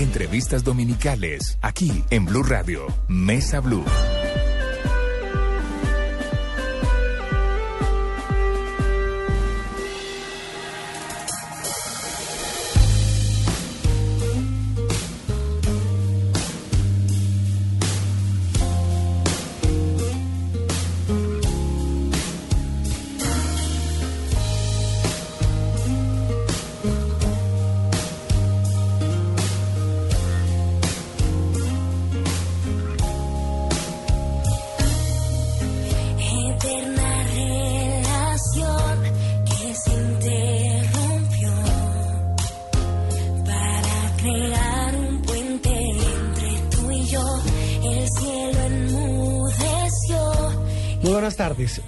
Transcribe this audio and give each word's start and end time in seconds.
Entrevistas 0.00 0.64
dominicales, 0.64 1.58
aquí 1.60 2.02
en 2.08 2.24
Blue 2.24 2.42
Radio, 2.42 2.86
Mesa 3.06 3.60
Blue. 3.60 3.84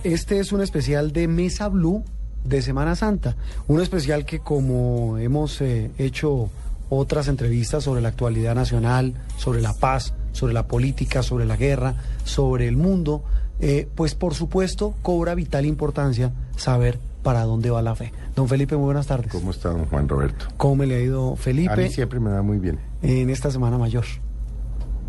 Este 0.04 0.40
es 0.40 0.50
un 0.50 0.60
especial 0.60 1.12
de 1.12 1.28
Mesa 1.28 1.68
Blue 1.68 2.02
de 2.44 2.60
Semana 2.60 2.96
Santa. 2.96 3.36
Un 3.68 3.80
especial 3.80 4.24
que 4.24 4.40
como 4.40 5.16
hemos 5.18 5.60
eh, 5.60 5.92
hecho 5.96 6.50
otras 6.88 7.28
entrevistas 7.28 7.84
sobre 7.84 8.00
la 8.00 8.08
actualidad 8.08 8.56
nacional, 8.56 9.14
sobre 9.36 9.60
la 9.60 9.74
paz, 9.74 10.12
sobre 10.32 10.54
la 10.54 10.66
política, 10.66 11.22
sobre 11.22 11.46
la 11.46 11.56
guerra, 11.56 11.94
sobre 12.24 12.66
el 12.66 12.76
mundo, 12.76 13.22
eh, 13.60 13.86
pues 13.94 14.16
por 14.16 14.34
supuesto 14.34 14.94
cobra 15.02 15.36
vital 15.36 15.66
importancia 15.66 16.32
saber 16.56 16.98
para 17.22 17.44
dónde 17.44 17.70
va 17.70 17.80
la 17.80 17.94
fe. 17.94 18.12
Don 18.34 18.48
Felipe, 18.48 18.76
muy 18.76 18.86
buenas 18.86 19.06
tardes. 19.06 19.30
¿Cómo 19.30 19.52
está 19.52 19.68
don 19.68 19.86
Juan 19.86 20.08
Roberto? 20.08 20.46
¿Cómo 20.56 20.76
me 20.76 20.86
le 20.86 20.96
ha 20.96 21.00
ido 21.00 21.28
A 21.28 21.30
mí 21.30 21.36
Felipe 21.36 21.88
siempre 21.90 22.18
me 22.18 22.30
va 22.30 22.42
muy 22.42 22.58
bien. 22.58 22.80
en 23.02 23.30
esta 23.30 23.52
Semana 23.52 23.78
Mayor? 23.78 24.04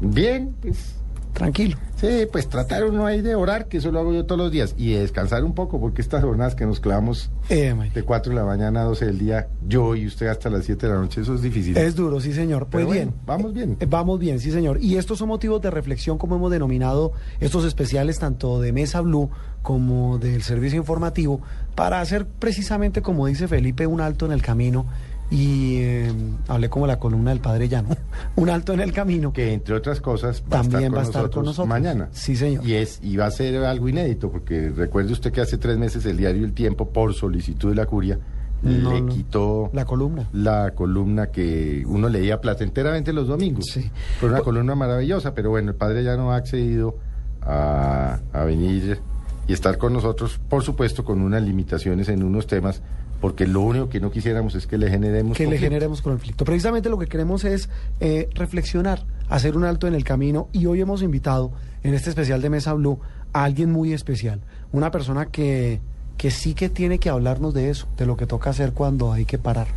Bien, 0.01 0.55
pues. 0.61 1.02
Tranquilo. 1.33 1.77
Sí, 1.95 2.27
pues 2.31 2.47
tratar 2.49 2.83
uno 2.83 3.05
ahí 3.05 3.21
de 3.21 3.33
orar, 3.33 3.67
que 3.67 3.77
eso 3.77 3.89
lo 3.91 3.99
hago 3.99 4.13
yo 4.13 4.25
todos 4.25 4.39
los 4.39 4.51
días, 4.51 4.75
y 4.77 4.91
de 4.93 4.99
descansar 4.99 5.43
un 5.43 5.53
poco, 5.53 5.79
porque 5.79 6.01
estas 6.01 6.21
jornadas 6.23 6.53
que 6.53 6.65
nos 6.65 6.79
clavamos 6.81 7.31
Eh, 7.49 7.73
de 7.93 8.03
4 8.03 8.31
de 8.31 8.35
la 8.39 8.45
mañana 8.45 8.81
a 8.81 8.83
12 8.83 9.05
del 9.05 9.19
día, 9.19 9.47
yo 9.65 9.95
y 9.95 10.05
usted 10.05 10.27
hasta 10.27 10.49
las 10.49 10.65
7 10.65 10.85
de 10.87 10.93
la 10.93 10.99
noche, 10.99 11.21
eso 11.21 11.33
es 11.33 11.41
difícil. 11.41 11.77
Es 11.77 11.95
duro, 11.95 12.19
sí, 12.19 12.33
señor. 12.33 12.67
Pues 12.67 12.85
bueno, 12.85 13.11
bien. 13.11 13.21
vamos 13.25 13.53
bien. 13.53 13.77
Eh, 13.79 13.87
Vamos 13.89 14.19
bien, 14.19 14.39
sí, 14.39 14.51
señor. 14.51 14.79
Y 14.81 14.97
estos 14.97 15.19
son 15.19 15.29
motivos 15.29 15.61
de 15.61 15.71
reflexión, 15.71 16.17
como 16.17 16.35
hemos 16.35 16.51
denominado 16.51 17.13
estos 17.39 17.63
especiales, 17.65 18.19
tanto 18.19 18.59
de 18.59 18.73
Mesa 18.73 18.99
Blue 19.01 19.29
como 19.61 20.19
del 20.19 20.43
servicio 20.43 20.77
informativo, 20.77 21.39
para 21.73 22.01
hacer 22.01 22.25
precisamente, 22.27 23.01
como 23.01 23.27
dice 23.27 23.47
Felipe, 23.47 23.87
un 23.87 24.01
alto 24.01 24.25
en 24.25 24.33
el 24.33 24.41
camino. 24.41 24.85
Y 25.33 25.77
eh, 25.81 26.11
hablé 26.47 26.69
como 26.69 26.85
la 26.85 26.99
columna 26.99 27.31
del 27.31 27.39
padre 27.39 27.67
Llano, 27.67 27.89
un 28.35 28.49
alto 28.49 28.71
en 28.73 28.81
el 28.81 28.93
camino. 28.93 29.33
Que 29.33 29.51
entre 29.53 29.73
otras 29.73 29.99
cosas 29.99 30.43
va 30.45 30.61
También 30.61 30.75
a 30.75 30.77
estar, 30.77 30.89
con, 30.91 30.95
va 30.95 30.99
a 30.99 31.03
estar 31.03 31.21
nosotros 31.23 31.35
con 31.35 31.45
nosotros. 31.45 31.67
mañana. 31.69 32.09
Sí, 32.11 32.35
señor. 32.35 32.63
Y, 32.65 32.73
es, 32.75 32.99
y 33.01 33.17
va 33.17 33.25
a 33.25 33.31
ser 33.31 33.55
algo 33.65 33.89
inédito, 33.89 34.29
porque 34.31 34.69
recuerde 34.69 35.11
usted 35.11 35.31
que 35.31 35.41
hace 35.41 35.57
tres 35.57 35.77
meses 35.79 36.05
el 36.05 36.17
diario 36.17 36.45
El 36.45 36.53
Tiempo, 36.53 36.89
por 36.89 37.13
solicitud 37.15 37.69
de 37.69 37.75
la 37.75 37.85
curia, 37.87 38.19
No, 38.61 38.93
le 38.93 39.05
quitó 39.07 39.71
La 39.73 39.85
columna. 39.85 40.29
la 40.33 40.71
columna 40.75 41.27
que 41.31 41.83
uno 41.87 42.09
leía 42.09 42.39
placenteramente 42.39 43.11
los 43.11 43.27
domingos. 43.27 43.65
Sí. 43.73 43.89
Fue 44.19 44.29
una 44.29 44.41
columna 44.41 44.75
maravillosa, 44.75 45.33
pero 45.33 45.49
bueno, 45.49 45.71
el 45.71 45.75
padre 45.75 46.03
ya 46.03 46.15
no 46.15 46.31
ha 46.31 46.35
accedido 46.35 46.97
a, 47.41 48.19
a 48.31 48.43
venir 48.43 48.99
y 49.47 49.53
estar 49.53 49.77
con 49.77 49.91
nosotros, 49.93 50.39
por 50.47 50.63
supuesto, 50.63 51.03
con 51.03 51.21
unas 51.21 51.41
limitaciones 51.41 52.07
en 52.07 52.23
unos 52.23 52.47
temas, 52.47 52.81
porque 53.23 53.47
lo 53.47 53.61
único 53.61 53.87
que 53.87 54.01
no 54.01 54.11
quisiéramos 54.11 54.53
es 54.53 54.67
que 54.67 54.77
le 54.77 54.89
generemos 54.89 55.37
que 55.37 55.43
le 55.43 55.51
conflicto. 55.51 55.65
generemos 55.65 56.01
conflicto. 56.01 56.43
Precisamente 56.43 56.89
lo 56.89 56.99
que 56.99 57.07
queremos 57.07 57.45
es 57.45 57.69
eh, 58.01 58.27
reflexionar, 58.35 59.05
hacer 59.29 59.55
un 59.55 59.63
alto 59.63 59.87
en 59.87 59.93
el 59.93 60.03
camino 60.03 60.49
y 60.51 60.65
hoy 60.65 60.81
hemos 60.81 61.01
invitado 61.01 61.53
en 61.83 61.93
este 61.93 62.09
especial 62.09 62.41
de 62.41 62.49
Mesa 62.49 62.73
Blue 62.73 62.99
a 63.31 63.45
alguien 63.45 63.71
muy 63.71 63.93
especial, 63.93 64.41
una 64.73 64.91
persona 64.91 65.27
que, 65.27 65.79
que 66.17 66.31
sí 66.31 66.53
que 66.53 66.67
tiene 66.67 66.99
que 66.99 67.09
hablarnos 67.09 67.53
de 67.53 67.69
eso, 67.69 67.87
de 67.95 68.05
lo 68.05 68.17
que 68.17 68.27
toca 68.27 68.49
hacer 68.49 68.73
cuando 68.73 69.13
hay 69.13 69.23
que 69.23 69.37
parar. 69.37 69.67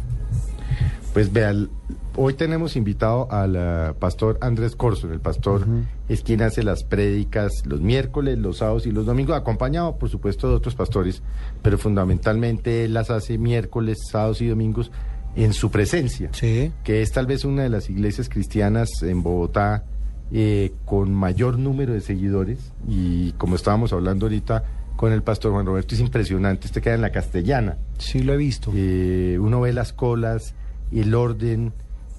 Pues 1.13 1.33
vean, 1.33 1.71
hoy 2.17 2.35
tenemos 2.35 2.77
invitado 2.77 3.31
al 3.31 3.55
eh, 3.57 3.93
pastor 3.99 4.39
Andrés 4.41 4.75
Corso. 4.77 5.13
El 5.13 5.21
pastor 5.21 5.67
es 6.09 6.23
quien 6.23 6.43
hace 6.43 6.63
las 6.63 6.85
prédicas 6.85 7.53
los 7.65 7.81
miércoles, 7.81 8.39
los 8.39 8.59
sábados 8.59 8.87
y 8.87 8.91
los 8.91 9.07
domingos, 9.07 9.37
acompañado 9.37 9.97
por 9.97 10.09
supuesto 10.09 10.49
de 10.49 10.55
otros 10.55 10.75
pastores, 10.75 11.23
pero 11.63 11.79
fundamentalmente 11.79 12.85
él 12.85 12.95
las 12.95 13.11
hace 13.11 13.39
miércoles, 13.39 13.99
sábados 14.11 14.41
y 14.41 14.49
domingos 14.49 14.91
en 15.37 15.53
su 15.53 15.71
presencia. 15.71 16.31
Sí. 16.33 16.73
que 16.83 17.03
es 17.03 17.13
tal 17.13 17.27
vez 17.27 17.45
una 17.45 17.63
de 17.63 17.69
las 17.69 17.91
iglesias 17.91 18.29
cristianas 18.29 18.89
en 19.03 19.23
Bogotá 19.23 19.85
eh, 20.33 20.73
con 20.85 21.15
mayor 21.15 21.59
número 21.59 21.93
de 21.93 22.01
seguidores 22.01 22.73
y 22.89 23.33
como 23.33 23.55
estábamos 23.55 23.93
hablando 23.93 24.27
ahorita 24.27 24.65
con 24.97 25.13
el 25.13 25.23
pastor 25.23 25.53
Juan 25.53 25.67
Roberto, 25.67 25.95
es 25.95 26.01
impresionante, 26.01 26.67
este 26.67 26.81
queda 26.81 26.95
en 26.95 27.03
la 27.03 27.13
castellana, 27.13 27.77
Sí 27.99 28.21
lo 28.21 28.33
he 28.33 28.39
visto. 28.39 28.73
Eh, 28.75 29.39
uno 29.39 29.61
ve 29.61 29.75
las 29.75 29.93
colas, 29.93 30.55
el 30.91 31.15
orden, 31.15 31.75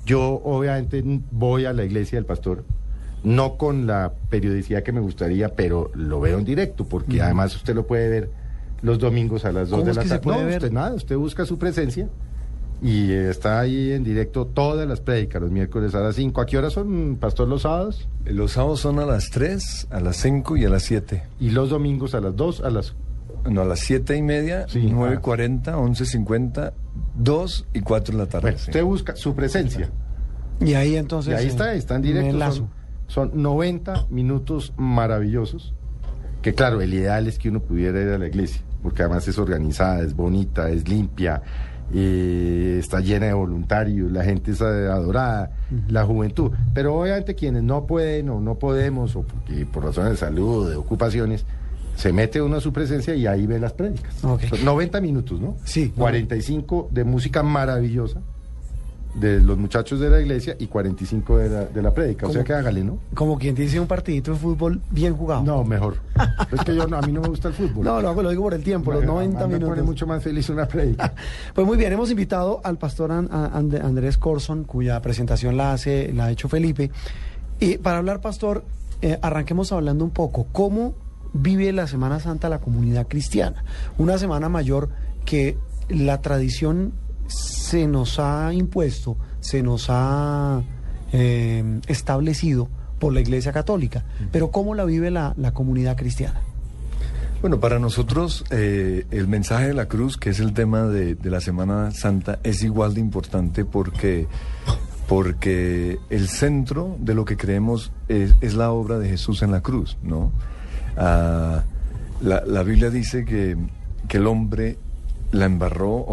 yo 0.07 0.41
obviamente 0.45 1.03
voy 1.31 1.66
a 1.66 1.73
la 1.73 1.84
iglesia 1.84 2.18
del 2.18 2.25
pastor, 2.25 2.63
no 3.23 3.57
con 3.57 3.85
la 3.85 4.13
periodicidad 4.29 4.81
que 4.81 4.94
me 4.94 5.01
gustaría, 5.01 5.50
pero 5.50 5.91
lo 5.94 6.22
veo 6.22 6.40
en 6.40 6.45
directo, 6.45 6.85
porque 6.85 7.18
Ujú. 7.18 7.23
además 7.25 7.56
usted 7.56 7.75
lo 7.75 7.85
puede 7.85 8.09
ver 8.09 8.29
los 8.81 9.00
domingos 9.00 9.44
a 9.44 9.51
las 9.51 9.69
2 9.69 9.79
¿Cómo 9.79 9.85
de 9.91 9.94
la 9.95 10.03
tarde. 10.07 10.22
No, 10.25 10.45
ver? 10.45 10.57
usted 10.57 10.72
nada, 10.72 10.94
usted 10.94 11.18
busca 11.18 11.45
su 11.45 11.57
presencia 11.57 12.07
y 12.81 13.12
está 13.12 13.59
ahí 13.59 13.91
en 13.91 14.03
directo 14.03 14.45
todas 14.45 14.88
las 14.88 15.01
prédicas, 15.01 15.41
los 15.41 15.51
miércoles 15.51 15.94
a 15.95 16.00
las 16.00 16.16
5. 16.16 16.39
¿A 16.39 16.45
qué 16.45 16.57
hora 16.57 16.69
son, 16.69 17.18
pastor, 17.19 17.47
los 17.50 17.63
sábados? 17.63 18.07
Los 18.24 18.51
sábados 18.53 18.79
son 18.79 19.00
a 19.00 19.06
las 19.06 19.29
3, 19.31 19.88
a 19.89 20.00
las 20.00 20.16
5 20.18 20.56
y 20.57 20.66
a 20.66 20.69
las 20.69 20.84
7. 20.84 21.24
Y 21.39 21.50
los 21.50 21.69
domingos 21.69 22.16
a 22.16 22.22
las 22.22 22.35
2, 22.35 22.62
a 22.62 22.69
las... 22.69 22.95
No, 23.50 23.62
a 23.62 23.66
las 23.66 23.79
7 23.79 24.16
y 24.16 24.22
media, 24.22 24.68
Sí, 24.68 24.79
9.40, 24.91 25.63
11.50, 25.74 26.72
2 27.16 27.68
y 27.74 27.81
4 27.81 28.13
de 28.13 28.24
la 28.24 28.30
tarde. 28.30 28.41
Bueno, 28.41 28.58
sí. 28.58 28.69
usted 28.69 28.84
busca 28.84 29.16
su 29.16 29.35
presencia. 29.35 29.90
Y 30.59 30.74
ahí 30.74 30.96
entonces... 30.96 31.34
y 31.34 31.35
ahí 31.35 31.46
eh, 31.46 31.50
está, 31.50 31.74
está 31.74 31.96
en 31.96 32.02
me 32.02 32.08
directo. 32.08 32.30
enlazo. 32.30 32.69
Son, 33.08 33.31
son 33.31 33.41
90 33.41 34.08
minutos 34.09 34.74
maravillosos. 34.78 35.74
Que 36.41 36.53
claro, 36.53 36.81
el 36.81 36.94
ideal 36.94 37.28
es 37.28 37.40
que 37.40 37.50
uno 37.50 37.59
pudiera 37.62 38.02
ir 38.02 38.09
a 38.09 38.18
la 38.18 38.28
iglesia, 38.28 38.62
porque 38.84 39.02
además 39.03 39.28
es 39.28 39.38
organizada, 39.38 40.02
es 40.02 40.16
bonita, 40.16 40.69
es 40.69 40.88
limpia, 40.88 41.41
eh, 41.94 42.78
está 42.80 43.00
llena 43.00 43.28
de 43.28 43.34
voluntarios, 43.34 44.12
la 44.12 44.24
gente 44.24 44.52
es 44.52 44.62
eh, 44.62 44.63
adorada, 44.63 45.52
la 45.88 46.06
juventud. 46.06 46.52
Pero 46.74 47.00
obviamente 47.00 47.36
quienes 47.36 47.63
no 47.63 47.88
pueden 47.88 48.30
o 48.30 48.40
no 48.40 48.59
podemos, 48.59 49.16
o 49.16 49.24
porque 49.24 49.66
por 49.66 49.86
razones 49.86 50.12
de 50.12 50.18
salud 50.18 50.66
o 50.66 50.69
de 50.69 50.75
ocupaciones, 50.75 51.46
se 51.97 52.13
mete 52.13 52.41
uno 52.41 52.56
a 52.58 52.62
su 52.62 52.72
presencia 52.72 53.13
y 53.16 53.28
ahí 53.28 53.46
ve 53.46 53.59
las 53.59 53.74
prédicas. 53.74 54.24
Ok. 54.24 54.44
Son 54.50 54.63
90 54.63 55.02
minutos, 55.02 55.41
¿no? 55.41 55.58
Sí. 55.66 55.90
45 55.97 56.88
de 56.91 57.03
música 57.03 57.44
maravillosa 57.44 58.22
de 59.16 59.41
los 59.41 59.58
muchachos 59.58 60.00
de 60.00 60.12
la 60.12 60.22
iglesia 60.22 60.56
y 60.59 60.68
45 60.68 61.38
de 61.40 61.50
la, 61.50 61.66
de 61.66 61.81
la 61.81 61.91
prédica. 61.91 62.28
O 62.28 62.31
sea 62.31 62.44
que 62.44 62.53
hágale, 62.53 62.84
¿no? 62.84 63.00
Como 63.16 63.40
quien 63.40 63.56
dice 63.56 63.80
un 63.80 63.88
partidito 63.88 64.34
de 64.34 64.38
fútbol 64.38 64.80
bien 64.91 65.16
jugado. 65.18 65.41
No, 65.44 65.63
mejor. 65.63 65.97
es 66.52 66.59
que 66.63 66.75
yo 66.75 66.86
no- 66.86 66.97
a 66.97 67.02
mí 67.02 67.12
no 67.12 67.22
me 67.22 67.30
gusta 67.30 67.47
el 67.47 67.56
fútbol. 67.56 67.84
No, 67.84 68.00
lo 68.00 68.09
hago, 68.09 68.22
lo 68.22 68.30
digo 68.30 68.44
por 68.44 68.53
el 68.53 68.63
tiempo, 68.63 68.91
los 68.91 69.02
Me- 69.02 69.07
90 69.07 69.40
me 69.40 69.53
pone 69.56 69.66
minutos. 69.66 69.86
mucho 69.86 70.06
más 70.06 70.22
feliz 70.22 70.47
una 70.50 70.68
prédica. 70.68 71.13
Pues 71.56 71.66
muy 71.66 71.78
bien, 71.78 71.91
hemos 71.94 72.12
invitado 72.12 72.62
al 72.63 72.78
pastor 72.78 73.12
And- 73.12 73.34
Andrés 73.81 74.19
Corson, 74.19 74.66
cuya 74.66 75.02
presentación 75.02 75.57
la 75.57 75.74
hace, 75.74 76.13
la 76.13 76.25
ha 76.25 76.31
hecho 76.31 76.47
Felipe. 76.47 76.92
Y 77.60 77.80
para 77.80 77.98
hablar, 77.98 78.22
pastor, 78.22 78.63
eh, 79.01 79.18
arranquemos 79.24 79.72
hablando 79.72 80.04
un 80.06 80.12
poco 80.12 80.45
cómo 80.51 80.94
vive 81.33 81.71
la 81.71 81.88
Semana 81.88 82.19
Santa 82.19 82.50
la 82.50 82.59
comunidad 82.59 83.07
cristiana. 83.07 83.63
Una 83.97 84.18
semana 84.18 84.50
mayor 84.50 84.89
que 85.25 85.57
la 85.89 86.21
tradición 86.21 86.94
se 87.27 87.88
nos 87.88 88.19
ha 88.19 88.53
impuesto, 88.53 89.18
se 89.39 89.62
nos 89.62 89.88
ha 89.89 90.62
eh, 91.12 91.81
establecido 91.88 92.69
por 93.00 93.13
la 93.13 93.21
Iglesia 93.21 93.51
Católica. 93.51 94.06
Pero 94.31 94.51
¿cómo 94.51 94.75
la 94.75 94.85
vive 94.85 95.12
la, 95.12 95.33
la 95.38 95.53
comunidad 95.53 95.97
cristiana? 95.97 96.41
Bueno, 97.41 97.59
para 97.59 97.77
nosotros 97.77 98.44
eh, 98.50 99.06
el 99.12 99.27
mensaje 99.27 99.68
de 99.68 99.74
la 99.75 99.88
cruz, 99.88 100.18
que 100.18 100.31
es 100.31 100.39
el 100.39 100.53
tema 100.53 100.88
de, 100.88 101.13
de 101.13 101.29
la 101.29 101.39
Semana 101.39 101.91
Santa, 101.91 102.39
es 102.44 102.63
igual 102.63 102.95
de 102.95 103.01
importante 103.01 103.63
porque, 103.63 104.27
porque 105.07 106.00
el 106.09 106.29
centro 106.29 106.97
de 107.00 107.13
lo 107.13 107.25
que 107.25 107.38
creemos 107.38 107.91
es, 108.07 108.33
es 108.41 108.56
la 108.56 108.71
obra 108.71 108.97
de 108.97 109.09
Jesús 109.09 109.44
en 109.44 109.51
la 109.51 109.62
cruz, 109.62 109.97
¿no? 110.01 110.31
Ah, 110.98 111.64
la, 112.22 112.44
la 112.46 112.64
Biblia 112.64 112.90
dice 112.90 113.24
que, 113.26 113.56
que 114.08 114.18
el 114.18 114.28
hombre 114.28 114.78
la 115.32 115.46
embarró, 115.46 116.06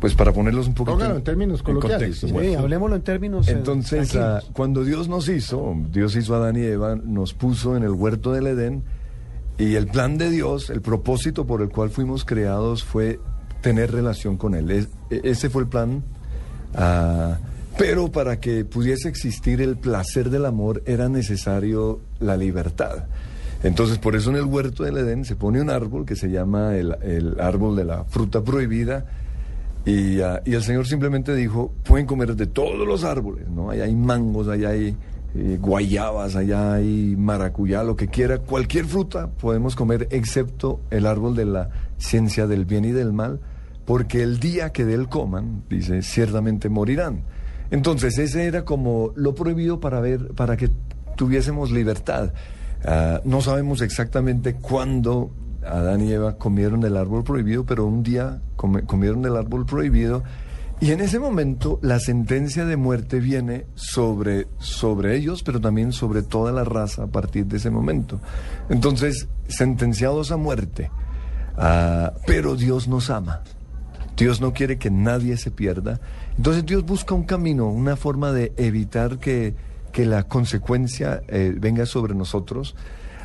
pues 0.00 0.14
para 0.14 0.32
ponerlos 0.32 0.68
un 0.68 0.74
poquito 0.74 0.96
Póngalo 0.96 1.16
en 1.16 1.24
términos 1.24 1.62
coloquiales. 1.62 1.98
contexto, 1.98 2.26
Sí, 2.28 2.32
bueno. 2.32 2.58
hablemoslo 2.60 2.96
en 2.96 3.02
términos. 3.02 3.48
eh, 3.48 3.52
Entonces, 3.52 4.14
ah, 4.16 4.40
cuando 4.52 4.84
Dios 4.84 5.08
nos 5.08 5.28
hizo, 5.28 5.74
Dios 5.90 6.14
hizo 6.16 6.34
a 6.34 6.38
Adán 6.38 6.56
y 6.56 6.60
Eva, 6.62 6.96
nos 6.96 7.34
puso 7.34 7.76
en 7.76 7.82
el 7.82 7.90
huerto 7.90 8.32
del 8.32 8.46
Edén 8.48 8.82
y 9.58 9.74
el 9.74 9.86
plan 9.88 10.18
de 10.18 10.30
Dios, 10.30 10.70
el 10.70 10.82
propósito 10.82 11.46
por 11.46 11.62
el 11.62 11.68
cual 11.70 11.90
fuimos 11.90 12.24
creados 12.24 12.84
fue 12.84 13.18
tener 13.60 13.90
relación 13.90 14.36
con 14.36 14.54
Él. 14.54 14.70
Es- 14.70 14.88
e- 15.10 15.20
ese 15.24 15.50
fue 15.50 15.62
el 15.62 15.68
plan. 15.68 16.02
ah, 16.74 17.38
pero 17.78 18.10
para 18.10 18.40
que 18.40 18.64
pudiese 18.64 19.08
existir 19.08 19.60
el 19.62 19.76
placer 19.76 20.30
del 20.30 20.46
amor 20.46 20.82
era 20.84 21.08
necesario 21.08 22.00
la 22.18 22.36
libertad. 22.36 23.04
Entonces, 23.62 23.98
por 23.98 24.14
eso 24.14 24.30
en 24.30 24.36
el 24.36 24.44
huerto 24.44 24.84
del 24.84 24.98
Edén 24.98 25.24
se 25.24 25.34
pone 25.34 25.60
un 25.60 25.70
árbol 25.70 26.06
que 26.06 26.14
se 26.14 26.30
llama 26.30 26.76
el, 26.76 26.96
el 27.02 27.40
árbol 27.40 27.76
de 27.76 27.84
la 27.84 28.04
fruta 28.04 28.42
prohibida. 28.42 29.06
Y, 29.84 30.20
ah, 30.20 30.42
y 30.44 30.54
el 30.54 30.62
Señor 30.62 30.86
simplemente 30.86 31.34
dijo, 31.34 31.72
pueden 31.84 32.06
comer 32.06 32.36
de 32.36 32.46
todos 32.46 32.86
los 32.86 33.04
árboles, 33.04 33.48
¿no? 33.48 33.70
Allá 33.70 33.84
hay 33.84 33.94
mangos, 33.94 34.48
allá 34.48 34.70
hay 34.70 34.96
eh, 35.34 35.58
guayabas, 35.60 36.36
allá 36.36 36.74
hay 36.74 37.14
maracuyá, 37.16 37.82
lo 37.82 37.96
que 37.96 38.08
quiera, 38.08 38.38
cualquier 38.38 38.86
fruta 38.86 39.28
podemos 39.28 39.76
comer 39.76 40.08
excepto 40.10 40.80
el 40.90 41.06
árbol 41.06 41.36
de 41.36 41.44
la 41.44 41.68
ciencia 41.98 42.46
del 42.46 42.64
bien 42.64 42.86
y 42.86 42.92
del 42.92 43.12
mal, 43.12 43.40
porque 43.84 44.22
el 44.22 44.40
día 44.40 44.70
que 44.70 44.84
de 44.84 44.94
él 44.94 45.08
coman, 45.08 45.64
dice, 45.68 46.02
ciertamente 46.02 46.68
morirán. 46.68 47.22
Entonces, 47.70 48.16
ese 48.18 48.46
era 48.46 48.64
como 48.64 49.12
lo 49.16 49.34
prohibido 49.34 49.80
para 49.80 50.00
ver, 50.00 50.28
para 50.28 50.56
que 50.56 50.70
tuviésemos 51.16 51.70
libertad. 51.70 52.32
Ah, 52.84 53.20
no 53.24 53.40
sabemos 53.40 53.80
exactamente 53.80 54.54
cuándo 54.54 55.30
Adán 55.64 56.00
y 56.02 56.12
Eva 56.12 56.36
comieron 56.36 56.80
del 56.80 56.96
árbol 56.96 57.24
prohibido, 57.24 57.64
pero 57.64 57.84
un 57.86 58.02
día 58.02 58.40
comieron 58.56 59.22
del 59.22 59.36
árbol 59.36 59.66
prohibido 59.66 60.22
y 60.80 60.92
en 60.92 61.00
ese 61.00 61.18
momento 61.18 61.80
la 61.82 61.98
sentencia 61.98 62.64
de 62.64 62.76
muerte 62.76 63.18
viene 63.18 63.66
sobre, 63.74 64.46
sobre 64.58 65.16
ellos, 65.16 65.42
pero 65.42 65.60
también 65.60 65.92
sobre 65.92 66.22
toda 66.22 66.52
la 66.52 66.62
raza 66.62 67.04
a 67.04 67.06
partir 67.08 67.46
de 67.46 67.56
ese 67.56 67.70
momento. 67.70 68.20
Entonces, 68.68 69.26
sentenciados 69.48 70.30
a 70.30 70.36
muerte, 70.36 70.90
ah, 71.56 72.12
pero 72.26 72.54
Dios 72.54 72.86
nos 72.86 73.10
ama. 73.10 73.42
Dios 74.16 74.40
no 74.40 74.52
quiere 74.52 74.78
que 74.78 74.90
nadie 74.90 75.36
se 75.36 75.50
pierda. 75.50 76.00
Entonces 76.36 76.64
Dios 76.64 76.84
busca 76.84 77.14
un 77.14 77.24
camino, 77.24 77.68
una 77.68 77.96
forma 77.96 78.32
de 78.32 78.52
evitar 78.56 79.18
que, 79.18 79.54
que 79.98 80.06
la 80.06 80.22
consecuencia 80.22 81.22
eh, 81.26 81.52
venga 81.58 81.84
sobre 81.84 82.14
nosotros. 82.14 82.76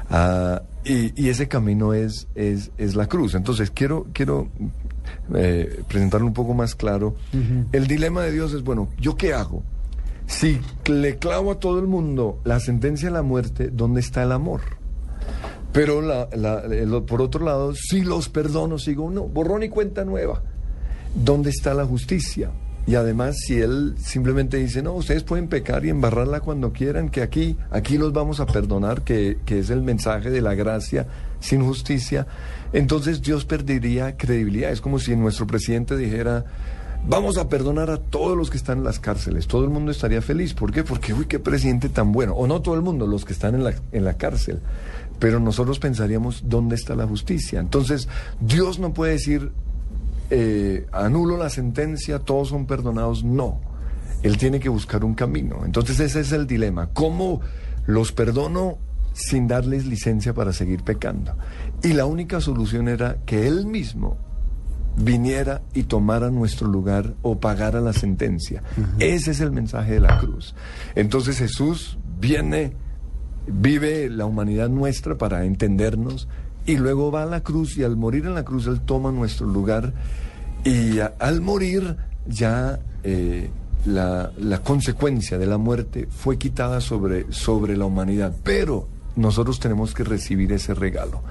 Ah, 0.10 0.64
y, 0.84 1.14
y 1.24 1.30
ese 1.30 1.48
camino 1.48 1.94
es, 1.94 2.28
es, 2.34 2.72
es 2.80 2.96
la 2.96 3.06
cruz. 3.06 3.36
Entonces 3.36 3.70
quiero, 3.70 4.08
quiero 4.12 4.48
eh, 5.36 5.84
presentarlo 5.88 6.26
un 6.26 6.34
poco 6.34 6.56
más 6.56 6.74
claro. 6.74 7.14
El 7.72 7.86
dilema 7.86 8.24
de 8.24 8.32
Dios 8.32 8.54
es, 8.54 8.64
bueno, 8.64 8.88
¿yo 9.00 9.16
qué 9.16 9.36
hago? 9.36 9.62
Si 10.26 10.60
le 10.88 11.18
clavo 11.18 11.52
a 11.52 11.60
todo 11.60 11.78
el 11.80 11.86
mundo 11.86 12.40
la 12.44 12.60
sentencia 12.60 13.10
de 13.10 13.14
la 13.14 13.22
muerte, 13.22 13.70
¿dónde 13.72 14.00
está 14.00 14.24
el 14.24 14.32
amor? 14.32 14.62
Pero 15.74 16.02
la- 16.02 16.28
la- 16.36 16.62
el- 16.62 17.04
por 17.04 17.22
otro 17.22 17.46
lado, 17.46 17.76
si 17.76 18.02
los 18.02 18.30
perdono, 18.30 18.80
sigo, 18.80 19.12
no, 19.12 19.26
borrón 19.28 19.62
y 19.62 19.70
cuenta 19.70 20.04
nueva. 20.06 20.42
¿Dónde 21.14 21.52
está 21.52 21.76
la 21.76 21.86
justicia? 21.86 22.50
Y 22.86 22.96
además, 22.96 23.38
si 23.38 23.60
él 23.60 23.96
simplemente 23.98 24.58
dice, 24.58 24.82
no, 24.82 24.94
ustedes 24.94 25.24
pueden 25.24 25.48
pecar 25.48 25.86
y 25.86 25.90
embarrarla 25.90 26.42
cuando 26.42 26.74
quieran, 26.74 27.10
que 27.10 27.22
aquí, 27.22 27.56
aquí 27.72 27.98
los 27.98 28.12
vamos 28.12 28.42
a 28.42 28.46
perdonar, 28.46 29.04
que, 29.04 29.38
que 29.46 29.60
es 29.60 29.70
el 29.70 29.82
mensaje 29.82 30.30
de 30.30 30.42
la 30.42 30.54
gracia 30.54 31.08
sin 31.40 31.64
justicia, 31.64 32.28
entonces 32.74 33.22
Dios 33.22 33.46
perdería 33.46 34.18
credibilidad. 34.18 34.72
Es 34.72 34.82
como 34.82 35.00
si 35.00 35.16
nuestro 35.16 35.48
presidente 35.48 35.96
dijera, 35.96 36.44
vamos 37.08 37.38
a 37.38 37.50
perdonar 37.50 37.90
a 37.90 37.98
todos 37.98 38.38
los 38.38 38.50
que 38.50 38.58
están 38.58 38.80
en 38.80 38.84
las 38.84 39.00
cárceles. 39.00 39.48
Todo 39.48 39.64
el 39.64 39.70
mundo 39.70 39.92
estaría 39.92 40.22
feliz. 40.22 40.54
¿Por 40.54 40.72
qué? 40.72 40.84
Porque, 40.84 41.14
uy, 41.14 41.26
qué 41.26 41.40
presidente 41.40 41.90
tan 41.90 42.12
bueno. 42.12 42.34
O 42.34 42.48
no 42.48 42.62
todo 42.62 42.76
el 42.76 42.82
mundo, 42.82 43.08
los 43.08 43.26
que 43.26 43.34
están 43.34 43.56
en 43.56 43.64
la, 43.64 43.74
en 43.92 44.04
la 44.04 44.16
cárcel. 44.16 44.60
Pero 45.20 45.40
nosotros 45.40 45.80
pensaríamos, 45.80 46.44
¿dónde 46.48 46.76
está 46.76 46.96
la 46.96 47.08
justicia? 47.08 47.60
Entonces, 47.60 48.08
Dios 48.42 48.80
no 48.80 48.94
puede 48.94 49.14
decir, 49.14 49.52
eh, 50.36 50.88
anulo 50.92 51.38
la 51.38 51.52
sentencia, 51.52 52.18
todos 52.18 52.50
son 52.50 52.66
perdonados. 52.66 53.24
No. 53.24 53.62
Él 54.24 54.38
tiene 54.38 54.60
que 54.60 54.70
buscar 54.70 55.06
un 55.06 55.14
camino. 55.14 55.64
Entonces 55.64 56.00
ese 56.00 56.22
es 56.22 56.32
el 56.32 56.48
dilema. 56.48 56.88
¿Cómo 56.88 57.42
los 57.86 58.12
perdono 58.12 58.80
sin 59.14 59.48
darles 59.48 59.86
licencia 59.86 60.34
para 60.34 60.52
seguir 60.52 60.84
pecando? 60.84 61.36
Y 61.84 61.94
la 61.94 62.08
única 62.08 62.42
solución 62.42 62.88
era 62.88 63.18
que 63.28 63.48
Él 63.48 63.68
mismo 63.68 64.18
viniera 64.98 65.62
y 65.76 65.84
tomara 65.84 66.32
nuestro 66.32 66.68
lugar 66.68 67.14
o 67.22 67.40
pagara 67.40 67.80
la 67.80 67.94
sentencia. 67.94 68.64
Ese 68.98 69.32
es 69.32 69.40
el 69.40 69.52
mensaje 69.52 69.94
de 69.94 70.00
la 70.00 70.18
cruz. 70.18 70.56
Entonces 70.96 71.38
Jesús 71.38 72.00
viene, 72.20 72.74
vive 73.46 74.10
la 74.10 74.26
humanidad 74.26 74.70
nuestra 74.70 75.16
para 75.16 75.46
entendernos 75.46 76.28
y 76.66 76.78
luego 76.78 77.12
va 77.12 77.24
a 77.24 77.28
la 77.28 77.42
cruz 77.42 77.78
y 77.78 77.84
al 77.84 77.98
morir 77.98 78.26
en 78.26 78.34
la 78.34 78.44
cruz 78.44 78.66
Él 78.66 78.82
toma 78.82 79.12
nuestro 79.12 79.46
lugar 79.46 79.94
y 80.64 81.00
a- 81.00 81.14
al 81.20 81.42
morir 81.42 81.96
ya 82.28 82.80
eh, 83.04 83.50
la, 83.86 84.32
la 84.38 84.60
consecuencia 84.64 85.38
de 85.38 85.46
la 85.46 85.58
muerte 85.58 86.08
fue 86.10 86.38
quitada 86.38 86.80
sobre, 86.82 87.32
sobre 87.32 87.76
la 87.78 87.86
humanidad. 87.86 88.34
Pero 88.44 88.88
nosotros 89.16 89.60
tenemos 89.60 89.94
que 89.94 90.04
recibir 90.04 90.52
ese 90.54 90.74
regalo. 90.74 91.22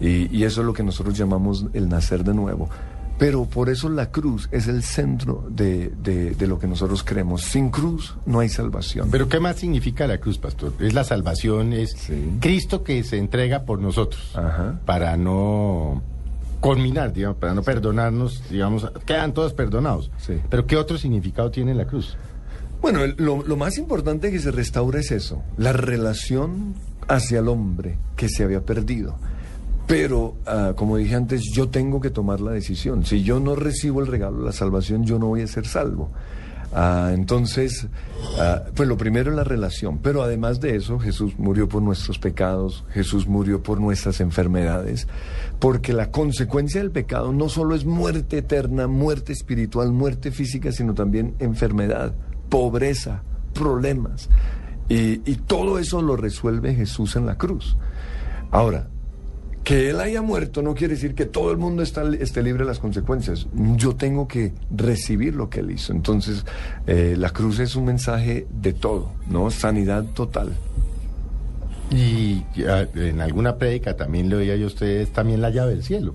Y, 0.00 0.34
y 0.36 0.44
eso 0.44 0.60
es 0.60 0.66
lo 0.66 0.72
que 0.72 0.82
nosotros 0.82 1.16
llamamos 1.16 1.66
el 1.72 1.88
nacer 1.88 2.22
de 2.24 2.34
nuevo. 2.34 2.68
Pero 3.18 3.46
por 3.46 3.68
eso 3.68 3.88
la 3.88 4.12
cruz 4.12 4.48
es 4.52 4.68
el 4.68 4.84
centro 4.84 5.44
de, 5.50 5.88
de- 6.04 6.36
de 6.36 6.46
lo 6.46 6.60
que 6.60 6.68
nosotros 6.68 7.02
creemos. 7.02 7.42
Sin 7.42 7.68
cruz 7.70 8.14
no 8.26 8.38
hay 8.38 8.48
salvación. 8.48 9.08
Pero 9.10 9.28
¿qué 9.28 9.40
más 9.40 9.56
significa 9.56 10.06
la 10.06 10.18
cruz, 10.18 10.38
pastor? 10.38 10.72
Es 10.78 10.94
la 10.94 11.02
salvación, 11.02 11.72
es 11.72 11.96
Sí. 11.98 12.36
Cristo 12.40 12.84
que 12.84 13.02
se 13.02 13.18
entrega 13.18 13.64
por 13.64 13.80
nosotros 13.80 14.30
Ajá. 14.36 14.78
para 14.86 15.16
no 15.16 16.00
culminar, 16.60 17.12
digamos, 17.12 17.38
para 17.38 17.54
no 17.54 17.62
perdonarnos, 17.62 18.42
digamos, 18.50 18.90
quedan 19.06 19.32
todos 19.32 19.52
perdonados. 19.54 20.10
Sí. 20.18 20.34
Pero 20.50 20.66
¿qué 20.66 20.76
otro 20.76 20.98
significado 20.98 21.50
tiene 21.50 21.74
la 21.74 21.86
cruz? 21.86 22.16
Bueno, 22.80 23.02
el- 23.02 23.14
lo, 23.18 23.42
lo 23.42 23.56
más 23.56 23.78
importante 23.78 24.30
que 24.30 24.38
se 24.38 24.50
restaura 24.50 25.00
es 25.00 25.10
eso, 25.10 25.42
la 25.56 25.72
relación 25.72 26.74
hacia 27.08 27.38
el 27.40 27.48
hombre 27.48 27.98
que 28.16 28.28
se 28.28 28.44
había 28.44 28.60
perdido. 28.64 29.16
Pero, 29.86 30.34
ah, 30.46 30.74
como 30.76 30.96
dije 30.98 31.14
antes, 31.14 31.42
yo 31.54 31.68
tengo 31.70 32.00
que 32.00 32.10
tomar 32.10 32.40
la 32.40 32.50
decisión. 32.50 33.06
Si 33.06 33.22
yo 33.22 33.40
no 33.40 33.56
recibo 33.56 34.00
el 34.00 34.06
regalo 34.06 34.40
de 34.40 34.44
la 34.44 34.52
salvación, 34.52 35.04
yo 35.04 35.18
no 35.18 35.28
voy 35.28 35.40
a 35.42 35.46
ser 35.46 35.66
salvo. 35.66 36.10
Ah, 36.72 37.12
entonces, 37.14 37.86
ah, 38.38 38.64
pues 38.74 38.88
lo 38.88 38.96
primero 38.96 39.30
es 39.30 39.36
la 39.36 39.44
relación. 39.44 39.98
Pero 39.98 40.22
además 40.22 40.60
de 40.60 40.76
eso, 40.76 40.98
Jesús 40.98 41.38
murió 41.38 41.68
por 41.68 41.82
nuestros 41.82 42.18
pecados, 42.18 42.84
Jesús 42.90 43.26
murió 43.26 43.62
por 43.62 43.80
nuestras 43.80 44.20
enfermedades, 44.20 45.08
porque 45.58 45.92
la 45.92 46.10
consecuencia 46.10 46.80
del 46.80 46.90
pecado 46.90 47.32
no 47.32 47.48
solo 47.48 47.74
es 47.74 47.84
muerte 47.84 48.38
eterna, 48.38 48.86
muerte 48.86 49.32
espiritual, 49.32 49.92
muerte 49.92 50.30
física, 50.30 50.72
sino 50.72 50.94
también 50.94 51.34
enfermedad, 51.38 52.14
pobreza, 52.48 53.22
problemas. 53.54 54.28
Y, 54.88 55.30
y 55.30 55.36
todo 55.36 55.78
eso 55.78 56.02
lo 56.02 56.16
resuelve 56.16 56.74
Jesús 56.74 57.16
en 57.16 57.26
la 57.26 57.36
cruz. 57.36 57.76
Ahora, 58.50 58.88
que 59.64 59.90
Él 59.90 60.00
haya 60.00 60.22
muerto 60.22 60.62
no 60.62 60.74
quiere 60.74 60.94
decir 60.94 61.14
que 61.14 61.26
todo 61.26 61.50
el 61.50 61.58
mundo 61.58 61.82
está, 61.82 62.02
esté 62.20 62.42
libre 62.42 62.64
de 62.64 62.68
las 62.68 62.78
consecuencias. 62.78 63.46
Yo 63.76 63.96
tengo 63.96 64.26
que 64.26 64.52
recibir 64.74 65.34
lo 65.34 65.50
que 65.50 65.60
Él 65.60 65.72
hizo. 65.72 65.92
Entonces, 65.92 66.44
eh, 66.86 67.16
la 67.18 67.30
cruz 67.30 67.58
es 67.58 67.76
un 67.76 67.84
mensaje 67.84 68.46
de 68.50 68.72
todo, 68.72 69.12
¿no? 69.28 69.50
Sanidad 69.50 70.04
total. 70.14 70.54
Y 71.90 72.44
en 72.56 73.20
alguna 73.20 73.56
prédica 73.56 73.96
también 73.96 74.28
le 74.28 74.36
oía 74.36 74.56
yo 74.56 74.64
a 74.64 74.68
ustedes 74.68 75.10
también 75.10 75.40
la 75.40 75.50
llave 75.50 75.72
del 75.72 75.82
cielo. 75.82 76.14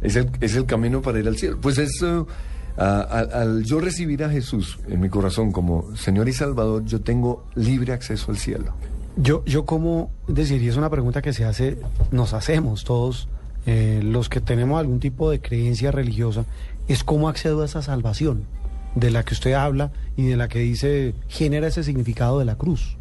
Es 0.00 0.14
el, 0.16 0.30
es 0.40 0.54
el 0.54 0.64
camino 0.64 1.02
para 1.02 1.18
ir 1.18 1.26
al 1.26 1.36
cielo. 1.36 1.58
Pues 1.60 1.78
eso, 1.78 2.28
ah, 2.76 3.00
al, 3.10 3.32
al 3.32 3.64
yo 3.64 3.80
recibir 3.80 4.22
a 4.22 4.30
Jesús 4.30 4.78
en 4.88 5.00
mi 5.00 5.08
corazón 5.08 5.50
como 5.50 5.96
Señor 5.96 6.28
y 6.28 6.32
Salvador, 6.32 6.84
yo 6.84 7.00
tengo 7.00 7.46
libre 7.56 7.92
acceso 7.92 8.30
al 8.30 8.38
cielo. 8.38 8.74
Yo, 9.20 9.44
yo 9.44 9.66
como, 9.66 10.12
decir, 10.28 10.62
y 10.62 10.68
es 10.68 10.76
una 10.76 10.90
pregunta 10.90 11.22
que 11.22 11.32
se 11.32 11.44
hace, 11.44 11.76
nos 12.12 12.34
hacemos 12.34 12.84
todos, 12.84 13.28
eh, 13.66 14.00
los 14.02 14.28
que 14.28 14.40
tenemos 14.40 14.78
algún 14.78 15.00
tipo 15.00 15.28
de 15.28 15.40
creencia 15.40 15.90
religiosa, 15.90 16.44
es 16.86 17.02
cómo 17.02 17.28
accedo 17.28 17.62
a 17.62 17.64
esa 17.64 17.82
salvación 17.82 18.44
de 18.94 19.10
la 19.10 19.24
que 19.24 19.34
usted 19.34 19.54
habla 19.54 19.90
y 20.16 20.26
de 20.26 20.36
la 20.36 20.46
que 20.46 20.60
dice 20.60 21.14
genera 21.26 21.66
ese 21.66 21.82
significado 21.82 22.38
de 22.38 22.44
la 22.44 22.54
cruz. 22.54 22.97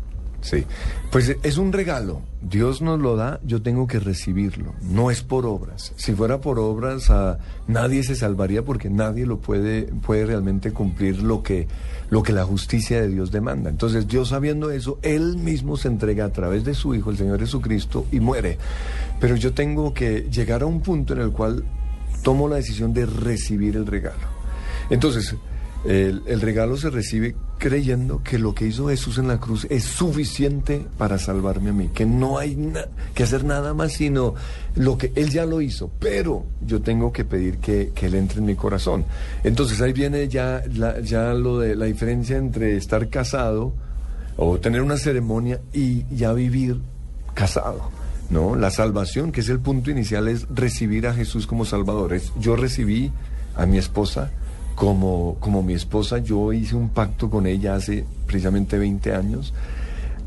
Sí, 0.47 0.63
pues 1.11 1.35
es 1.43 1.57
un 1.57 1.73
regalo. 1.73 2.21
Dios 2.41 2.81
nos 2.81 3.01
lo 3.01 3.17
da, 3.17 3.41
yo 3.43 3.61
tengo 3.61 3.85
que 3.85 3.99
recibirlo. 3.99 4.75
No 4.81 5.11
es 5.11 5.21
por 5.21 5.45
obras. 5.45 5.91
Si 5.97 6.13
fuera 6.13 6.39
por 6.39 6.57
obras, 6.57 7.11
nadie 7.67 8.01
se 8.03 8.15
salvaría 8.15 8.63
porque 8.63 8.89
nadie 8.89 9.25
lo 9.25 9.39
puede, 9.39 9.83
puede 9.83 10.25
realmente 10.25 10.71
cumplir 10.71 11.21
lo 11.21 11.43
que, 11.43 11.67
lo 12.09 12.23
que 12.23 12.31
la 12.31 12.45
justicia 12.45 13.01
de 13.01 13.09
Dios 13.09 13.29
demanda. 13.29 13.69
Entonces, 13.69 14.07
Dios 14.07 14.29
sabiendo 14.29 14.71
eso, 14.71 14.99
Él 15.01 15.35
mismo 15.35 15.75
se 15.75 15.89
entrega 15.89 16.23
a 16.23 16.31
través 16.31 16.63
de 16.63 16.75
su 16.75 16.95
Hijo, 16.95 17.11
el 17.11 17.17
Señor 17.17 17.41
Jesucristo, 17.41 18.05
y 18.13 18.21
muere. 18.21 18.57
Pero 19.19 19.35
yo 19.35 19.53
tengo 19.53 19.93
que 19.93 20.29
llegar 20.31 20.61
a 20.61 20.65
un 20.65 20.79
punto 20.79 21.11
en 21.11 21.19
el 21.19 21.31
cual 21.31 21.65
tomo 22.23 22.47
la 22.47 22.55
decisión 22.55 22.93
de 22.93 23.05
recibir 23.05 23.75
el 23.75 23.85
regalo. 23.85 24.37
Entonces, 24.89 25.35
el, 25.87 26.41
regalo 26.41 26.75
se 26.77 26.89
recibe 26.89 27.35
creyendo 27.57 28.21
que 28.23 28.37
lo 28.37 28.53
que 28.53 28.67
hizo 28.67 28.89
Jesús 28.89 29.17
en 29.17 29.27
la 29.27 29.39
cruz 29.39 29.65
es 29.69 29.83
suficiente 29.85 30.85
para 30.97 31.17
salvarme 31.17 31.69
a 31.69 31.73
mí, 31.73 31.89
que 31.93 32.05
no 32.05 32.37
hay 32.37 32.73
que 33.15 33.23
hacer 33.23 33.43
nada 33.45 33.73
más 33.73 33.93
sino 33.93 34.35
lo 34.75 34.97
que 34.97 35.11
Él 35.15 35.29
ya 35.29 35.45
lo 35.45 35.61
hizo, 35.61 35.89
pero 35.99 36.45
yo 36.65 36.81
tengo 36.81 37.11
que 37.13 37.23
pedir 37.25 37.57
que, 37.59 37.91
que 37.95 38.07
Él 38.07 38.15
entre 38.15 38.39
en 38.39 38.45
mi 38.45 38.55
corazón. 38.55 39.05
Entonces 39.43 39.81
ahí 39.81 39.93
viene 39.93 40.27
ya, 40.27 40.61
la- 40.73 40.99
ya 40.99 41.33
lo 41.33 41.59
de 41.59 41.75
la 41.75 41.85
diferencia 41.85 42.37
entre 42.37 42.75
estar 42.77 43.09
casado 43.09 43.73
o 44.35 44.59
tener 44.59 44.81
una 44.81 44.97
ceremonia 44.97 45.59
y 45.73 46.03
ya 46.15 46.33
vivir 46.33 46.79
casado. 47.33 47.89
¿no? 48.29 48.55
La 48.55 48.71
salvación, 48.71 49.31
que 49.31 49.39
es 49.39 49.47
el 49.49 49.59
punto 49.59 49.89
inicial, 49.89 50.27
es 50.27 50.47
recibir 50.53 51.07
a 51.07 51.13
Jesús 51.13 51.47
como 51.47 51.63
Salvador. 51.63 52.13
Es, 52.13 52.33
yo 52.39 52.55
recibí 52.57 53.11
a 53.55 53.65
mi 53.65 53.77
esposa 53.77 54.31
como, 54.77 55.37
como 55.39 55.63
mi 55.63 55.73
esposa, 55.73 56.19
yo 56.19 56.53
hice 56.53 56.75
un 56.75 56.89
pacto 56.89 57.31
con 57.31 57.47
ella 57.47 57.73
hace 57.73 58.05
precisamente 58.27 58.77
20 58.77 59.11
años, 59.11 59.51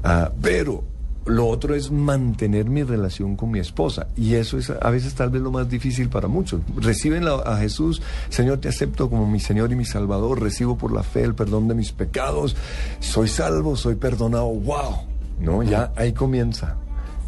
ah, 0.02 0.32
pero 0.42 0.82
lo 1.24 1.46
otro 1.46 1.76
es 1.76 1.92
mantener 1.92 2.68
mi 2.68 2.82
relación 2.82 3.36
con 3.36 3.52
mi 3.52 3.60
esposa 3.60 4.08
y 4.16 4.34
eso 4.34 4.58
es 4.58 4.70
a 4.70 4.90
veces 4.90 5.14
tal 5.14 5.30
vez 5.30 5.40
lo 5.40 5.52
más 5.52 5.70
difícil 5.70 6.08
para 6.08 6.26
muchos. 6.26 6.62
Reciben 6.74 7.28
a 7.28 7.56
Jesús, 7.58 8.02
Señor, 8.28 8.58
te 8.58 8.68
acepto 8.68 9.08
como 9.08 9.24
mi 9.24 9.38
Señor 9.38 9.70
y 9.70 9.76
mi 9.76 9.84
Salvador, 9.84 10.42
recibo 10.42 10.76
por 10.76 10.90
la 10.90 11.04
fe 11.04 11.22
el 11.22 11.36
perdón 11.36 11.68
de 11.68 11.76
mis 11.76 11.92
pecados, 11.92 12.56
soy 12.98 13.28
salvo, 13.28 13.76
soy 13.76 13.94
perdonado, 13.94 14.48
wow, 14.48 14.96
¿no? 15.40 15.62
Ya 15.62 15.92
ahí 15.94 16.12
comienza. 16.12 16.74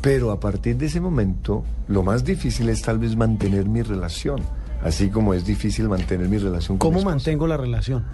Pero 0.01 0.33
a 0.33 0.41
partir 0.41 0.77
de 0.77 0.87
ese 0.87 1.01
momento, 1.01 1.63
lo 1.87 2.03
más 2.03 2.25
difícil 2.25 2.69
es 2.69 2.83
tal 2.83 2.99
vez 2.99 3.15
mantener 3.15 3.69
mi 3.69 3.83
relación, 3.83 4.43
así 4.83 5.11
como 5.11 5.35
es 5.35 5.45
difícil 5.45 5.89
mantener 5.89 6.29
mi 6.29 6.39
relación 6.39 6.79
con 6.79 6.93
¿Cómo 6.93 7.05
mantengo 7.05 7.47
la 7.47 7.57
relación? 7.57 8.05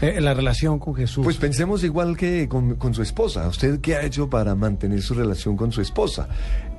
Eh, 0.00 0.20
la 0.20 0.34
relación 0.34 0.78
con 0.78 0.94
Jesús. 0.94 1.24
Pues 1.24 1.36
pensemos 1.36 1.84
igual 1.84 2.16
que 2.16 2.48
con, 2.48 2.76
con 2.76 2.94
su 2.94 3.02
esposa. 3.02 3.48
¿Usted 3.48 3.80
qué 3.80 3.96
ha 3.96 4.02
hecho 4.02 4.28
para 4.30 4.54
mantener 4.54 5.02
su 5.02 5.14
relación 5.14 5.56
con 5.56 5.72
su 5.72 5.80
esposa? 5.80 6.28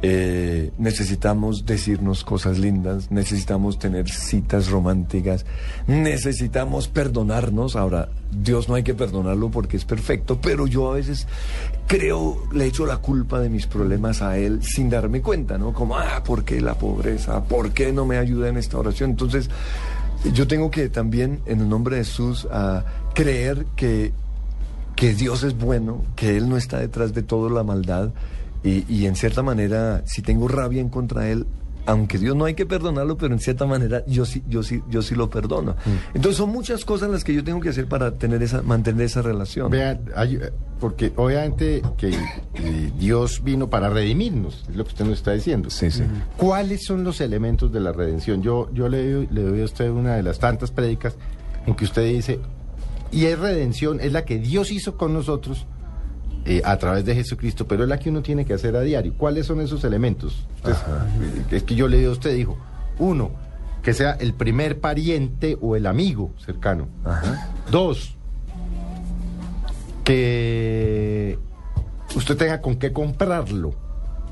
Eh, 0.05 0.73
necesitamos 0.77 1.65
decirnos 1.65 2.25
cosas 2.25 2.59
lindas, 2.59 3.09
necesitamos 3.09 3.79
tener 3.79 4.09
citas 4.09 4.69
románticas, 4.69 5.45
necesitamos 5.87 6.89
perdonarnos. 6.89 7.77
Ahora, 7.77 8.09
Dios 8.29 8.67
no 8.67 8.75
hay 8.75 8.83
que 8.83 8.95
perdonarlo 8.95 9.49
porque 9.49 9.77
es 9.77 9.85
perfecto, 9.85 10.41
pero 10.41 10.67
yo 10.67 10.91
a 10.91 10.95
veces 10.95 11.25
creo, 11.87 12.37
le 12.51 12.65
echo 12.65 12.85
la 12.85 12.97
culpa 12.97 13.39
de 13.39 13.47
mis 13.47 13.65
problemas 13.65 14.21
a 14.21 14.37
Él 14.37 14.61
sin 14.61 14.89
darme 14.89 15.21
cuenta, 15.21 15.57
¿no? 15.57 15.71
Como, 15.71 15.97
ah, 15.97 16.21
¿por 16.21 16.43
qué 16.43 16.59
la 16.59 16.73
pobreza? 16.73 17.41
¿Por 17.45 17.71
qué 17.71 17.93
no 17.93 18.05
me 18.05 18.17
ayuda 18.17 18.49
en 18.49 18.57
esta 18.57 18.77
oración? 18.79 19.11
Entonces, 19.11 19.49
yo 20.33 20.47
tengo 20.47 20.69
que 20.69 20.89
también, 20.89 21.39
en 21.45 21.61
el 21.61 21.69
nombre 21.69 21.95
de 21.95 22.03
Jesús, 22.03 22.45
creer 23.13 23.67
que, 23.77 24.11
que 24.97 25.13
Dios 25.13 25.43
es 25.43 25.57
bueno, 25.57 26.03
que 26.17 26.35
Él 26.35 26.49
no 26.49 26.57
está 26.57 26.79
detrás 26.79 27.13
de 27.13 27.23
toda 27.23 27.49
la 27.49 27.63
maldad 27.63 28.11
y, 28.63 28.85
y 28.93 29.05
en 29.05 29.15
cierta 29.15 29.43
manera, 29.43 30.03
si 30.05 30.21
tengo 30.21 30.47
rabia 30.47 30.81
en 30.81 30.89
contra 30.89 31.21
de 31.23 31.31
Él, 31.33 31.45
aunque 31.85 32.17
Dios 32.17 32.33
no 32.37 32.45
hay 32.45 32.53
que 32.53 32.65
perdonarlo, 32.65 33.17
pero 33.17 33.33
en 33.33 33.41
cierta 33.41 33.65
manera 33.65 34.05
yo 34.07 34.23
sí, 34.25 34.41
yo 34.47 34.63
sí, 34.63 34.81
yo 34.89 35.01
sí 35.01 35.15
lo 35.15 35.29
perdono. 35.29 35.75
Entonces 36.13 36.37
son 36.37 36.49
muchas 36.49 36.85
cosas 36.85 37.09
las 37.09 37.25
que 37.25 37.33
yo 37.33 37.43
tengo 37.43 37.59
que 37.59 37.67
hacer 37.69 37.87
para 37.87 38.11
tener 38.13 38.41
esa, 38.41 38.61
mantener 38.61 39.01
esa 39.05 39.21
relación. 39.21 39.69
Vean, 39.69 39.99
hay- 40.15 40.35
eh, 40.37 40.51
porque 40.79 41.11
obviamente 41.17 41.81
que 41.97 42.11
eh, 42.55 42.91
Dios 42.97 43.43
vino 43.43 43.69
para 43.69 43.89
redimirnos, 43.89 44.63
es 44.69 44.77
lo 44.77 44.85
que 44.85 44.91
usted 44.91 45.03
nos 45.03 45.15
está 45.15 45.33
diciendo. 45.33 45.69
Sí, 45.69 45.91
sí. 45.91 46.03
¿Cuáles 46.37 46.85
son 46.85 47.03
los 47.03 47.19
elementos 47.19 47.69
de 47.73 47.81
la 47.81 47.91
redención? 47.91 48.41
Yo, 48.41 48.69
yo 48.73 48.87
le, 48.87 49.27
le 49.29 49.41
doy 49.43 49.61
a 49.61 49.65
usted 49.65 49.89
una 49.89 50.15
de 50.15 50.23
las 50.23 50.39
tantas 50.39 50.71
prédicas 50.71 51.15
en 51.65 51.75
que 51.75 51.83
usted 51.83 52.05
dice, 52.05 52.39
y 53.11 53.25
es 53.25 53.37
redención, 53.37 53.99
es 53.99 54.13
la 54.13 54.23
que 54.23 54.39
Dios 54.39 54.71
hizo 54.71 54.95
con 54.97 55.13
nosotros 55.13 55.67
eh, 56.45 56.61
a 56.65 56.77
través 56.77 57.05
de 57.05 57.15
Jesucristo, 57.15 57.67
pero 57.67 57.83
es 57.83 57.89
la 57.89 57.99
que 57.99 58.09
uno 58.09 58.21
tiene 58.21 58.45
que 58.45 58.53
hacer 58.53 58.75
a 58.75 58.81
diario. 58.81 59.13
¿Cuáles 59.17 59.45
son 59.45 59.61
esos 59.61 59.83
elementos? 59.83 60.45
Eh, 60.65 61.45
es 61.51 61.63
que 61.63 61.75
yo 61.75 61.87
le 61.87 61.97
digo 61.97 62.09
a 62.09 62.13
usted, 62.13 62.35
dijo, 62.35 62.57
uno, 62.99 63.31
que 63.81 63.93
sea 63.93 64.11
el 64.11 64.33
primer 64.33 64.79
pariente 64.79 65.57
o 65.61 65.75
el 65.75 65.85
amigo 65.85 66.31
cercano. 66.37 66.87
Ajá. 67.05 67.49
Dos, 67.71 68.15
que 70.03 71.39
usted 72.15 72.37
tenga 72.37 72.61
con 72.61 72.75
qué 72.75 72.91
comprarlo. 72.91 73.75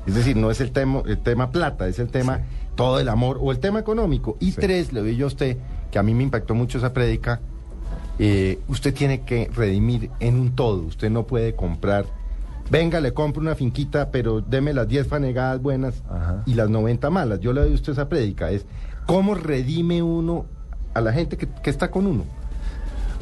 Es 0.06 0.14
decir, 0.14 0.36
no 0.36 0.50
es 0.50 0.60
el 0.60 0.72
tema, 0.72 1.02
el 1.06 1.18
tema 1.18 1.50
plata, 1.50 1.86
es 1.86 1.98
el 1.98 2.08
tema 2.08 2.40
todo 2.74 2.98
el 2.98 3.08
amor 3.08 3.38
o 3.40 3.52
el 3.52 3.58
tema 3.58 3.78
económico. 3.78 4.36
Y 4.40 4.52
tres, 4.52 4.92
le 4.92 5.00
doy 5.00 5.16
yo 5.16 5.26
a 5.26 5.28
usted, 5.28 5.58
que 5.90 5.98
a 5.98 6.02
mí 6.02 6.14
me 6.14 6.24
impactó 6.24 6.54
mucho 6.54 6.78
esa 6.78 6.92
prédica, 6.92 7.40
eh, 8.18 8.58
usted 8.68 8.94
tiene 8.94 9.22
que 9.22 9.50
redimir 9.54 10.10
en 10.20 10.36
un 10.36 10.54
todo. 10.54 10.82
Usted 10.82 11.10
no 11.10 11.26
puede 11.26 11.54
comprar, 11.54 12.06
venga, 12.70 13.00
le 13.00 13.12
compro 13.12 13.42
una 13.42 13.54
finquita, 13.54 14.10
pero 14.10 14.40
deme 14.40 14.72
las 14.72 14.88
10 14.88 15.06
fanegadas 15.06 15.60
buenas 15.60 16.02
Ajá. 16.08 16.42
y 16.46 16.54
las 16.54 16.70
90 16.70 17.10
malas. 17.10 17.40
Yo 17.40 17.52
le 17.52 17.62
doy 17.62 17.72
a 17.72 17.74
usted 17.74 17.92
esa 17.92 18.08
prédica, 18.08 18.50
es 18.50 18.66
cómo 19.06 19.34
redime 19.34 20.02
uno 20.02 20.46
a 20.94 21.00
la 21.00 21.12
gente 21.12 21.36
que, 21.36 21.48
que 21.48 21.70
está 21.70 21.90
con 21.90 22.06
uno. 22.06 22.24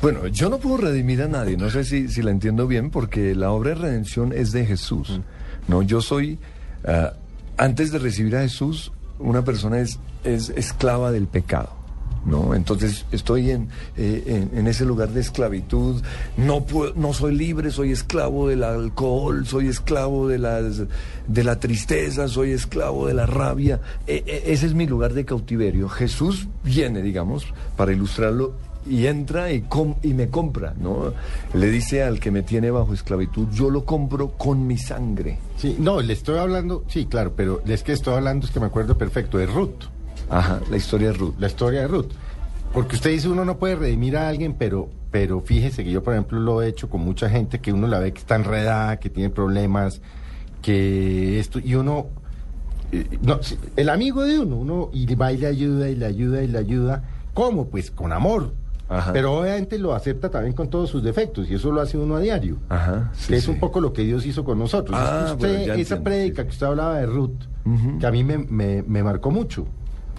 Bueno, 0.03 0.27
yo 0.29 0.49
no 0.49 0.59
puedo 0.59 0.79
redimir 0.79 1.21
a 1.23 1.29
nadie, 1.29 1.59
no 1.59 1.69
sé 1.69 1.85
si, 1.85 2.09
si 2.09 2.23
la 2.23 2.31
entiendo 2.31 2.67
bien, 2.67 2.91
porque 2.91 3.35
la 3.35 3.53
obra 3.53 3.71
de 3.71 3.77
redención 3.77 4.33
es 4.33 4.51
de 4.51 4.65
Jesús. 4.65 5.21
No, 5.69 5.83
yo 5.83 6.01
soy, 6.01 6.39
ah, 6.87 7.13
antes 7.59 7.93
de 7.93 7.99
recibir 7.99 8.35
a 8.37 8.41
Jesús, 8.41 8.93
una 9.19 9.45
persona 9.45 9.79
es, 9.79 9.99
es 10.25 10.49
esclava 10.51 11.13
del 11.13 11.27
pecado. 11.27 11.80
¿No? 12.25 12.55
Entonces 12.55 13.07
estoy 13.13 13.51
en, 13.51 13.69
eh, 13.97 14.49
en, 14.53 14.59
en 14.59 14.67
ese 14.67 14.85
lugar 14.85 15.09
de 15.09 15.21
esclavitud, 15.23 16.03
no, 16.37 16.67
puedo- 16.67 16.93
no 16.95 17.15
soy 17.15 17.35
libre, 17.35 17.71
soy 17.71 17.93
esclavo 17.93 18.47
del 18.49 18.63
alcohol, 18.63 19.47
soy 19.47 19.69
esclavo 19.69 20.29
de, 20.29 20.39
las, 20.39 20.83
de 21.27 21.45
la 21.45 21.59
tristeza, 21.59 22.29
soy 22.29 22.51
esclavo 22.51 23.07
de 23.07 23.15
la 23.15 23.25
rabia. 23.25 23.81
E- 24.07 24.23
e- 24.27 24.53
ese 24.53 24.67
es 24.67 24.75
mi 24.75 24.87
lugar 24.87 25.15
de 25.15 25.25
cautiverio. 25.25 25.89
Jesús 25.89 26.47
viene, 26.63 27.01
digamos, 27.01 27.47
para 27.77 27.93
ilustrarlo, 27.93 28.53
y 28.89 29.07
entra 29.07 29.53
y, 29.53 29.63
com- 29.63 29.95
y 30.03 30.15
me 30.15 30.29
compra, 30.29 30.75
¿no? 30.81 31.13
Le 31.55 31.71
dice 31.71 32.03
al 32.03 32.19
que 32.21 32.31
me 32.31 32.43
tiene 32.43 32.71
bajo 32.71 32.93
esclavitud, 32.95 33.49
yo 33.53 33.69
lo 33.71 33.85
compro 33.85 34.33
con 34.33 34.67
mi 34.67 34.77
sangre. 34.79 35.39
Sí, 35.59 35.77
no, 35.79 36.01
le 36.01 36.13
estoy 36.15 36.39
hablando, 36.39 36.85
sí, 36.89 37.05
claro, 37.07 37.33
pero 37.37 37.63
es 37.67 37.83
que 37.83 37.93
estoy 37.93 38.15
hablando, 38.15 38.47
es 38.47 38.53
que 38.53 38.59
me 38.61 38.67
acuerdo 38.67 38.97
perfecto, 38.97 39.37
de 39.39 39.45
Ruth, 39.47 39.85
Ajá, 40.31 40.61
la 40.71 40.77
historia 40.77 41.09
de 41.09 41.15
Ruth. 41.15 41.35
la 41.39 41.47
historia 41.49 41.81
de 41.81 41.89
Ruth. 41.89 42.11
Porque 42.73 42.95
usted 42.97 43.11
dice 43.11 43.29
uno 43.29 43.45
no 43.45 43.57
puede 43.59 43.75
redimir 43.77 44.17
a 44.17 44.29
alguien, 44.29 44.55
pero, 44.57 44.89
pero 45.11 45.41
fíjese 45.41 45.83
que 45.83 45.91
yo, 45.91 46.03
por 46.05 46.15
ejemplo, 46.15 46.39
lo 46.39 46.63
he 46.63 46.69
hecho 46.69 46.89
con 46.89 47.01
mucha 47.01 47.29
gente 47.29 47.59
que 47.59 47.73
uno 47.73 47.89
la 47.89 47.99
ve 47.99 48.13
que 48.13 48.21
está 48.21 48.37
enredada, 48.37 48.99
que 48.99 49.11
tiene 49.11 49.29
problemas, 49.31 50.01
que 50.63 51.39
esto, 51.41 51.59
y 51.59 51.75
uno, 51.75 52.07
eh, 52.93 53.19
no, 53.23 53.41
el 53.77 53.89
amigo 53.89 54.23
de 54.23 54.39
uno, 54.39 54.57
uno 54.57 54.91
y 54.93 55.13
va 55.15 55.33
y 55.33 55.39
le 55.39 55.47
ayuda 55.49 55.89
y 55.89 55.97
le 55.97 56.07
ayuda 56.07 56.43
y 56.43 56.47
le 56.47 56.59
ayuda. 56.59 57.03
¿Cómo? 57.35 57.67
Pues 57.67 57.91
con 57.91 58.13
amor. 58.13 58.53
Ajá. 58.89 59.13
Pero 59.13 59.39
obviamente 59.39 59.79
lo 59.79 59.95
acepta 59.95 60.31
también 60.31 60.53
con 60.53 60.69
todos 60.69 60.91
sus 60.91 61.03
defectos 61.03 61.49
y 61.49 61.55
eso 61.55 61.71
lo 61.71 61.81
hace 61.81 61.97
uno 61.97 62.17
a 62.17 62.21
diario. 62.21 62.57
Ajá, 62.69 63.11
sí, 63.15 63.29
que 63.29 63.37
es 63.37 63.45
sí. 63.45 63.51
un 63.51 63.61
poco 63.61 63.81
lo 63.81 63.93
que 63.93 64.03
Dios 64.03 64.27
hizo 64.27 64.43
con 64.45 64.59
nosotros. 64.59 64.99
Ah, 65.01 65.35
bueno, 65.39 65.55
usted, 65.61 65.79
esa 65.79 66.01
prédica 66.03 66.43
que 66.45 66.51
usted 66.51 66.67
hablaba 66.67 66.99
de 66.99 67.07
Ruth, 67.07 67.39
que 68.01 68.07
a 68.07 68.11
mí 68.11 68.25
me, 68.25 68.39
me- 68.39 68.83
me 68.83 69.03
marcó 69.05 69.31
mucho. 69.31 69.67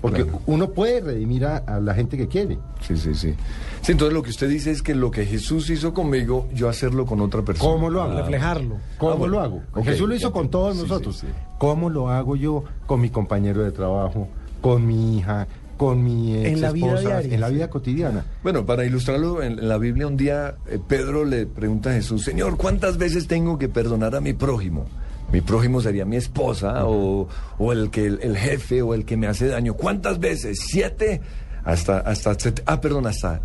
Porque 0.01 0.23
Claro. 0.23 0.41
uno 0.47 0.71
puede 0.71 0.99
redimir 1.01 1.45
a, 1.45 1.57
a 1.57 1.79
la 1.79 1.93
gente 1.93 2.17
que 2.17 2.27
quiere. 2.27 2.57
Sí, 2.81 2.97
sí, 2.97 3.13
sí. 3.13 3.35
Sí, 3.81 3.91
entonces 3.91 4.13
lo 4.13 4.23
que 4.23 4.31
usted 4.31 4.49
dice 4.49 4.71
es 4.71 4.81
que 4.81 4.95
lo 4.95 5.11
que 5.11 5.25
Jesús 5.25 5.69
hizo 5.69 5.93
conmigo, 5.93 6.47
yo 6.53 6.69
hacerlo 6.69 7.05
con 7.05 7.21
otra 7.21 7.43
persona. 7.43 7.71
¿Cómo 7.71 7.89
lo 7.89 8.01
hago? 8.01 8.17
reflejarlo. 8.17 8.77
¿Cómo 8.97 9.11
Ah, 9.11 9.15
bueno. 9.15 9.33
lo 9.33 9.39
hago? 9.41 9.61
Ok, 9.73 9.85
Jesús 9.85 10.09
lo 10.09 10.15
hizo 10.15 10.29
ya 10.29 10.33
con 10.33 10.49
todos 10.49 10.75
Sí, 10.77 10.81
nosotros. 10.83 11.17
sí, 11.17 11.27
sí. 11.27 11.33
¿Cómo 11.59 11.89
lo 11.91 12.09
hago 12.09 12.35
yo 12.35 12.63
con 12.87 12.99
mi 13.01 13.09
compañero 13.11 13.63
de 13.63 13.71
trabajo, 13.71 14.27
con 14.59 14.85
mi 14.87 15.17
hija, 15.19 15.47
con 15.77 16.03
mi 16.03 16.35
ex 16.35 16.47
En 16.47 16.61
la 16.61 16.71
vida 16.71 16.85
esposa, 16.87 17.07
diaria, 17.09 17.35
en 17.35 17.41
la 17.41 17.47
sí. 17.49 17.53
vida 17.53 17.69
cotidiana? 17.69 18.25
Bueno, 18.41 18.65
para 18.65 18.85
ilustrarlo, 18.85 19.41
en, 19.43 19.59
en 19.59 19.67
la 19.67 19.77
Biblia 19.77 20.07
un 20.07 20.17
día 20.17 20.55
eh, 20.67 20.79
Pedro 20.87 21.25
le 21.25 21.45
pregunta 21.45 21.91
a 21.91 21.93
Jesús, 21.93 22.23
Señor, 22.23 22.57
¿cuántas 22.57 22.97
veces 22.97 23.27
tengo 23.27 23.57
que 23.59 23.69
perdonar 23.69 24.15
a 24.15 24.21
mi 24.21 24.33
prójimo? 24.33 24.85
Mi 25.31 25.41
prójimo 25.41 25.79
sería 25.79 26.05
mi 26.05 26.17
esposa 26.17 26.85
o, 26.85 27.27
o 27.57 27.71
el, 27.71 27.89
que, 27.89 28.05
el, 28.05 28.37
jefe 28.37 28.81
o 28.81 28.93
el 28.93 29.05
que 29.05 29.15
me 29.15 29.27
hace 29.27 29.47
daño. 29.47 29.75
¿Cuántas 29.75 30.19
veces? 30.19 30.59
¿Siete? 30.67 31.21
Hasta, 31.63 31.99
hasta, 31.99 32.35
ah, 32.65 32.81
perdón, 32.81 33.07
hasta 33.07 33.41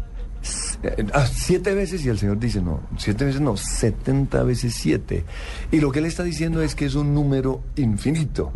ah, 1.12 1.26
siete 1.26 1.74
veces 1.74 2.04
y 2.04 2.08
el 2.08 2.18
Señor 2.18 2.38
dice, 2.38 2.60
no, 2.60 2.80
siete 2.96 3.26
veces 3.26 3.40
no, 3.40 3.56
setenta 3.56 4.42
veces 4.42 4.74
siete. 4.74 5.24
Y 5.70 5.80
lo 5.80 5.92
que 5.92 6.00
él 6.00 6.06
está 6.06 6.24
diciendo 6.24 6.60
es 6.60 6.74
que 6.74 6.86
es 6.86 6.94
un 6.94 7.14
número 7.14 7.62
infinito. 7.76 8.52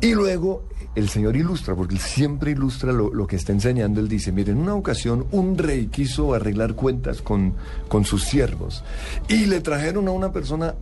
Y 0.00 0.14
luego 0.14 0.64
el 0.94 1.08
Señor 1.08 1.36
ilustra, 1.36 1.74
porque 1.74 1.94
él 1.94 2.00
siempre 2.00 2.52
ilustra 2.52 2.92
lo, 2.92 3.12
lo 3.12 3.26
que 3.26 3.36
está 3.36 3.52
enseñando. 3.52 4.00
Él 4.00 4.08
dice, 4.08 4.32
mire, 4.32 4.52
en 4.52 4.58
una 4.58 4.74
ocasión 4.74 5.26
un 5.30 5.58
rey 5.58 5.88
quiso 5.88 6.32
arreglar 6.32 6.74
cuentas 6.74 7.20
con, 7.20 7.54
con 7.88 8.04
sus 8.06 8.24
siervos 8.24 8.82
y 9.28 9.46
le 9.46 9.60
trajeron 9.60 10.08
a 10.08 10.12
una 10.12 10.32
persona 10.32 10.74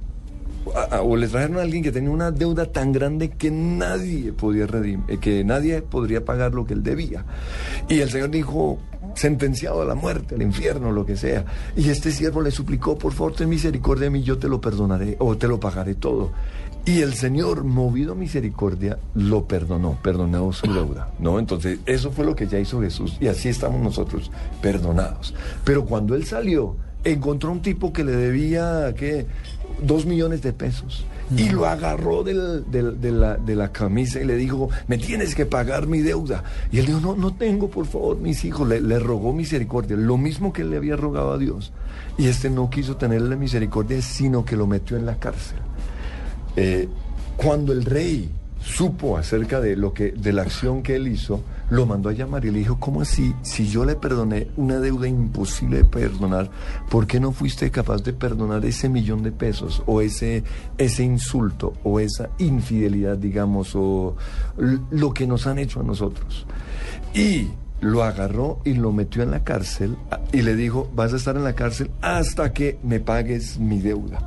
o 1.03 1.17
le 1.17 1.29
trajeron 1.29 1.59
a 1.59 1.63
alguien 1.63 1.83
que 1.83 1.93
tenía 1.93 2.11
una 2.11 2.31
deuda 2.31 2.67
tan 2.67 2.93
grande 2.93 3.31
que 3.31 3.51
nadie 3.51 4.33
podía 4.33 4.67
redim- 4.67 5.05
eh, 5.09 5.19
que 5.19 5.45
nadie 5.45 5.83
podría 5.83 6.25
pagar 6.25 6.55
lo 6.55 6.65
que 6.65 6.75
él 6.75 6.83
debía. 6.83 7.25
Y 7.89 8.01
el 8.01 8.11
Señor 8.11 8.31
dijo, 8.31 8.79
sentenciado 9.15 9.83
a 9.83 9.85
la 9.85 9.95
muerte, 9.95 10.35
al 10.35 10.43
infierno, 10.43 10.93
lo 10.93 11.05
que 11.07 11.17
sea. 11.17 11.45
Y 11.77 11.89
este 11.91 12.11
siervo 12.13 12.43
le 12.43 12.51
suplicó, 12.51 12.97
por 12.97 13.13
favor, 13.13 13.35
ten 13.35 13.49
misericordia 13.49 14.05
de 14.05 14.11
mí, 14.11 14.23
yo 14.23 14.39
te 14.39 14.49
lo 14.49 14.61
perdonaré 14.61 15.17
o 15.19 15.37
te 15.37 15.49
lo 15.49 15.59
pagaré 15.59 15.95
todo. 15.95 16.33
Y 16.87 17.01
el 17.03 17.13
Señor, 17.13 17.65
movido 17.65 18.13
a 18.13 18.15
misericordia, 18.15 18.99
lo 19.15 19.45
perdonó, 19.47 19.99
perdonó 20.03 20.51
su 20.53 20.67
deuda, 20.73 21.11
¿no? 21.19 21.39
Entonces, 21.39 21.79
eso 21.85 22.11
fue 22.11 22.25
lo 22.25 22.35
que 22.35 22.47
ya 22.47 22.59
hizo 22.59 22.81
Jesús 22.81 23.19
y 23.21 23.27
así 23.27 23.51
estamos 23.51 23.83
nosotros, 23.83 24.31
perdonados. 24.63 25.35
Pero 25.63 25.85
cuando 25.85 26.15
él 26.15 26.25
salió, 26.25 26.77
encontró 27.05 27.53
un 27.53 27.61
tipo 27.61 27.93
que 27.93 28.03
le 28.05 28.13
debía, 28.13 28.95
¿qué? 28.97 29.27
Dos 29.83 30.05
millones 30.07 30.43
de 30.43 30.53
pesos. 30.53 31.05
Y 31.37 31.49
lo 31.51 31.65
agarró 31.67 32.23
del- 32.25 32.71
del- 32.71 33.01
de, 33.01 33.13
la, 33.13 33.37
de 33.37 33.55
la 33.55 33.71
camisa 33.73 34.21
y 34.21 34.25
le 34.25 34.37
dijo, 34.37 34.69
me 34.89 34.99
tienes 34.99 35.35
que 35.35 35.47
pagar 35.47 35.87
mi 35.87 36.01
deuda. 36.01 36.43
Y 36.73 36.79
él 36.81 36.87
dijo, 36.87 37.01
no, 37.01 37.15
no 37.15 37.35
tengo, 37.35 37.71
por 37.71 37.87
favor, 37.87 38.19
mis 38.19 38.45
hijos. 38.45 38.69
Le, 38.69 38.81
le 38.81 38.99
rogó 38.99 39.33
misericordia, 39.33 39.97
lo 39.97 40.17
mismo 40.19 40.53
que 40.53 40.63
él 40.63 40.71
le 40.71 40.77
había 40.77 40.97
rogado 40.97 41.33
a 41.33 41.39
Dios. 41.39 41.73
Y 42.19 42.27
este 42.27 42.51
no 42.51 42.69
quiso 42.69 42.97
tenerle 42.97 43.37
misericordia, 43.37 44.03
sino 44.03 44.45
que 44.45 44.57
lo 44.57 44.67
metió 44.67 44.97
en 44.97 45.07
la 45.07 45.17
cárcel. 45.17 45.59
Eh, 46.57 46.89
cuando 47.37 47.73
el 47.73 47.85
rey 47.85 48.29
supo 48.71 49.19
acerca 49.19 49.61
de 49.61 49.77
lo 49.77 49.93
que 49.93 50.13
de 50.13 50.33
la 50.33 50.43
acción 50.43 50.83
que 50.83 50.97
él 50.97 51.09
hizo, 51.09 51.43
lo 51.69 51.85
mandó 51.87 52.09
a 52.09 52.13
llamar 52.13 52.45
y 52.45 52.51
le 52.51 52.61
dijo, 52.61 52.79
¿cómo 52.81 53.03
así? 53.03 53.35
Si 53.43 53.69
yo 53.69 53.85
le 53.85 53.95
perdoné 53.97 54.49
una 54.57 54.79
deuda 54.81 55.07
imposible 55.09 55.79
de 55.79 55.85
perdonar, 55.85 56.51
¿por 56.91 57.07
qué 57.07 57.21
no 57.21 57.33
fuiste 57.33 57.71
capaz 57.71 58.03
de 58.03 58.13
perdonar 58.13 58.65
ese 58.65 58.89
millón 58.89 59.23
de 59.23 59.33
pesos 59.33 59.83
o 59.87 60.01
ese 60.01 60.43
ese 60.79 61.03
insulto 61.05 61.75
o 61.85 62.01
esa 62.01 62.31
infidelidad, 62.39 63.19
digamos, 63.19 63.73
o 63.75 64.17
lo 64.57 65.13
que 65.15 65.27
nos 65.27 65.47
han 65.47 65.59
hecho 65.59 65.81
a 65.81 65.83
nosotros? 65.85 66.47
Y 67.15 67.49
lo 67.81 68.03
agarró 68.05 68.61
y 68.65 68.75
lo 68.75 68.93
metió 68.93 69.23
en 69.23 69.31
la 69.31 69.43
cárcel 69.45 69.97
a- 70.11 70.21
y 70.33 70.43
le 70.43 70.55
dijo, 70.57 70.91
vas 70.95 71.13
a 71.13 71.17
estar 71.17 71.37
en 71.37 71.45
la 71.45 71.55
cárcel 71.55 71.91
hasta 72.03 72.53
que 72.53 72.79
me 72.83 73.01
pagues 73.01 73.59
mi 73.59 73.79
deuda. 73.81 74.19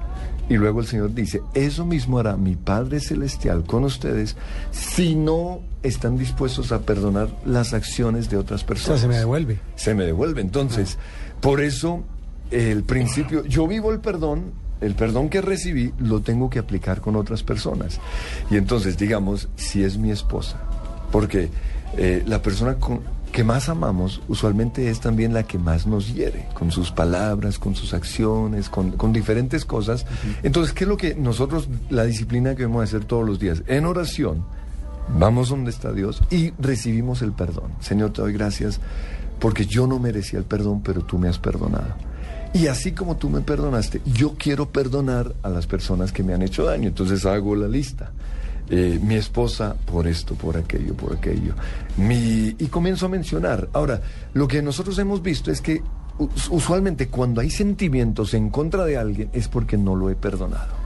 Y 0.49 0.55
luego 0.55 0.81
el 0.81 0.87
Señor 0.87 1.13
dice, 1.13 1.41
eso 1.53 1.85
mismo 1.85 2.19
hará 2.19 2.35
mi 2.35 2.55
Padre 2.55 2.99
Celestial 2.99 3.63
con 3.63 3.85
ustedes 3.85 4.35
si 4.71 5.15
no 5.15 5.61
están 5.83 6.17
dispuestos 6.17 6.71
a 6.71 6.81
perdonar 6.81 7.29
las 7.45 7.73
acciones 7.73 8.29
de 8.29 8.37
otras 8.37 8.57
O 8.61 8.65
sea, 8.65 8.67
personas. 8.67 9.01
se 9.01 9.07
me 9.07 9.17
devuelve. 9.17 9.59
Se 9.75 9.93
me 9.93 10.03
devuelve. 10.03 10.41
Entonces, 10.41 10.97
por 11.39 11.61
eso 11.61 12.03
el 12.51 12.83
principio, 12.83 13.45
yo 13.45 13.67
vivo 13.67 13.91
el 13.93 13.99
perdón, 13.99 14.51
el 14.81 14.95
perdón 14.95 15.29
que 15.29 15.41
recibí 15.41 15.93
lo 15.97 16.21
tengo 16.21 16.49
que 16.49 16.59
aplicar 16.59 16.99
con 16.99 17.15
otras 17.15 17.41
personas. 17.41 17.99
Y 18.51 18.57
entonces, 18.57 18.97
digamos, 18.97 19.47
si 19.55 19.83
es 19.83 19.97
mi 19.97 20.11
esposa, 20.11 20.59
porque 21.11 21.49
eh, 21.97 22.21
la 22.27 22.41
persona 22.41 22.75
con- 22.75 22.99
que 23.33 23.43
más 23.43 23.67
amamos 23.67 24.21
usualmente 24.29 24.89
es 24.89 25.01
también 25.01 25.33
la 25.33 25.43
que 25.43 25.57
más 25.57 25.85
nos 25.85 26.13
hiere, 26.13 26.47
con 26.53 26.71
sus 26.71 26.91
palabras, 26.91 27.59
con 27.59 27.75
sus 27.75 27.93
acciones, 27.93 28.69
con, 28.69 28.91
con 28.91 29.11
diferentes 29.11 29.65
cosas. 29.65 30.05
Entonces, 30.43 30.73
¿qué 30.73 30.85
es 30.85 30.87
lo 30.87 30.95
que 30.95 31.15
nosotros, 31.15 31.67
la 31.89 32.05
disciplina 32.05 32.51
que 32.51 32.59
debemos 32.59 32.83
hacer 32.85 33.03
todos 33.03 33.25
los 33.25 33.39
días? 33.39 33.63
En 33.67 33.85
oración, 33.85 34.45
Vamos 35.09 35.49
donde 35.49 35.69
está 35.69 35.91
Dios 35.91 36.21
y 36.31 36.51
recibimos 36.59 37.21
el 37.21 37.33
perdón. 37.33 37.73
Señor, 37.81 38.13
te 38.13 38.21
doy 38.21 38.33
gracias 38.33 38.79
porque 39.39 39.65
yo 39.65 39.85
no 39.85 39.99
merecía 39.99 40.39
el 40.39 40.45
perdón, 40.45 40.81
pero 40.81 41.01
tú 41.01 41.17
me 41.17 41.27
has 41.27 41.39
perdonado. 41.39 41.95
Y 42.53 42.67
así 42.67 42.91
como 42.91 43.17
tú 43.17 43.29
me 43.29 43.41
perdonaste, 43.41 44.01
yo 44.05 44.35
quiero 44.37 44.69
perdonar 44.69 45.33
a 45.41 45.49
las 45.49 45.67
personas 45.67 46.11
que 46.11 46.23
me 46.23 46.33
han 46.33 46.41
hecho 46.41 46.63
daño. 46.63 46.87
Entonces 46.87 47.25
hago 47.25 47.55
la 47.55 47.67
lista. 47.67 48.11
Eh, 48.69 48.99
mi 49.03 49.15
esposa 49.15 49.75
por 49.85 50.07
esto, 50.07 50.35
por 50.35 50.55
aquello, 50.57 50.93
por 50.95 51.13
aquello. 51.15 51.53
Mi, 51.97 52.55
y 52.57 52.67
comienzo 52.67 53.05
a 53.07 53.09
mencionar. 53.09 53.67
Ahora, 53.73 54.01
lo 54.33 54.47
que 54.47 54.61
nosotros 54.61 54.97
hemos 54.99 55.21
visto 55.21 55.51
es 55.51 55.59
que 55.61 55.81
us- 56.17 56.47
usualmente 56.49 57.07
cuando 57.09 57.41
hay 57.41 57.49
sentimientos 57.51 58.33
en 58.33 58.49
contra 58.49 58.85
de 58.85 58.97
alguien 58.97 59.29
es 59.33 59.47
porque 59.49 59.77
no 59.77 59.95
lo 59.95 60.09
he 60.09 60.15
perdonado. 60.15 60.81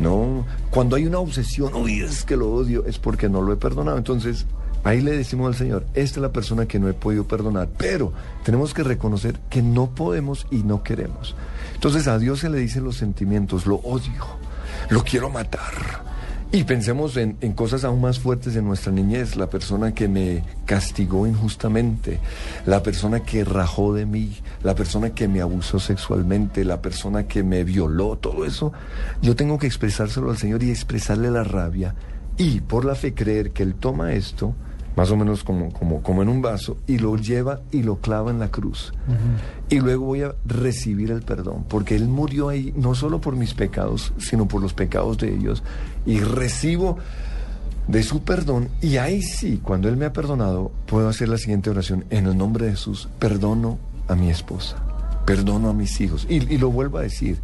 ¿no? 0.00 0.44
Cuando 0.70 0.96
hay 0.96 1.06
una 1.06 1.18
obsesión, 1.18 1.74
uy, 1.74 2.00
es 2.00 2.24
que 2.24 2.36
lo 2.36 2.52
odio, 2.52 2.84
es 2.86 2.98
porque 2.98 3.28
no 3.28 3.40
lo 3.42 3.52
he 3.52 3.56
perdonado. 3.56 3.96
Entonces, 3.96 4.46
ahí 4.84 5.00
le 5.00 5.12
decimos 5.12 5.46
al 5.48 5.54
Señor, 5.54 5.86
esta 5.94 6.18
es 6.18 6.22
la 6.22 6.32
persona 6.32 6.66
que 6.66 6.78
no 6.78 6.88
he 6.88 6.92
podido 6.94 7.24
perdonar, 7.24 7.68
pero 7.78 8.12
tenemos 8.44 8.74
que 8.74 8.82
reconocer 8.82 9.38
que 9.48 9.62
no 9.62 9.94
podemos 9.94 10.46
y 10.50 10.62
no 10.64 10.82
queremos. 10.82 11.34
Entonces, 11.74 12.06
a 12.08 12.18
Dios 12.18 12.40
se 12.40 12.50
le 12.50 12.58
dicen 12.58 12.84
los 12.84 12.96
sentimientos, 12.96 13.66
lo 13.66 13.76
odio, 13.76 14.24
lo 14.90 15.04
quiero 15.04 15.30
matar. 15.30 16.10
Y 16.54 16.64
pensemos 16.64 17.16
en, 17.16 17.38
en 17.40 17.54
cosas 17.54 17.82
aún 17.82 18.02
más 18.02 18.18
fuertes 18.18 18.52
de 18.52 18.60
nuestra 18.60 18.92
niñez, 18.92 19.36
la 19.36 19.48
persona 19.48 19.94
que 19.94 20.06
me 20.06 20.44
castigó 20.66 21.26
injustamente, 21.26 22.18
la 22.66 22.82
persona 22.82 23.20
que 23.20 23.42
rajó 23.42 23.94
de 23.94 24.04
mí, 24.04 24.36
la 24.62 24.74
persona 24.74 25.14
que 25.14 25.28
me 25.28 25.40
abusó 25.40 25.80
sexualmente, 25.80 26.66
la 26.66 26.82
persona 26.82 27.26
que 27.26 27.42
me 27.42 27.64
violó, 27.64 28.18
todo 28.18 28.44
eso, 28.44 28.70
yo 29.22 29.34
tengo 29.34 29.58
que 29.58 29.66
expresárselo 29.66 30.28
al 30.30 30.36
Señor 30.36 30.62
y 30.62 30.70
expresarle 30.70 31.30
la 31.30 31.42
rabia 31.42 31.94
y 32.36 32.60
por 32.60 32.84
la 32.84 32.96
fe 32.96 33.14
creer 33.14 33.52
que 33.52 33.62
Él 33.62 33.74
toma 33.74 34.12
esto, 34.12 34.54
más 34.96 35.10
o 35.10 35.16
menos 35.16 35.44
como, 35.44 35.72
como, 35.72 36.02
como 36.02 36.22
en 36.22 36.28
un 36.28 36.42
vaso, 36.42 36.76
y 36.86 36.98
lo 36.98 37.16
lleva 37.16 37.60
y 37.70 37.82
lo 37.82 37.96
clava 37.96 38.30
en 38.30 38.38
la 38.38 38.50
cruz. 38.50 38.92
Y 39.68 39.80
luego 39.80 40.06
voy 40.06 40.22
a 40.22 40.34
recibir 40.44 41.10
el 41.10 41.22
perdón, 41.22 41.64
porque 41.68 41.96
Él 41.96 42.08
murió 42.08 42.48
ahí 42.48 42.72
no 42.76 42.94
solo 42.94 43.20
por 43.20 43.36
mis 43.36 43.54
pecados, 43.54 44.12
sino 44.18 44.46
por 44.46 44.60
los 44.60 44.74
pecados 44.74 45.18
de 45.18 45.34
ellos. 45.34 45.62
Y 46.04 46.20
recibo 46.20 46.98
de 47.88 48.02
su 48.02 48.22
perdón, 48.22 48.68
y 48.80 48.96
ahí 48.98 49.22
sí, 49.22 49.60
cuando 49.62 49.88
Él 49.88 49.96
me 49.96 50.04
ha 50.04 50.12
perdonado, 50.12 50.70
puedo 50.86 51.08
hacer 51.08 51.28
la 51.28 51.38
siguiente 51.38 51.70
oración. 51.70 52.04
En 52.10 52.26
el 52.26 52.36
nombre 52.36 52.66
de 52.66 52.72
Jesús, 52.72 53.08
perdono 53.18 53.78
a 54.08 54.14
mi 54.14 54.30
esposa, 54.30 54.76
perdono 55.24 55.70
a 55.70 55.72
mis 55.72 56.00
hijos. 56.00 56.26
Y, 56.28 56.36
y 56.52 56.58
lo 56.58 56.70
vuelvo 56.70 56.98
a 56.98 57.02
decir. 57.02 57.38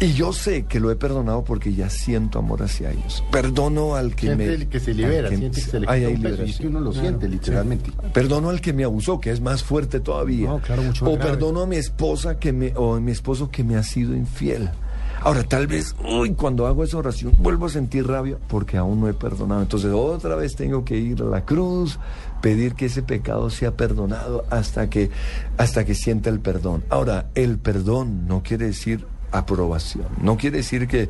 Y 0.00 0.12
yo 0.12 0.32
sé 0.32 0.64
que 0.66 0.78
lo 0.78 0.90
he 0.92 0.96
perdonado 0.96 1.42
porque 1.44 1.72
ya 1.74 1.90
siento 1.90 2.38
amor 2.38 2.62
hacia 2.62 2.90
ellos. 2.92 3.24
Perdono 3.32 3.96
al 3.96 4.14
que 4.14 4.26
Siente 4.28 4.46
me... 4.46 4.54
el 4.54 4.68
que 4.68 4.78
se 4.80 4.94
libera, 4.94 5.28
que- 5.28 5.36
siente 5.36 5.60
que 5.60 5.66
se 5.66 5.80
le 5.80 5.86
hay 5.88 6.04
un 6.06 6.22
peso, 6.22 6.44
y 6.44 6.50
es 6.50 6.58
que 6.58 6.66
uno 6.68 6.80
lo 6.80 6.92
siente 6.92 7.28
literalmente. 7.28 7.90
Perdono 8.14 8.50
al 8.50 8.60
que 8.60 8.72
me 8.72 8.84
abusó, 8.84 9.18
que 9.20 9.30
es 9.32 9.40
más 9.40 9.64
fuerte 9.64 9.98
todavía. 10.00 10.48
No, 10.48 10.60
claro, 10.60 10.82
mucho 10.82 11.04
más 11.04 11.14
o 11.14 11.16
grave. 11.16 11.30
perdono 11.32 11.62
a 11.62 11.66
mi 11.66 11.76
esposa 11.76 12.38
que 12.38 12.52
me, 12.52 12.72
o 12.76 12.94
a 12.94 13.00
mi 13.00 13.10
esposo 13.12 13.50
que 13.50 13.64
me 13.64 13.76
ha 13.76 13.82
sido 13.82 14.14
infiel. 14.14 14.70
Ahora, 15.20 15.42
tal 15.42 15.66
vez, 15.66 15.96
uy, 16.04 16.32
cuando 16.34 16.66
hago 16.66 16.84
esa 16.84 16.98
oración, 16.98 17.34
vuelvo 17.38 17.66
a 17.66 17.68
sentir 17.68 18.06
rabia 18.06 18.38
porque 18.48 18.76
aún 18.76 19.00
no 19.00 19.08
he 19.08 19.14
perdonado. 19.14 19.62
Entonces, 19.62 19.92
otra 19.92 20.36
vez 20.36 20.54
tengo 20.54 20.84
que 20.84 20.96
ir 20.96 21.22
a 21.22 21.24
la 21.24 21.44
cruz, 21.44 21.98
pedir 22.40 22.74
que 22.74 22.86
ese 22.86 23.02
pecado 23.02 23.50
sea 23.50 23.76
perdonado 23.76 24.44
hasta 24.50 24.88
que, 24.88 25.10
hasta 25.56 25.84
que 25.84 25.94
sienta 25.94 26.30
el 26.30 26.40
perdón. 26.40 26.84
Ahora, 26.88 27.30
el 27.34 27.58
perdón 27.58 28.28
no 28.28 28.42
quiere 28.42 28.66
decir 28.66 29.06
aprobación. 29.32 30.06
No 30.22 30.36
quiere 30.36 30.58
decir 30.58 30.86
que, 30.86 31.08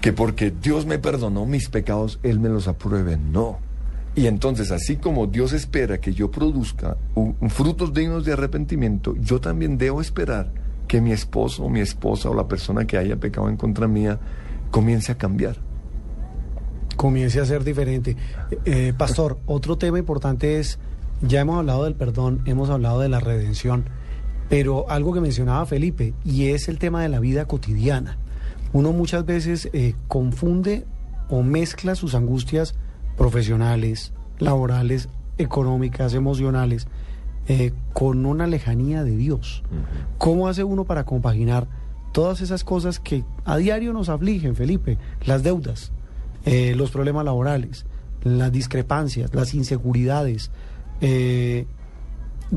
que 0.00 0.12
porque 0.12 0.50
Dios 0.50 0.84
me 0.84 0.98
perdonó 0.98 1.46
mis 1.46 1.68
pecados, 1.68 2.20
Él 2.22 2.40
me 2.40 2.50
los 2.50 2.68
apruebe. 2.68 3.16
No. 3.16 3.58
Y 4.14 4.26
entonces, 4.26 4.70
así 4.70 4.96
como 4.96 5.26
Dios 5.28 5.52
espera 5.52 5.98
que 5.98 6.12
yo 6.12 6.30
produzca 6.30 6.96
frutos 7.48 7.94
dignos 7.94 8.24
de 8.24 8.32
arrepentimiento, 8.32 9.14
yo 9.16 9.40
también 9.40 9.78
debo 9.78 10.00
esperar 10.00 10.59
que 10.90 11.00
mi 11.00 11.12
esposo 11.12 11.62
o 11.62 11.68
mi 11.68 11.78
esposa 11.78 12.30
o 12.30 12.34
la 12.34 12.48
persona 12.48 12.84
que 12.84 12.98
haya 12.98 13.14
pecado 13.14 13.48
en 13.48 13.56
contra 13.56 13.86
mía 13.86 14.18
comience 14.72 15.12
a 15.12 15.14
cambiar. 15.16 15.56
comience 16.96 17.38
a 17.38 17.44
ser 17.44 17.62
diferente. 17.62 18.16
Eh, 18.64 18.92
pastor, 18.98 19.38
otro 19.46 19.78
tema 19.78 20.00
importante 20.00 20.58
es, 20.58 20.80
ya 21.22 21.42
hemos 21.42 21.58
hablado 21.58 21.84
del 21.84 21.94
perdón, 21.94 22.42
hemos 22.44 22.70
hablado 22.70 22.98
de 22.98 23.08
la 23.08 23.20
redención, 23.20 23.84
pero 24.48 24.90
algo 24.90 25.14
que 25.14 25.20
mencionaba 25.20 25.64
Felipe, 25.64 26.12
y 26.24 26.48
es 26.48 26.68
el 26.68 26.80
tema 26.80 27.02
de 27.02 27.08
la 27.08 27.20
vida 27.20 27.44
cotidiana. 27.44 28.18
Uno 28.72 28.90
muchas 28.90 29.24
veces 29.24 29.70
eh, 29.72 29.94
confunde 30.08 30.86
o 31.28 31.44
mezcla 31.44 31.94
sus 31.94 32.16
angustias 32.16 32.74
profesionales, 33.16 34.12
laborales, 34.40 35.08
económicas, 35.38 36.14
emocionales, 36.14 36.88
eh, 37.52 37.72
con 37.92 38.26
una 38.26 38.46
lejanía 38.46 39.02
de 39.02 39.16
Dios. 39.16 39.64
¿Cómo 40.18 40.46
hace 40.46 40.62
uno 40.62 40.84
para 40.84 41.02
compaginar 41.02 41.66
todas 42.12 42.42
esas 42.42 42.62
cosas 42.62 43.00
que 43.00 43.24
a 43.44 43.56
diario 43.56 43.92
nos 43.92 44.08
afligen, 44.08 44.54
Felipe? 44.54 44.98
Las 45.24 45.42
deudas, 45.42 45.90
eh, 46.44 46.76
los 46.76 46.92
problemas 46.92 47.24
laborales, 47.24 47.86
las 48.22 48.52
discrepancias, 48.52 49.34
las 49.34 49.52
inseguridades, 49.52 50.52
eh, 51.00 51.66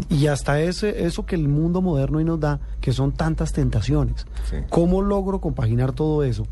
y 0.10 0.28
hasta 0.28 0.62
ese, 0.62 1.08
eso 1.08 1.26
que 1.26 1.38
el 1.38 1.48
mundo 1.48 1.82
moderno 1.82 2.20
hoy 2.20 2.26
nos 2.26 2.40
da, 2.40 2.60
que 2.80 2.94
son 2.94 3.14
tantas 3.14 3.52
tentaciones. 3.52 4.28
Sí. 4.48 4.58
¿Cómo 4.70 5.02
logro 5.02 5.42
compaginar 5.42 5.94
todo 5.94 6.24
eso 6.24 6.46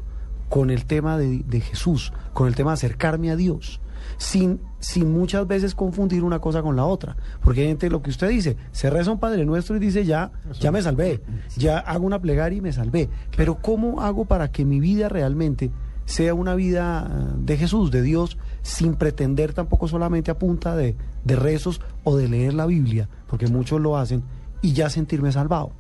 con 0.50 0.72
el 0.72 0.86
tema 0.86 1.20
de, 1.20 1.44
de 1.46 1.62
Jesús, 1.62 2.12
con 2.34 2.48
el 2.48 2.56
tema 2.56 2.72
de 2.72 2.76
acercarme 2.76 3.30
a 3.30 3.36
Dios? 3.36 3.82
Sin, 4.18 4.60
sin 4.80 5.12
muchas 5.12 5.48
veces 5.48 5.76
confundir 5.76 6.24
una 6.24 6.40
cosa 6.40 6.62
con 6.62 6.76
la 6.76 6.86
otra. 6.86 7.16
Porque 7.42 7.62
hay 7.62 7.68
gente, 7.68 7.90
lo 7.90 8.02
que 8.02 8.10
usted 8.10 8.30
dice, 8.30 8.58
se 8.72 8.90
reza 8.90 9.12
un 9.12 9.20
Padre 9.20 9.46
Nuestro 9.46 9.76
y 9.76 9.80
dice, 9.80 10.06
ya, 10.06 10.32
ya 10.60 10.72
me 10.72 10.82
salvé, 10.82 11.22
ya 11.58 11.80
hago 11.80 12.06
una 12.06 12.20
plegaria 12.20 12.58
y 12.58 12.62
me 12.62 12.74
salvé. 12.74 13.10
Pero 13.36 13.56
¿cómo 13.56 14.02
hago 14.02 14.26
para 14.26 14.52
que 14.52 14.66
mi 14.66 14.80
vida 14.80 15.10
realmente 15.10 15.72
sea 16.06 16.34
una 16.34 16.56
vida 16.56 17.08
eh, 17.10 17.34
de 17.38 17.58
Jesús, 17.58 17.92
de 17.92 18.02
Dios, 18.02 18.38
sin 18.62 18.96
pretender 18.96 19.54
tampoco 19.54 19.88
solamente 19.88 20.32
a 20.32 20.38
punta 20.38 20.76
de, 20.76 20.96
de 21.24 21.36
rezos 21.36 21.82
o 22.04 22.18
de 22.18 22.28
leer 22.28 22.54
la 22.54 22.66
Biblia, 22.66 23.08
porque 23.28 23.48
muchos 23.48 23.80
lo 23.80 23.98
hacen, 23.98 24.24
y 24.62 24.74
ya 24.74 24.90
sentirme 24.90 25.32
salvado. 25.32 25.72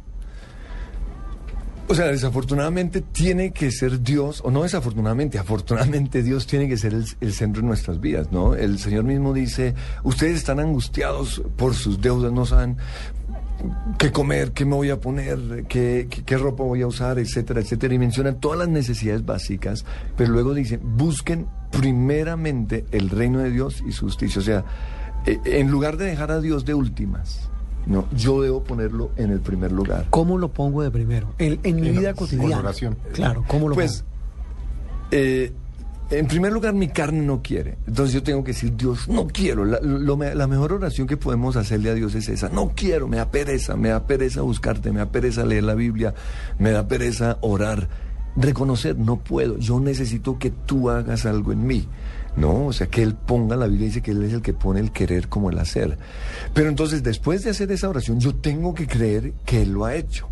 O 1.88 1.96
sea, 1.96 2.06
desafortunadamente 2.06 3.02
tiene 3.02 3.52
que 3.52 3.70
ser 3.72 4.02
Dios, 4.02 4.42
o 4.46 4.52
no 4.52 4.64
desafortunadamente, 4.64 5.38
afortunadamente 5.38 6.24
Dios 6.24 6.48
tiene 6.48 6.70
que 6.70 6.78
ser 6.78 6.94
el, 6.94 7.34
centro 7.34 7.62
de 7.62 7.68
nuestras 7.68 8.00
vidas, 8.00 8.32
¿no? 8.32 8.56
El 8.56 8.80
Señor 8.80 9.04
mismo 9.04 9.34
dice, 9.34 9.76
ustedes 10.04 10.38
están 10.38 10.60
angustiados 10.60 11.42
por 11.58 11.74
sus 11.74 12.00
deudas, 12.00 12.32
no 12.32 12.46
saben 12.46 12.78
qué 13.98 14.12
comer, 14.12 14.54
qué 14.54 14.64
me 14.64 14.76
voy 14.76 14.90
a 14.90 15.00
poner, 15.00 15.66
qué, 15.68 16.08
qué, 16.10 16.24
qué 16.24 16.38
ropa 16.38 16.64
voy 16.64 16.82
a 16.82 16.88
usar, 16.88 17.20
etcétera, 17.20 17.60
etcétera. 17.60 17.94
Y 17.94 18.00
menciona 18.00 18.34
todas 18.34 18.60
las 18.60 18.70
necesidades 18.70 19.26
básicas, 19.26 19.86
pero 20.16 20.32
luego 20.32 20.54
dice, 20.54 20.80
busquen 20.82 21.48
primeramente 21.72 22.86
el 22.92 23.10
reino 23.10 23.40
de 23.40 23.52
Dios 23.52 23.84
y 23.86 23.92
su 23.92 24.06
justicia. 24.06 24.40
O 24.40 24.44
sea, 24.46 24.64
eh, 25.26 25.40
en 25.44 25.70
lugar 25.70 25.98
de 25.98 26.06
dejar 26.06 26.32
a 26.32 26.40
Dios 26.40 26.66
de 26.66 26.74
últimas, 26.74 27.51
no, 27.86 28.08
yo 28.16 28.42
debo 28.42 28.64
ponerlo 28.64 29.12
en 29.18 29.32
el 29.32 29.40
primer 29.40 29.72
lugar. 29.72 30.06
¿Cómo 30.10 30.38
lo 30.38 30.50
pongo 30.52 30.82
de 30.84 30.92
primero? 30.92 31.34
En, 31.38 31.60
en 31.64 31.76
mi 31.82 31.90
En- 31.90 31.98
vida 32.00 32.14
cotidiana. 32.14 32.60
oración. 32.60 32.98
Claro, 33.14 33.44
¿cómo 33.48 33.70
lo 33.70 33.76
Pues, 33.76 34.04
eh, 35.12 35.52
en 36.10 36.28
primer 36.28 36.52
lugar, 36.52 36.74
mi 36.74 36.90
carne 36.90 37.22
no 37.22 37.42
quiere. 37.42 37.78
Entonces 37.88 38.14
yo 38.14 38.22
tengo 38.22 38.44
que 38.44 38.52
decir, 38.52 38.76
Dios, 38.76 39.08
no 39.08 39.28
quiero. 39.28 39.64
La, 39.64 39.80
lo 39.82 40.18
la 40.18 40.48
mejor 40.48 40.74
oración 40.74 41.08
que 41.08 41.16
podemos 41.16 41.56
hacerle 41.56 41.90
a 41.90 41.94
Dios 41.94 42.14
es 42.16 42.28
esa. 42.28 42.50
No 42.50 42.74
quiero, 42.76 43.08
me 43.08 43.18
da 43.18 43.32
pereza, 43.32 43.78
me 43.78 43.90
da 43.90 44.06
pereza 44.06 44.42
buscarte, 44.42 44.92
me 44.92 45.00
da 45.00 45.06
pereza 45.10 45.46
leer 45.46 45.64
la 45.64 45.74
Biblia, 45.74 46.14
me 46.60 46.72
da 46.72 46.88
pereza 46.88 47.38
orar. 47.42 47.88
Reconocer, 48.36 48.98
no 48.98 49.18
puedo. 49.20 49.58
Yo 49.58 49.80
necesito 49.80 50.38
que 50.38 50.50
tú 50.52 50.90
hagas 50.90 51.26
algo 51.26 51.52
en 51.54 51.66
mí. 51.66 51.88
No, 52.36 52.68
o 52.68 52.74
sea, 52.74 52.88
que 52.88 53.04
Él 53.04 53.16
ponga, 53.16 53.56
la 53.56 53.68
Biblia 53.68 53.88
dice 53.88 54.02
que 54.02 54.12
Él 54.12 54.24
es 54.24 54.34
el 54.34 54.42
que 54.42 54.54
pone 54.54 54.80
el 54.80 54.92
querer 54.92 55.28
como 55.28 55.50
el 55.50 55.60
hacer. 55.60 55.98
Pero 56.54 56.70
entonces, 56.70 57.04
después 57.04 57.44
de 57.44 57.50
hacer 57.50 57.72
esa 57.72 57.90
oración, 57.90 58.20
yo 58.20 58.36
tengo 58.36 58.74
que 58.74 58.88
creer 58.88 59.34
que 59.46 59.64
Él 59.64 59.72
lo 59.74 59.86
ha 59.86 59.96
hecho. 59.96 60.28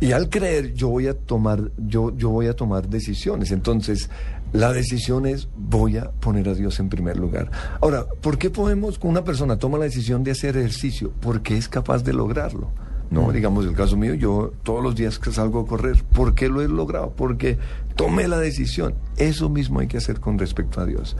Y 0.00 0.12
al 0.12 0.28
creer, 0.28 0.72
yo 0.74 0.88
voy 0.88 1.08
a 1.08 1.14
tomar, 1.14 1.72
yo, 1.76 2.16
yo 2.16 2.30
voy 2.30 2.46
a 2.46 2.54
tomar 2.54 2.88
decisiones. 2.88 3.50
Entonces, 3.50 4.08
la 4.52 4.72
decisión 4.72 5.26
es 5.26 5.48
voy 5.56 5.96
a 5.96 6.10
poner 6.12 6.48
a 6.48 6.54
Dios 6.54 6.78
en 6.78 6.88
primer 6.88 7.16
lugar. 7.18 7.50
Ahora, 7.80 8.06
¿por 8.20 8.38
qué 8.38 8.50
podemos, 8.50 8.98
una 9.02 9.24
persona 9.24 9.58
toma 9.58 9.76
la 9.78 9.84
decisión 9.84 10.22
de 10.22 10.30
hacer 10.30 10.56
ejercicio? 10.56 11.12
Porque 11.20 11.56
es 11.56 11.68
capaz 11.68 12.04
de 12.04 12.12
lograrlo. 12.12 12.70
No, 13.10 13.32
digamos 13.32 13.64
el 13.64 13.74
caso 13.74 13.96
mío, 13.96 14.14
yo 14.14 14.52
todos 14.62 14.82
los 14.82 14.94
días 14.94 15.18
que 15.18 15.32
salgo 15.32 15.60
a 15.60 15.66
correr, 15.66 16.04
¿por 16.04 16.34
qué 16.34 16.48
lo 16.48 16.60
he 16.60 16.68
logrado? 16.68 17.12
Porque 17.16 17.58
tomé 17.96 18.28
la 18.28 18.38
decisión. 18.38 18.94
Eso 19.16 19.48
mismo 19.48 19.80
hay 19.80 19.86
que 19.86 19.96
hacer 19.96 20.20
con 20.20 20.38
respecto 20.38 20.80
a 20.80 20.86
Dios. 20.86 21.16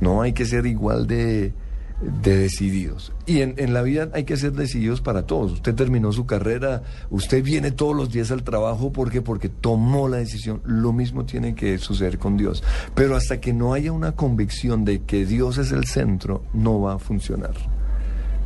No 0.00 0.20
hay 0.20 0.34
que 0.34 0.44
ser 0.44 0.66
igual 0.66 1.06
de, 1.06 1.54
de 2.00 2.36
decididos. 2.36 3.12
Y 3.24 3.40
en, 3.40 3.54
en 3.56 3.72
la 3.72 3.80
vida 3.80 4.10
hay 4.12 4.24
que 4.24 4.36
ser 4.36 4.52
decididos 4.52 5.00
para 5.00 5.26
todos. 5.26 5.52
Usted 5.52 5.74
terminó 5.74 6.12
su 6.12 6.26
carrera, 6.26 6.82
usted 7.10 7.42
viene 7.42 7.70
todos 7.70 7.96
los 7.96 8.10
días 8.10 8.30
al 8.30 8.42
trabajo 8.42 8.92
porque 8.92 9.22
porque 9.22 9.48
tomó 9.48 10.08
la 10.08 10.18
decisión. 10.18 10.60
Lo 10.64 10.92
mismo 10.92 11.24
tiene 11.24 11.54
que 11.54 11.78
suceder 11.78 12.18
con 12.18 12.36
Dios. 12.36 12.62
Pero 12.94 13.16
hasta 13.16 13.40
que 13.40 13.54
no 13.54 13.72
haya 13.72 13.92
una 13.92 14.12
convicción 14.12 14.84
de 14.84 15.02
que 15.02 15.24
Dios 15.24 15.56
es 15.56 15.72
el 15.72 15.86
centro, 15.86 16.42
no 16.52 16.80
va 16.82 16.94
a 16.94 16.98
funcionar. 16.98 17.54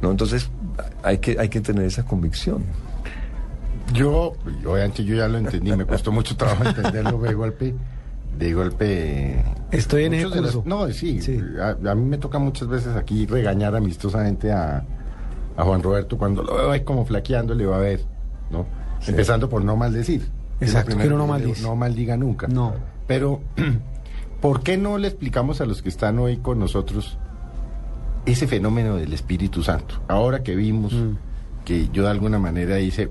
¿No? 0.00 0.10
Entonces 0.12 0.48
hay 1.02 1.18
que, 1.18 1.36
hay 1.38 1.48
que 1.48 1.60
tener 1.60 1.84
esa 1.84 2.04
convicción. 2.04 2.64
Yo, 3.92 4.32
obviamente 4.66 5.04
yo 5.04 5.14
ya 5.14 5.28
lo 5.28 5.38
entendí, 5.38 5.70
me 5.76 5.86
costó 5.86 6.10
mucho 6.10 6.36
trabajo 6.36 6.64
entenderlo 6.64 7.18
de 7.18 7.34
golpe, 7.34 7.74
de 8.38 8.52
golpe. 8.54 9.44
Estoy 9.70 10.04
en 10.04 10.14
ese 10.14 10.30
curso. 10.30 10.62
no, 10.66 10.88
sí, 10.90 11.20
Sí. 11.20 11.40
A, 11.60 11.90
a 11.90 11.94
mí 11.94 12.04
me 12.04 12.18
toca 12.18 12.38
muchas 12.38 12.66
veces 12.68 12.96
aquí 12.96 13.26
regañar 13.26 13.76
amistosamente 13.76 14.50
a, 14.52 14.84
a 15.56 15.64
Juan 15.64 15.82
Roberto 15.82 16.16
cuando 16.18 16.42
lo 16.42 16.56
veo 16.56 16.70
ahí 16.72 16.80
como 16.82 17.04
flaqueando, 17.04 17.54
le 17.54 17.66
va 17.66 17.76
a 17.76 17.80
ver, 17.80 18.00
¿no? 18.50 18.66
Empezando 19.06 19.48
por 19.48 19.62
no 19.64 19.76
maldecir. 19.76 20.28
Exacto, 20.60 20.96
uno 20.96 21.18
no 21.18 21.26
maldice. 21.26 21.62
No 21.62 21.76
maldiga 21.76 22.16
nunca. 22.16 22.48
No. 22.48 22.72
Pero, 23.06 23.42
¿por 24.40 24.62
qué 24.62 24.78
no 24.78 24.96
le 24.98 25.08
explicamos 25.08 25.60
a 25.60 25.66
los 25.66 25.82
que 25.82 25.90
están 25.90 26.18
hoy 26.18 26.38
con 26.38 26.58
nosotros 26.58 27.18
ese 28.24 28.46
fenómeno 28.46 28.96
del 28.96 29.12
Espíritu 29.12 29.62
Santo? 29.62 29.96
Ahora 30.08 30.42
que 30.42 30.54
vimos 30.56 30.92
Mm. 30.94 31.16
Que 31.64 31.88
yo 31.92 32.02
de 32.04 32.10
alguna 32.10 32.38
manera 32.38 32.78
hice 32.78 33.10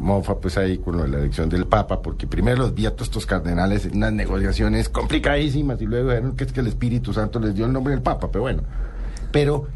mofa 0.00 0.38
pues 0.38 0.56
ahí 0.58 0.78
con 0.78 0.96
lo 0.96 1.02
de 1.04 1.08
la 1.08 1.18
elección 1.18 1.48
del 1.48 1.66
Papa, 1.66 2.02
porque 2.02 2.26
primero 2.26 2.58
los 2.58 2.74
vi 2.74 2.86
a 2.86 2.90
todos 2.92 3.08
estos 3.08 3.26
cardenales 3.26 3.86
en 3.86 3.96
unas 3.96 4.12
negociaciones 4.12 4.88
complicadísimas 4.88 5.80
y 5.82 5.86
luego 5.86 6.10
dijeron 6.10 6.36
que 6.36 6.44
es 6.44 6.52
que 6.52 6.60
el 6.60 6.66
Espíritu 6.66 7.12
Santo 7.12 7.40
les 7.40 7.54
dio 7.54 7.66
el 7.66 7.72
nombre 7.72 7.92
del 7.94 8.02
Papa, 8.02 8.28
pero 8.30 8.42
bueno. 8.42 8.62
Pero 9.32 9.66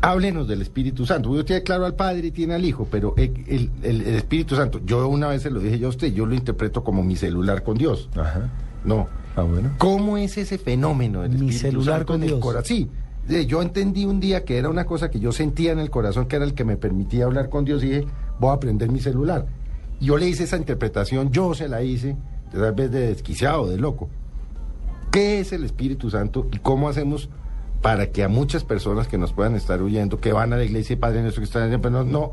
háblenos 0.00 0.46
del 0.46 0.62
Espíritu 0.62 1.06
Santo. 1.06 1.30
Uno 1.30 1.44
tiene 1.44 1.62
claro 1.62 1.84
al 1.86 1.94
Padre 1.94 2.28
y 2.28 2.30
tiene 2.30 2.54
al 2.54 2.64
Hijo, 2.64 2.86
pero 2.90 3.14
el, 3.16 3.70
el- 3.82 4.02
Espíritu 4.02 4.54
Santo, 4.56 4.80
yo 4.84 5.06
una 5.08 5.28
vez 5.28 5.42
se 5.42 5.50
lo 5.50 5.60
dije 5.60 5.78
yo 5.78 5.86
a 5.88 5.90
usted, 5.90 6.12
yo 6.12 6.26
lo 6.26 6.34
interpreto 6.34 6.84
como 6.84 7.02
mi 7.02 7.16
celular 7.16 7.62
con 7.62 7.76
Dios. 7.78 8.08
Ajá. 8.16 8.50
No. 8.84 9.08
Ah, 9.34 9.42
bueno. 9.42 9.70
¿Cómo 9.78 10.16
es 10.16 10.38
ese 10.38 10.58
fenómeno 10.58 11.22
del 11.22 11.30
Mi 11.32 11.36
Espíritu 11.50 11.58
celular 11.60 11.98
Santo 12.00 12.12
con 12.12 12.22
el 12.22 12.28
Dios. 12.28 12.40
cora- 12.40 12.62
Sí, 12.64 12.88
yo 13.28 13.62
entendí 13.62 14.04
un 14.04 14.20
día 14.20 14.44
que 14.44 14.58
era 14.58 14.68
una 14.68 14.86
cosa 14.86 15.10
que 15.10 15.18
yo 15.18 15.32
sentía 15.32 15.72
en 15.72 15.78
el 15.78 15.90
corazón, 15.90 16.26
que 16.26 16.36
era 16.36 16.44
el 16.44 16.54
que 16.54 16.64
me 16.64 16.76
permitía 16.76 17.24
hablar 17.24 17.48
con 17.48 17.64
Dios, 17.64 17.82
y 17.82 17.88
dije, 17.88 18.06
voy 18.38 18.54
a 18.54 18.60
prender 18.60 18.90
mi 18.90 19.00
celular. 19.00 19.46
Yo 20.00 20.16
le 20.16 20.28
hice 20.28 20.44
esa 20.44 20.56
interpretación, 20.56 21.30
yo 21.30 21.54
se 21.54 21.68
la 21.68 21.82
hice, 21.82 22.16
tal 22.52 22.72
vez 22.74 22.90
de 22.90 23.08
desquiciado, 23.08 23.68
de 23.68 23.78
loco. 23.78 24.08
¿Qué 25.10 25.40
es 25.40 25.52
el 25.52 25.64
Espíritu 25.64 26.10
Santo 26.10 26.46
y 26.52 26.58
cómo 26.58 26.88
hacemos 26.88 27.28
para 27.82 28.10
que 28.10 28.22
a 28.22 28.28
muchas 28.28 28.64
personas 28.64 29.08
que 29.08 29.18
nos 29.18 29.32
puedan 29.32 29.54
estar 29.54 29.82
huyendo, 29.82 30.20
que 30.20 30.32
van 30.32 30.52
a 30.52 30.56
la 30.56 30.64
iglesia 30.64 30.94
y 30.94 30.96
Padre 30.96 31.22
nuestro 31.22 31.40
que 31.40 31.46
están 31.46 31.62
allá, 31.62 31.78
pero 31.78 32.02
no, 32.02 32.04
no, 32.04 32.32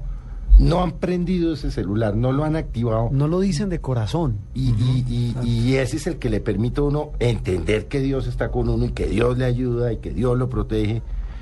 no 0.60 0.84
han 0.84 0.92
prendido 0.94 1.54
ese 1.54 1.72
celular, 1.72 2.16
no 2.16 2.32
lo 2.32 2.44
han 2.44 2.56
activado? 2.56 3.10
No 3.12 3.28
lo 3.28 3.40
dicen 3.40 3.70
de 3.70 3.80
corazón. 3.82 4.38
Y, 4.54 4.70
y- 4.72 5.36
y- 5.44 5.50
y 5.72 5.76
ese 5.78 5.98
es 5.98 6.08
el 6.08 6.18
que 6.18 6.30
le 6.30 6.40
permite 6.40 6.80
a 6.82 6.84
uno 6.84 7.12
entender 7.20 7.88
que 7.88 8.00
Dios 8.02 8.28
está 8.28 8.50
con 8.52 8.70
uno 8.70 8.86
y 8.86 8.90
que 8.92 9.08
Dios 9.08 9.38
le 9.38 9.46
ayuda 9.46 9.92
y 9.94 9.98
que 9.98 10.12
Dios 10.12 10.38
lo 10.38 10.50
protege. 10.50 11.02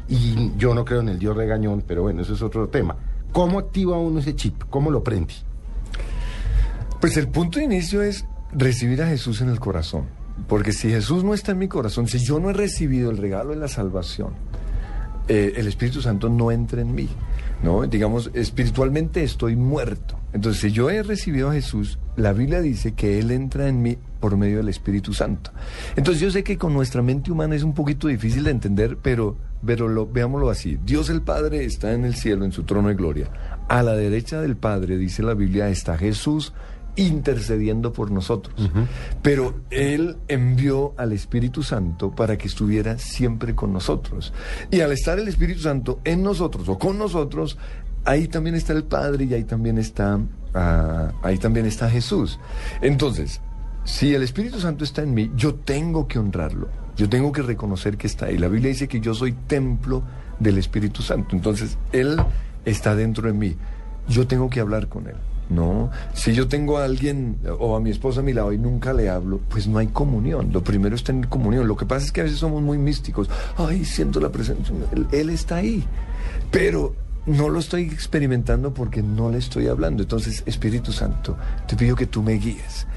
Y 0.09 0.51
yo 0.57 0.73
no 0.73 0.83
creo 0.85 1.01
en 1.01 1.09
el 1.09 1.19
Dios 1.19 1.35
regañón, 1.35 1.83
pero 1.85 2.03
bueno, 2.03 2.21
eso 2.21 2.33
es 2.33 2.41
otro 2.41 2.67
tema. 2.69 2.95
¿Cómo 3.31 3.59
activa 3.59 3.97
uno 3.97 4.19
ese 4.19 4.35
chip? 4.35 4.63
¿Cómo 4.69 4.91
lo 4.91 5.03
prende? 5.03 5.33
Pues 6.99 7.17
el 7.17 7.27
punto 7.29 7.59
de 7.59 7.65
inicio 7.65 8.01
es 8.01 8.25
recibir 8.51 9.01
a 9.01 9.07
Jesús 9.07 9.41
en 9.41 9.49
el 9.49 9.59
corazón. 9.59 10.05
Porque 10.47 10.71
si 10.73 10.89
Jesús 10.89 11.23
no 11.23 11.33
está 11.33 11.51
en 11.51 11.59
mi 11.59 11.67
corazón, 11.67 12.07
si 12.07 12.19
yo 12.19 12.39
no 12.39 12.49
he 12.49 12.53
recibido 12.53 13.09
el 13.11 13.17
regalo 13.17 13.51
de 13.51 13.57
la 13.57 13.67
salvación, 13.67 14.29
eh, 15.27 15.53
el 15.55 15.67
Espíritu 15.67 16.01
Santo 16.01 16.29
no 16.29 16.51
entra 16.51 16.81
en 16.81 16.93
mí. 16.93 17.07
¿No? 17.63 17.85
Digamos, 17.85 18.31
espiritualmente 18.33 19.23
estoy 19.23 19.55
muerto. 19.55 20.19
Entonces, 20.33 20.61
si 20.61 20.71
yo 20.71 20.89
he 20.89 21.03
recibido 21.03 21.49
a 21.49 21.53
Jesús, 21.53 21.99
la 22.15 22.33
Biblia 22.33 22.61
dice 22.61 22.93
que 22.93 23.19
Él 23.19 23.31
entra 23.31 23.67
en 23.67 23.81
mí 23.81 23.97
por 24.19 24.37
medio 24.37 24.57
del 24.57 24.69
Espíritu 24.69 25.13
Santo. 25.13 25.51
Entonces, 25.95 26.21
yo 26.21 26.31
sé 26.31 26.43
que 26.43 26.57
con 26.57 26.73
nuestra 26.73 27.01
mente 27.01 27.31
humana 27.31 27.55
es 27.55 27.63
un 27.63 27.73
poquito 27.73 28.07
difícil 28.07 28.43
de 28.43 28.51
entender, 28.51 28.97
pero, 29.01 29.35
pero 29.65 29.87
lo, 29.87 30.07
veámoslo 30.07 30.49
así. 30.49 30.79
Dios 30.83 31.09
el 31.09 31.21
Padre 31.21 31.65
está 31.65 31.93
en 31.93 32.05
el 32.05 32.15
cielo, 32.15 32.45
en 32.45 32.51
su 32.51 32.63
trono 32.63 32.87
de 32.87 32.95
gloria. 32.95 33.29
A 33.67 33.83
la 33.83 33.93
derecha 33.93 34.41
del 34.41 34.55
Padre, 34.55 34.97
dice 34.97 35.23
la 35.23 35.33
Biblia, 35.33 35.69
está 35.69 35.97
Jesús 35.97 36.53
intercediendo 36.95 37.93
por 37.93 38.11
nosotros. 38.11 38.69
Pero 39.21 39.61
Él 39.69 40.17
envió 40.27 40.93
al 40.97 41.13
Espíritu 41.13 41.63
Santo 41.63 42.11
para 42.11 42.37
que 42.37 42.47
estuviera 42.47 42.97
siempre 42.97 43.55
con 43.55 43.73
nosotros. 43.73 44.33
Y 44.69 44.81
al 44.81 44.91
estar 44.91 45.19
el 45.19 45.27
Espíritu 45.27 45.61
Santo 45.61 45.99
en 46.03 46.23
nosotros 46.23 46.67
o 46.69 46.77
con 46.77 46.97
nosotros, 46.97 47.57
ahí 48.05 48.27
también 48.27 48.55
está 48.55 48.73
el 48.73 48.83
Padre 48.83 49.25
y 49.25 49.33
ahí 49.33 49.43
también 49.43 49.77
está, 49.77 50.19
ah, 50.53 51.11
ahí 51.23 51.37
también 51.37 51.65
está 51.65 51.89
Jesús. 51.89 52.39
Entonces, 52.81 53.41
si 53.83 54.13
el 54.13 54.23
Espíritu 54.23 54.59
Santo 54.59 54.83
está 54.83 55.01
en 55.01 55.13
mí, 55.13 55.31
yo 55.35 55.55
tengo 55.55 56.07
que 56.07 56.19
honrarlo. 56.19 56.69
Yo 56.95 57.09
tengo 57.09 57.31
que 57.31 57.41
reconocer 57.41 57.97
que 57.97 58.07
está 58.07 58.27
ahí. 58.27 58.37
La 58.37 58.47
Biblia 58.47 58.69
dice 58.69 58.87
que 58.87 58.99
yo 58.99 59.13
soy 59.13 59.31
templo 59.31 60.03
del 60.39 60.57
Espíritu 60.57 61.01
Santo. 61.01 61.35
Entonces, 61.35 61.77
Él 61.91 62.21
está 62.65 62.95
dentro 62.95 63.27
de 63.27 63.33
mí. 63.33 63.55
Yo 64.07 64.27
tengo 64.27 64.49
que 64.49 64.59
hablar 64.59 64.87
con 64.87 65.07
Él. 65.07 65.15
No, 65.51 65.91
si 66.13 66.33
yo 66.33 66.47
tengo 66.47 66.77
a 66.77 66.85
alguien 66.85 67.37
o 67.59 67.75
a 67.75 67.81
mi 67.81 67.89
esposa 67.89 68.21
a 68.21 68.23
mi 68.23 68.31
lado 68.31 68.53
y 68.53 68.57
nunca 68.57 68.93
le 68.93 69.09
hablo, 69.09 69.41
pues 69.49 69.67
no 69.67 69.79
hay 69.79 69.87
comunión. 69.87 70.53
Lo 70.53 70.63
primero 70.63 70.95
es 70.95 71.03
tener 71.03 71.27
comunión. 71.27 71.67
Lo 71.67 71.75
que 71.75 71.85
pasa 71.85 72.05
es 72.05 72.11
que 72.13 72.21
a 72.21 72.23
veces 72.23 72.39
somos 72.39 72.61
muy 72.61 72.77
místicos. 72.77 73.29
Ay, 73.57 73.83
siento 73.83 74.21
la 74.21 74.31
presencia. 74.31 74.73
Él, 74.93 75.07
él 75.11 75.29
está 75.29 75.57
ahí. 75.57 75.83
Pero 76.51 76.95
no 77.25 77.49
lo 77.49 77.59
estoy 77.59 77.83
experimentando 77.83 78.73
porque 78.73 79.03
no 79.03 79.29
le 79.29 79.39
estoy 79.39 79.67
hablando. 79.67 80.03
Entonces, 80.03 80.41
Espíritu 80.45 80.93
Santo, 80.93 81.37
te 81.67 81.75
pido 81.75 81.97
que 81.97 82.05
tú 82.05 82.23
me 82.23 82.33
guíes. 82.33 82.87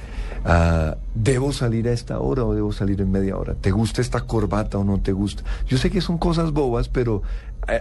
Ah, 0.45 0.97
¿Debo 1.15 1.53
salir 1.53 1.89
a 1.89 1.93
esta 1.93 2.19
hora 2.19 2.45
o 2.45 2.55
debo 2.55 2.73
salir 2.73 3.01
en 3.01 3.11
media 3.11 3.37
hora? 3.37 3.55
¿Te 3.55 3.71
gusta 3.71 4.03
esta 4.03 4.21
corbata 4.21 4.79
o 4.79 4.85
no 4.85 5.01
te 5.01 5.13
gusta? 5.13 5.43
Yo 5.67 5.79
sé 5.79 5.91
que 5.91 6.01
son 6.01 6.19
cosas 6.19 6.53
bobas, 6.53 6.89
pero 6.89 7.23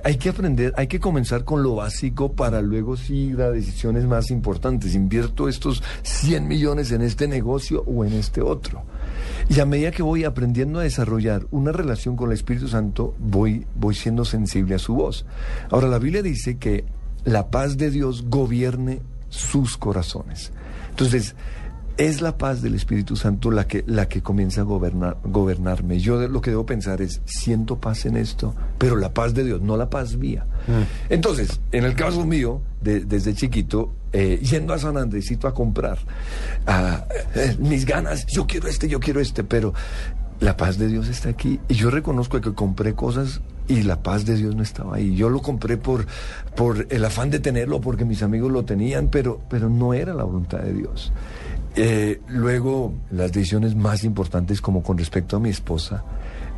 hay, 0.03 0.15
que 0.15 0.29
aprender, 0.29 0.73
hay 0.77 0.87
que 0.87 0.99
comenzar 0.99 1.43
con 1.43 1.61
lo 1.61 1.75
básico 1.75 2.31
para 2.31 2.61
luego 2.61 2.95
sí 2.95 3.15
ir 3.31 3.41
a 3.41 3.51
decisiones 3.51 4.05
más 4.05 4.31
importantes. 4.31 4.95
¿Invierto 4.95 5.49
estos 5.49 5.83
100 6.03 6.47
millones 6.47 6.91
en 6.91 7.01
este 7.01 7.27
negocio 7.27 7.83
o 7.85 8.05
en 8.05 8.13
este 8.13 8.41
otro? 8.41 8.83
Y 9.49 9.59
a 9.59 9.65
medida 9.65 9.91
que 9.91 10.03
voy 10.03 10.23
aprendiendo 10.23 10.79
a 10.79 10.83
desarrollar 10.83 11.45
una 11.51 11.73
relación 11.73 12.15
con 12.15 12.29
el 12.29 12.35
Espíritu 12.35 12.69
Santo, 12.69 13.13
voy, 13.19 13.65
voy 13.75 13.95
siendo 13.95 14.23
sensible 14.23 14.75
a 14.75 14.79
su 14.79 14.95
voz. 14.95 15.25
Ahora, 15.69 15.89
la 15.89 15.99
Biblia 15.99 16.21
dice 16.21 16.57
que 16.57 16.85
la 17.25 17.49
paz 17.49 17.77
de 17.77 17.91
Dios 17.91 18.25
gobierne 18.29 19.01
sus 19.29 19.77
corazones. 19.77 20.53
Entonces, 20.91 21.35
es 21.97 22.21
la 22.21 22.37
paz 22.37 22.61
del 22.61 22.75
Espíritu 22.75 23.15
Santo 23.15 23.51
la 23.51 23.67
que, 23.67 23.83
la 23.87 24.07
que 24.07 24.21
comienza 24.21 24.61
a 24.61 24.63
gobernar, 24.63 25.17
gobernarme. 25.23 25.99
Yo 25.99 26.19
de- 26.19 26.27
lo 26.27 26.41
que 26.41 26.49
debo 26.49 26.65
pensar 26.65 27.01
es, 27.01 27.21
siento 27.25 27.77
paz 27.79 28.05
en 28.05 28.17
esto, 28.17 28.55
pero 28.77 28.95
la 28.95 29.13
paz 29.13 29.33
de 29.33 29.43
Dios, 29.43 29.61
no 29.61 29.77
la 29.77 29.89
paz 29.89 30.15
mía. 30.17 30.45
Entonces, 31.09 31.59
en 31.71 31.83
el 31.83 31.93
caso 31.95 32.25
mío, 32.25 32.61
de- 32.81 33.01
desde 33.05 33.33
chiquito, 33.35 33.93
eh, 34.11 34.39
yendo 34.43 34.73
a 34.73 34.79
San 34.79 34.97
Andresito 34.97 35.47
a 35.47 35.53
comprar, 35.53 35.97
eh, 37.35 37.55
mis 37.59 37.85
ganas, 37.85 38.25
yo 38.27 38.45
quiero 38.47 38.67
este, 38.67 38.87
yo 38.87 38.99
quiero 38.99 39.19
este, 39.19 39.43
pero 39.43 39.73
la 40.43 40.57
paz 40.57 40.77
de 40.77 40.87
Dios 40.87 41.07
está 41.07 41.29
aquí. 41.29 41.59
Y 41.69 41.75
yo 41.75 41.89
reconozco 41.89 42.41
que 42.41 42.53
compré 42.53 42.93
cosas 42.93 43.41
y 43.67 43.83
la 43.83 44.03
paz 44.03 44.25
de 44.25 44.35
Dios 44.35 44.55
no 44.55 44.61
estaba 44.61 44.97
ahí. 44.97 45.15
Yo 45.15 45.29
lo 45.29 45.41
compré 45.41 45.77
por, 45.77 46.05
por 46.55 46.85
el 46.89 47.05
afán 47.05 47.29
de 47.29 47.39
tenerlo, 47.39 47.79
porque 47.79 48.05
mis 48.05 48.21
amigos 48.23 48.51
lo 48.51 48.65
tenían, 48.65 49.07
pero, 49.07 49.41
pero 49.49 49.69
no 49.69 49.93
era 49.93 50.13
la 50.13 50.23
voluntad 50.23 50.59
de 50.59 50.73
Dios. 50.73 51.13
Eh, 51.75 52.21
luego, 52.27 52.93
las 53.09 53.31
decisiones 53.31 53.75
más 53.75 54.03
importantes, 54.03 54.61
como 54.61 54.83
con 54.83 54.97
respecto 54.97 55.37
a 55.37 55.39
mi 55.39 55.49
esposa, 55.49 56.03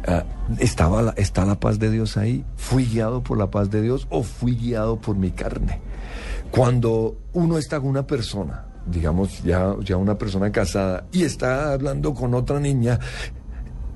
ah, 0.08 0.24
estaba 0.60 1.14
está 1.16 1.46
la 1.46 1.60
paz 1.60 1.78
de 1.78 1.92
Dios 1.92 2.18
ahí. 2.18 2.44
¿Fui 2.56 2.86
guiado 2.86 3.24
por 3.24 3.38
la 3.38 3.52
paz 3.52 3.70
de 3.70 3.82
Dios 3.82 4.08
o 4.10 4.24
fui 4.24 4.56
guiado 4.56 5.00
por 5.00 5.16
mi 5.16 5.32
carne? 5.32 5.80
Cuando 6.50 7.18
uno 7.34 7.58
está 7.58 7.80
con 7.80 7.90
una 7.90 8.08
persona, 8.08 8.66
digamos 8.88 9.44
ya, 9.44 9.76
ya 9.84 9.98
una 9.98 10.18
persona 10.18 10.52
casada, 10.52 11.06
y 11.12 11.24
está 11.24 11.72
hablando 11.72 12.14
con 12.14 12.34
otra 12.34 12.60
niña, 12.60 13.00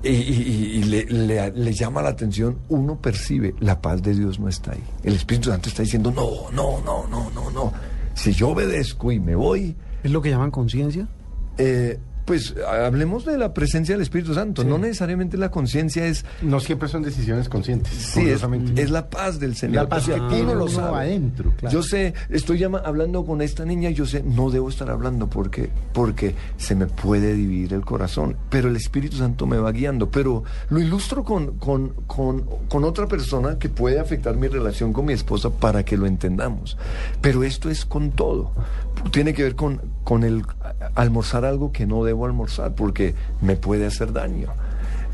y, 0.02 0.08
y- 0.08 0.78
y- 0.78 0.82
le, 0.84 1.04
le- 1.06 1.52
le 1.52 1.72
llama 1.72 2.00
la 2.02 2.08
atención, 2.10 2.58
uno 2.68 3.00
percibe, 3.00 3.54
la 3.60 3.80
paz 3.82 4.02
de 4.02 4.14
Dios 4.14 4.38
no 4.40 4.48
está 4.48 4.72
ahí. 4.72 4.82
El 5.04 5.14
Espíritu 5.14 5.50
Santo 5.50 5.68
está 5.68 5.82
diciendo, 5.82 6.10
no, 6.10 6.50
no, 6.52 6.80
no, 6.82 7.06
no, 7.08 7.30
no, 7.30 7.50
no. 7.50 7.72
Si 8.14 8.32
yo 8.32 8.50
obedezco 8.50 9.12
y 9.12 9.20
me 9.20 9.34
voy, 9.34 9.76
¿Es 10.02 10.10
lo 10.10 10.22
que 10.22 10.30
llaman 10.30 10.50
conciencia? 10.50 11.06
eh, 11.58 11.98
pues 12.30 12.54
hablemos 12.64 13.24
de 13.24 13.36
la 13.36 13.52
presencia 13.52 13.92
del 13.96 14.02
Espíritu 14.02 14.34
Santo. 14.34 14.62
No 14.62 14.78
necesariamente 14.78 15.36
la 15.36 15.50
conciencia 15.50 16.06
es... 16.06 16.24
No 16.42 16.60
siempre 16.60 16.88
son 16.88 17.02
decisiones 17.02 17.48
conscientes. 17.48 17.92
Sí, 17.92 18.28
es, 18.28 18.42
es 18.76 18.90
la 18.92 19.10
paz 19.10 19.40
del 19.40 19.56
Señor. 19.56 19.82
La 19.82 19.88
paz 19.88 20.04
que 20.06 20.12
uno 20.14 20.28
tiene 20.28 20.54
lo 20.54 20.68
sabe. 20.68 20.98
adentro, 20.98 21.52
claro. 21.56 21.74
Yo 21.74 21.82
sé, 21.82 22.14
estoy 22.28 22.58
llama- 22.58 22.82
hablando 22.84 23.24
con 23.26 23.42
esta 23.42 23.64
niña, 23.64 23.90
yo 23.90 24.06
sé, 24.06 24.22
no 24.22 24.48
debo 24.50 24.68
estar 24.68 24.90
hablando 24.90 25.28
porque, 25.28 25.70
porque 25.92 26.36
se 26.56 26.76
me 26.76 26.86
puede 26.86 27.34
dividir 27.34 27.72
el 27.74 27.84
corazón, 27.84 28.36
pero 28.48 28.68
el 28.68 28.76
Espíritu 28.76 29.16
Santo 29.16 29.48
me 29.48 29.58
va 29.58 29.72
guiando. 29.72 30.08
Pero 30.12 30.44
lo 30.68 30.78
ilustro 30.78 31.24
con, 31.24 31.58
con, 31.58 31.88
con, 32.06 32.44
con 32.68 32.84
otra 32.84 33.08
persona 33.08 33.58
que 33.58 33.68
puede 33.68 33.98
afectar 33.98 34.36
mi 34.36 34.46
relación 34.46 34.92
con 34.92 35.04
mi 35.06 35.14
esposa 35.14 35.50
para 35.50 35.84
que 35.84 35.96
lo 35.96 36.06
entendamos. 36.06 36.78
Pero 37.20 37.42
esto 37.42 37.70
es 37.70 37.84
con 37.84 38.12
todo. 38.12 38.52
Tiene 39.10 39.34
que 39.34 39.42
ver 39.42 39.56
con, 39.56 39.80
con 40.04 40.24
el 40.24 40.44
almorzar 40.94 41.44
algo 41.44 41.72
que 41.72 41.86
no 41.86 42.04
debo 42.04 42.26
almorzar 42.26 42.74
porque 42.74 43.14
me 43.40 43.56
puede 43.56 43.86
hacer 43.86 44.12
daño. 44.12 44.48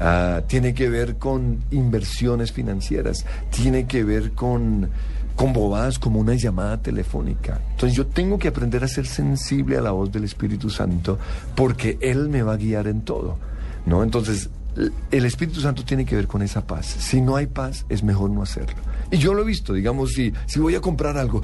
Ah, 0.01 0.43
tiene 0.47 0.75
que 0.75 0.91
ver 0.91 1.17
con 1.17 1.65
inversiones 1.71 2.53
financieras, 2.53 3.25
tiene 3.51 3.87
que 3.87 4.05
ver 4.05 4.33
con, 4.33 4.91
con 5.35 5.53
bobadas 5.53 5.99
como 5.99 6.21
una 6.21 6.35
llamada 6.35 6.83
telefónica. 6.83 7.61
Entonces 7.71 7.97
yo 7.97 8.07
tengo 8.07 8.39
que 8.39 8.49
aprender 8.49 8.85
a 8.85 8.89
ser 8.89 9.07
sensible 9.07 9.79
a 9.79 9.81
la 9.81 9.93
voz 9.93 10.13
del 10.13 10.25
Espíritu 10.25 10.69
Santo 10.69 11.19
porque 11.55 11.97
Él 12.01 12.29
me 12.29 12.43
va 12.43 12.55
a 12.55 12.57
guiar 12.57 12.89
en 12.89 13.03
todo. 13.03 13.39
¿no? 13.87 14.03
Entonces 14.03 14.51
el 15.11 15.25
Espíritu 15.25 15.61
Santo 15.61 15.85
tiene 15.85 16.05
que 16.05 16.17
ver 16.17 16.27
con 16.27 16.43
esa 16.43 16.67
paz. 16.67 16.87
Si 16.87 17.21
no 17.21 17.37
hay 17.37 17.47
paz, 17.47 17.87
es 17.89 18.03
mejor 18.03 18.31
no 18.31 18.43
hacerlo. 18.43 18.77
Y 19.11 19.19
yo 19.19 19.35
lo 19.35 19.43
he 19.43 19.47
visto, 19.47 19.73
digamos, 19.73 20.13
si, 20.13 20.33
si 20.47 20.61
voy 20.61 20.75
a 20.75 20.81
comprar 20.81 21.17
algo 21.17 21.41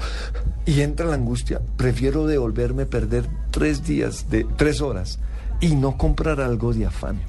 y 0.65 0.81
entra 0.81 1.07
la 1.07 1.15
angustia, 1.15 1.61
prefiero 1.77 2.27
devolverme, 2.27 2.85
perder 2.85 3.25
tres 3.51 3.83
días, 3.83 4.29
de, 4.29 4.45
tres 4.55 4.81
horas 4.81 5.19
y 5.61 5.75
no 5.75 5.97
comprar 5.97 6.41
algo 6.41 6.73
de 6.73 6.85
afán. 6.85 7.19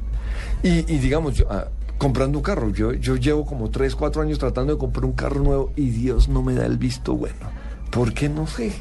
Y, 0.63 0.83
digamos, 0.83 1.43
ah, 1.49 1.69
comprando 1.99 2.39
un 2.39 2.45
carro, 2.45 2.71
yo, 2.71 2.93
yo 2.93 3.17
llevo 3.17 3.47
como 3.47 3.71
3, 3.71 3.95
4 3.95 4.23
años 4.23 4.39
tratando 4.39 4.75
de 4.75 4.79
comprar 4.79 5.05
un 5.05 5.13
carro 5.13 5.41
nuevo 5.41 5.73
y 5.77 5.91
Dios 5.91 6.29
no 6.29 6.43
me 6.43 6.55
da 6.55 6.67
el 6.67 6.77
visto 6.77 7.15
bueno. 7.15 7.47
¿Por 7.91 8.13
qué 8.13 8.29
no 8.29 8.47
sé? 8.47 8.73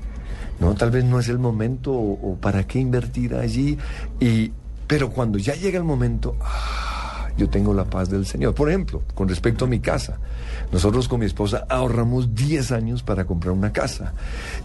No, 0.59 0.73
tal 0.75 0.91
vez 0.91 1.03
no 1.03 1.19
es 1.19 1.29
el 1.29 1.39
momento 1.39 1.91
o, 1.91 2.31
o 2.31 2.35
para 2.35 2.65
qué 2.65 2.79
invertir 2.79 3.35
allí. 3.35 3.77
Y, 4.19 4.51
pero 4.87 5.11
cuando 5.11 5.37
ya 5.37 5.55
llega 5.55 5.77
el 5.77 5.83
momento, 5.83 6.35
ah, 6.41 6.92
yo 7.37 7.49
tengo 7.49 7.73
la 7.73 7.85
paz 7.85 8.09
del 8.09 8.25
Señor. 8.25 8.53
Por 8.53 8.69
ejemplo, 8.69 9.01
con 9.15 9.27
respecto 9.27 9.65
a 9.65 9.67
mi 9.67 9.79
casa, 9.79 10.17
nosotros 10.71 11.07
con 11.07 11.19
mi 11.19 11.25
esposa 11.25 11.65
ahorramos 11.69 12.35
10 12.35 12.71
años 12.71 13.03
para 13.03 13.25
comprar 13.25 13.53
una 13.53 13.73
casa. 13.73 14.13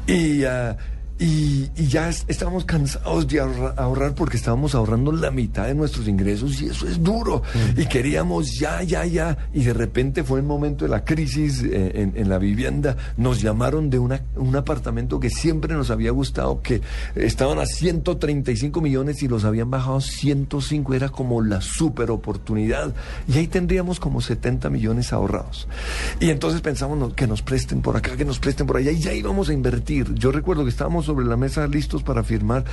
Y, 0.06 0.44
ah, 0.44 0.76
y, 1.18 1.68
y 1.76 1.86
ya 1.88 2.08
es- 2.08 2.24
estábamos 2.28 2.64
cansados 2.64 3.26
de 3.26 3.40
ahorra- 3.40 3.74
ahorrar 3.76 4.14
porque 4.14 4.36
estábamos 4.36 4.74
ahorrando 4.74 5.10
la 5.12 5.30
mitad 5.30 5.66
de 5.66 5.74
nuestros 5.74 6.06
ingresos 6.08 6.60
y 6.62 6.66
eso 6.66 6.86
es 6.86 7.02
duro. 7.02 7.42
Y 7.76 7.86
queríamos 7.86 8.58
ya, 8.58 8.82
ya, 8.82 9.04
ya. 9.04 9.36
Y 9.52 9.64
de 9.64 9.72
repente 9.72 10.22
fue 10.24 10.38
el 10.40 10.44
momento 10.46 10.84
de 10.84 10.90
la 10.90 11.04
crisis 11.04 11.62
eh, 11.64 11.92
en, 11.94 12.12
en 12.16 12.28
la 12.28 12.38
vivienda. 12.38 12.96
Nos 13.16 13.40
llamaron 13.40 13.90
de 13.90 13.98
una, 13.98 14.22
un 14.36 14.54
apartamento 14.54 15.18
que 15.18 15.30
siempre 15.30 15.74
nos 15.74 15.90
había 15.90 16.10
gustado, 16.12 16.62
que 16.62 16.80
estaban 17.16 17.58
a 17.58 17.66
135 17.66 18.80
millones 18.80 19.22
y 19.22 19.28
los 19.28 19.44
habían 19.44 19.70
bajado 19.70 19.96
a 19.96 20.00
105. 20.00 20.94
Era 20.94 21.08
como 21.08 21.42
la 21.42 21.60
super 21.60 22.10
oportunidad. 22.10 22.94
Y 23.26 23.38
ahí 23.38 23.46
tendríamos 23.48 23.98
como 24.00 24.20
70 24.20 24.70
millones 24.70 25.12
ahorrados. 25.12 25.66
Y 26.20 26.30
entonces 26.30 26.60
pensamos 26.60 26.96
no, 26.98 27.14
que 27.14 27.26
nos 27.26 27.42
presten 27.42 27.80
por 27.82 27.96
acá, 27.96 28.16
que 28.16 28.24
nos 28.24 28.38
presten 28.38 28.66
por 28.66 28.76
allá 28.76 28.92
y 28.92 29.00
ya 29.00 29.12
íbamos 29.12 29.48
a 29.48 29.52
invertir. 29.52 30.14
Yo 30.14 30.30
recuerdo 30.30 30.62
que 30.64 30.70
estábamos 30.70 31.07
sobre 31.08 31.26
la 31.26 31.36
mesa 31.36 31.66
listos 31.66 32.02
para 32.04 32.22
firmar 32.22 32.64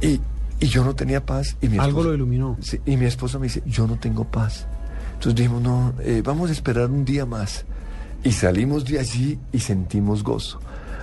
y, 0.00 0.20
y 0.60 0.66
yo 0.68 0.84
no 0.84 0.94
tenía 0.94 1.26
paz. 1.26 1.56
Y 1.60 1.68
mi 1.68 1.78
Algo 1.78 1.98
esposa- 2.00 2.08
lo 2.10 2.14
iluminó. 2.14 2.56
Sí, 2.60 2.80
y 2.86 2.96
mi 2.96 3.06
esposa 3.06 3.38
me 3.38 3.46
dice, 3.46 3.62
yo 3.66 3.86
no 3.86 3.96
tengo 3.96 4.24
paz. 4.24 4.66
Entonces 5.14 5.34
dijimos, 5.34 5.62
no, 5.62 5.92
eh, 6.00 6.22
vamos 6.24 6.50
a 6.50 6.52
esperar 6.52 6.90
un 6.90 7.04
día 7.04 7.26
más. 7.26 7.64
Y 8.24 8.32
salimos 8.32 8.84
de 8.84 8.98
allí 9.00 9.38
y 9.52 9.58
sentimos 9.58 10.22
gozo. 10.22 10.60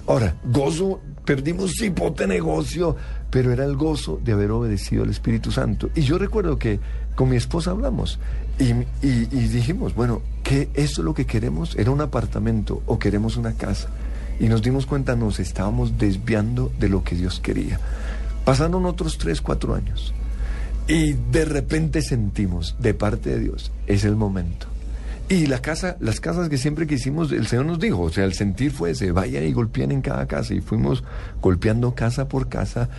Ahora, 0.07 0.35
gozo, 0.45 1.01
perdimos 1.25 1.79
hipote 1.81 2.25
negocio, 2.27 2.95
pero 3.29 3.51
era 3.51 3.63
el 3.65 3.75
gozo 3.75 4.19
de 4.23 4.31
haber 4.31 4.51
obedecido 4.51 5.03
al 5.03 5.09
Espíritu 5.09 5.51
Santo. 5.51 5.89
Y 5.95 6.01
yo 6.01 6.17
recuerdo 6.17 6.57
que 6.57 6.79
con 7.15 7.29
mi 7.29 7.35
esposa 7.35 7.71
hablamos 7.71 8.17
y, 8.57 8.71
y- 9.05 9.27
y 9.31 9.47
dijimos, 9.49 9.93
bueno, 9.93 10.21
¿qué 10.43 10.69
eso 10.73 11.01
es 11.01 11.05
lo 11.05 11.13
que 11.13 11.25
queremos? 11.25 11.75
¿Era 11.75 11.91
un 11.91 12.01
apartamento 12.01 12.81
o 12.87 12.97
queremos 12.97 13.35
una 13.37 13.53
casa? 13.53 13.89
Y 14.39 14.47
nos 14.47 14.61
dimos 14.61 14.85
cuenta, 14.85 15.15
nos 15.15 15.39
estábamos 15.39 15.97
desviando 15.97 16.71
de 16.79 16.89
lo 16.89 17.03
que 17.03 17.15
Dios 17.15 17.39
quería. 17.39 17.79
Pasaron 18.45 18.85
otros 18.85 19.17
tres, 19.17 19.41
cuatro 19.41 19.75
años. 19.75 20.13
Y 20.87 21.13
de 21.13 21.45
repente 21.45 22.01
sentimos 22.01 22.75
de 22.79 22.93
parte 22.93 23.29
de 23.29 23.39
Dios, 23.39 23.71
es 23.85 24.05
el 24.05 24.15
momento. 24.15 24.67
Y 25.29 25.45
la 25.45 25.61
casa, 25.61 25.95
las 25.99 26.19
casas 26.19 26.49
que 26.49 26.57
siempre 26.57 26.87
quisimos, 26.87 27.31
el 27.31 27.45
Señor 27.45 27.67
nos 27.67 27.79
dijo, 27.79 28.01
o 28.01 28.09
sea, 28.09 28.25
el 28.25 28.33
sentir 28.33 28.71
fue 28.71 28.91
ese, 28.91 29.11
vayan 29.11 29.43
y 29.43 29.53
golpeen 29.53 29.91
en 29.91 30.01
cada 30.01 30.25
casa. 30.25 30.55
Y 30.55 30.61
fuimos 30.61 31.03
golpeando 31.39 31.93
casa 31.93 32.27
por 32.27 32.49
casa. 32.49 32.89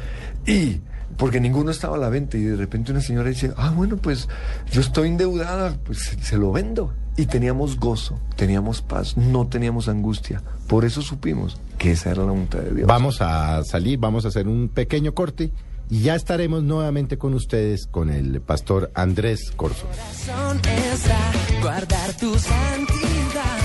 Y 0.46 0.80
porque 1.16 1.40
ninguno 1.40 1.72
estaba 1.72 1.96
a 1.96 1.98
la 1.98 2.08
venta. 2.08 2.38
Y 2.38 2.44
de 2.44 2.54
repente 2.54 2.92
una 2.92 3.00
señora 3.00 3.30
dice, 3.30 3.52
ah, 3.56 3.72
bueno, 3.74 3.96
pues 3.96 4.28
yo 4.70 4.80
estoy 4.80 5.08
endeudada, 5.08 5.76
pues 5.84 6.16
se 6.22 6.38
lo 6.38 6.52
vendo. 6.52 6.94
Y 7.20 7.26
teníamos 7.26 7.78
gozo, 7.78 8.18
teníamos 8.34 8.80
paz, 8.80 9.14
no 9.18 9.46
teníamos 9.46 9.90
angustia. 9.90 10.42
Por 10.66 10.86
eso 10.86 11.02
supimos 11.02 11.60
que 11.76 11.90
esa 11.90 12.12
era 12.12 12.22
la 12.22 12.30
voluntad 12.30 12.60
de 12.60 12.74
Dios. 12.76 12.86
Vamos 12.86 13.20
a 13.20 13.62
salir, 13.62 13.98
vamos 13.98 14.24
a 14.24 14.28
hacer 14.28 14.48
un 14.48 14.70
pequeño 14.70 15.12
corte 15.12 15.52
y 15.90 16.00
ya 16.00 16.14
estaremos 16.14 16.62
nuevamente 16.62 17.18
con 17.18 17.34
ustedes 17.34 17.86
con 17.86 18.08
el 18.08 18.40
pastor 18.40 18.90
Andrés 18.94 19.52
Corso. 19.54 19.86
corazón 19.86 20.60
está 20.94 21.32
guardar 21.60 22.16
tu 22.16 22.32
santidad 22.38 23.58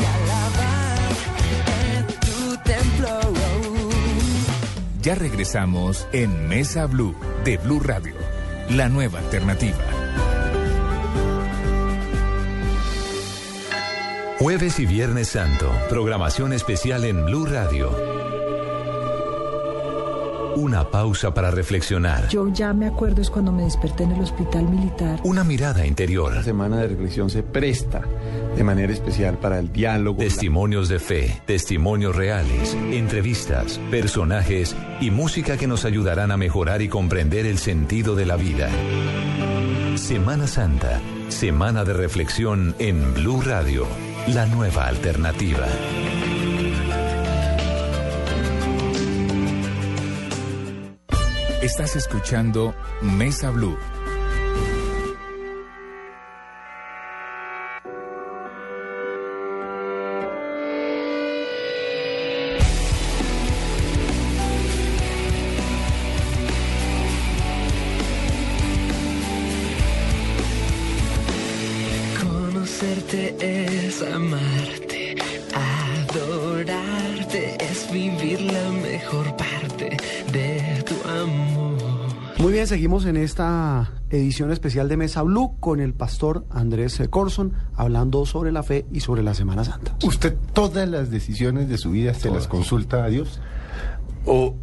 y 0.00 0.04
alabar 0.22 0.98
en 1.98 2.06
tu 2.06 2.56
templo. 2.64 3.20
Ya 5.02 5.14
regresamos 5.14 6.08
en 6.12 6.48
Mesa 6.48 6.86
Blue 6.86 7.14
de 7.44 7.58
Blue 7.58 7.80
Radio, 7.80 8.14
la 8.70 8.88
nueva 8.88 9.18
alternativa. 9.18 10.03
Jueves 14.44 14.78
y 14.78 14.84
Viernes 14.84 15.28
Santo, 15.28 15.72
programación 15.88 16.52
especial 16.52 17.06
en 17.06 17.24
Blue 17.24 17.46
Radio. 17.46 17.90
Una 20.56 20.90
pausa 20.90 21.32
para 21.32 21.50
reflexionar. 21.50 22.28
Yo 22.28 22.52
ya 22.52 22.74
me 22.74 22.86
acuerdo 22.86 23.22
es 23.22 23.30
cuando 23.30 23.52
me 23.52 23.62
desperté 23.62 24.04
en 24.04 24.12
el 24.12 24.20
hospital 24.20 24.68
militar. 24.68 25.18
Una 25.24 25.44
mirada 25.44 25.86
interior. 25.86 26.34
La 26.34 26.42
semana 26.42 26.76
de 26.76 26.88
reflexión 26.88 27.30
se 27.30 27.42
presta 27.42 28.02
de 28.54 28.62
manera 28.62 28.92
especial 28.92 29.38
para 29.38 29.58
el 29.58 29.72
diálogo. 29.72 30.18
Testimonios 30.18 30.90
de 30.90 30.98
fe, 30.98 31.40
testimonios 31.46 32.14
reales, 32.14 32.76
entrevistas, 32.90 33.80
personajes 33.90 34.76
y 35.00 35.10
música 35.10 35.56
que 35.56 35.66
nos 35.66 35.86
ayudarán 35.86 36.30
a 36.32 36.36
mejorar 36.36 36.82
y 36.82 36.88
comprender 36.88 37.46
el 37.46 37.56
sentido 37.56 38.14
de 38.14 38.26
la 38.26 38.36
vida. 38.36 38.68
Semana 39.96 40.46
Santa, 40.46 41.00
semana 41.28 41.84
de 41.84 41.94
reflexión 41.94 42.74
en 42.78 43.14
Blue 43.14 43.40
Radio, 43.40 43.86
la 44.28 44.46
nueva 44.46 44.86
alternativa. 44.86 45.66
Estás 51.60 51.96
escuchando 51.96 52.74
Mesa 53.02 53.50
Blue. 53.50 53.76
Es 73.94 74.02
amarte, 74.12 75.14
adorarte 76.10 77.56
es 77.64 77.92
vivir 77.92 78.40
la 78.40 78.70
mejor 78.70 79.36
parte 79.36 79.96
de 80.32 80.82
tu 80.82 80.94
amor. 81.08 81.78
Muy 82.38 82.52
bien, 82.52 82.66
seguimos 82.66 83.06
en 83.06 83.16
esta 83.16 83.92
edición 84.10 84.50
especial 84.50 84.88
de 84.88 84.96
Mesa 84.96 85.22
Blue 85.22 85.56
con 85.60 85.80
el 85.80 85.94
pastor 85.94 86.44
Andrés 86.50 87.00
Corson 87.08 87.52
hablando 87.74 88.26
sobre 88.26 88.50
la 88.50 88.62
fe 88.64 88.86
y 88.92 89.00
sobre 89.00 89.22
la 89.22 89.34
Semana 89.34 89.64
Santa. 89.64 89.96
¿Usted 90.04 90.36
todas 90.52 90.88
las 90.88 91.10
decisiones 91.10 91.68
de 91.68 91.78
su 91.78 91.90
vida 91.92 92.14
se 92.14 92.30
las 92.30 92.48
consulta 92.48 93.04
a 93.04 93.08
Dios? 93.08 93.40
O 94.26 94.56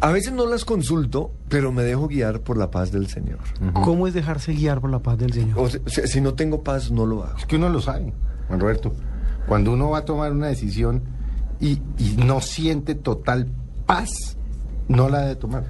a 0.00 0.10
veces 0.10 0.32
no 0.32 0.46
las 0.46 0.64
consulto, 0.64 1.32
pero 1.48 1.72
me 1.72 1.82
dejo 1.82 2.06
guiar 2.06 2.40
por 2.40 2.58
la 2.58 2.70
paz 2.70 2.92
del 2.92 3.08
Señor. 3.08 3.40
¿Cómo 3.72 4.06
es 4.06 4.14
dejarse 4.14 4.52
guiar 4.52 4.80
por 4.80 4.90
la 4.90 5.00
paz 5.00 5.18
del 5.18 5.32
Señor? 5.32 5.58
O 5.58 5.68
sea, 5.68 6.06
si 6.06 6.20
no 6.20 6.34
tengo 6.34 6.62
paz, 6.62 6.90
no 6.90 7.06
lo 7.06 7.24
hago. 7.24 7.38
Es 7.38 7.46
que 7.46 7.56
uno 7.56 7.68
lo 7.68 7.80
sabe, 7.80 8.12
Juan 8.52 8.60
Roberto. 8.60 8.92
Cuando 9.48 9.72
uno 9.72 9.88
va 9.90 9.98
a 9.98 10.04
tomar 10.04 10.30
una 10.30 10.48
decisión 10.48 11.02
y, 11.58 11.80
y 11.98 12.16
no 12.18 12.42
siente 12.42 12.94
total 12.94 13.48
paz, 13.86 14.36
no 14.88 15.08
la 15.08 15.22
debe 15.22 15.36
tomar. 15.36 15.64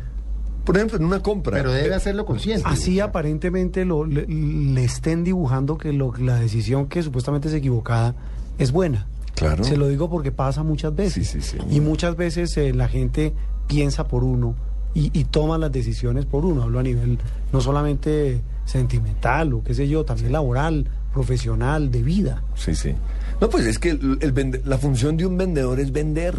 Por 0.65 0.77
ejemplo, 0.77 0.99
en 0.99 1.05
una 1.05 1.21
compra. 1.21 1.57
Pero 1.57 1.71
debe 1.71 1.95
hacerlo 1.95 2.27
consciente. 2.27 2.65
Así 2.67 2.99
aparentemente 2.99 3.85
lo, 3.85 4.05
le, 4.05 4.27
le 4.27 4.85
estén 4.85 5.23
dibujando 5.23 5.79
que 5.79 5.93
lo, 5.93 6.13
la 6.17 6.37
decisión 6.41 6.87
que 6.87 7.03
supuestamente 7.05 7.49
es 7.49 7.55
equivocada 7.55 8.17
es 8.59 8.73
buena. 8.73 9.07
Claro. 9.37 9.63
Se 9.63 9.77
lo 9.77 9.87
digo 9.87 10.11
porque 10.11 10.33
pasa 10.33 10.65
muchas 10.65 10.95
veces. 10.95 11.29
Sí, 11.29 11.41
sí, 11.41 11.57
sí. 11.59 11.59
Y 11.71 11.81
muchas 11.81 12.17
veces 12.17 12.57
eh, 12.57 12.73
la 12.75 12.89
gente 12.89 13.33
piensa 13.69 14.09
por 14.09 14.25
uno 14.25 14.57
y, 14.93 15.17
y 15.19 15.25
toma 15.25 15.57
las 15.57 15.71
decisiones 15.71 16.27
por 16.27 16.45
uno. 16.45 16.63
Hablo 16.63 16.81
a 16.81 16.83
nivel 16.83 17.19
no 17.53 17.61
solamente 17.61 18.43
sentimental 18.65 19.53
o 19.53 19.63
qué 19.63 19.75
sé 19.75 19.89
yo, 19.89 20.05
también 20.05 20.33
laboral, 20.33 20.89
profesional, 21.13 21.91
de 21.91 22.03
vida. 22.03 22.43
Sí, 22.55 22.75
sí. 22.75 22.95
No, 23.41 23.49
pues 23.49 23.67
es 23.67 23.79
que 23.79 23.91
el, 23.91 24.19
el 24.21 24.33
vende- 24.35 24.63
la 24.65 24.79
función 24.79 25.17
de 25.17 25.27
un 25.27 25.37
vendedor 25.37 25.79
es 25.81 25.93
vender. 25.93 26.35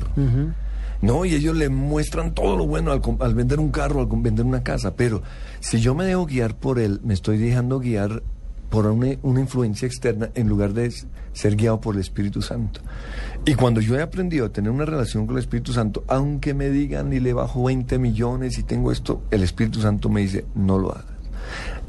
No, 1.02 1.26
y 1.26 1.34
ellos 1.36 1.56
le 1.58 1.68
muestran 1.68 2.34
todo 2.34 2.56
lo 2.56 2.66
bueno 2.66 2.92
al, 2.92 3.34
vender 3.36 3.60
un 3.60 3.72
carro, 3.72 4.00
al 4.00 4.08
vender 4.22 4.46
una 4.46 4.64
casa. 4.64 4.96
Pero 4.96 5.22
si 5.60 5.82
yo 5.82 5.94
me 5.96 6.06
dejo 6.06 6.26
guiar 6.26 6.56
por 6.56 6.80
él, 6.80 7.02
me 7.04 7.14
estoy 7.14 7.38
dejando 7.38 7.80
guiar 7.80 8.24
por 8.70 8.86
una, 8.88 9.08
una 9.22 9.42
influencia 9.42 9.86
externa 9.86 10.30
en 10.34 10.48
lugar 10.48 10.74
de 10.74 10.92
ser 11.34 11.56
guiado 11.58 11.82
por 11.82 11.96
el 11.96 12.02
Espíritu 12.02 12.42
Santo. 12.42 12.80
Y 13.46 13.56
cuando 13.56 13.82
yo 13.82 13.96
he 13.98 14.02
aprendido 14.02 14.46
a 14.46 14.50
tener 14.50 14.72
una 14.72 14.86
relación 14.86 15.28
con 15.28 15.36
el 15.36 15.42
Espíritu 15.42 15.74
Santo, 15.74 16.06
aunque 16.08 16.54
me 16.54 16.70
digan 16.70 17.12
y 17.12 17.20
le 17.20 17.34
bajo 17.34 17.66
20 17.66 18.00
millones 18.00 18.58
y 18.58 18.64
tengo 18.64 18.92
esto, 18.92 19.24
el 19.30 19.44
Espíritu 19.44 19.82
Santo 19.82 20.08
me 20.10 20.22
dice, 20.22 20.46
no 20.56 20.80
lo 20.80 20.92
hagas. 20.94 21.06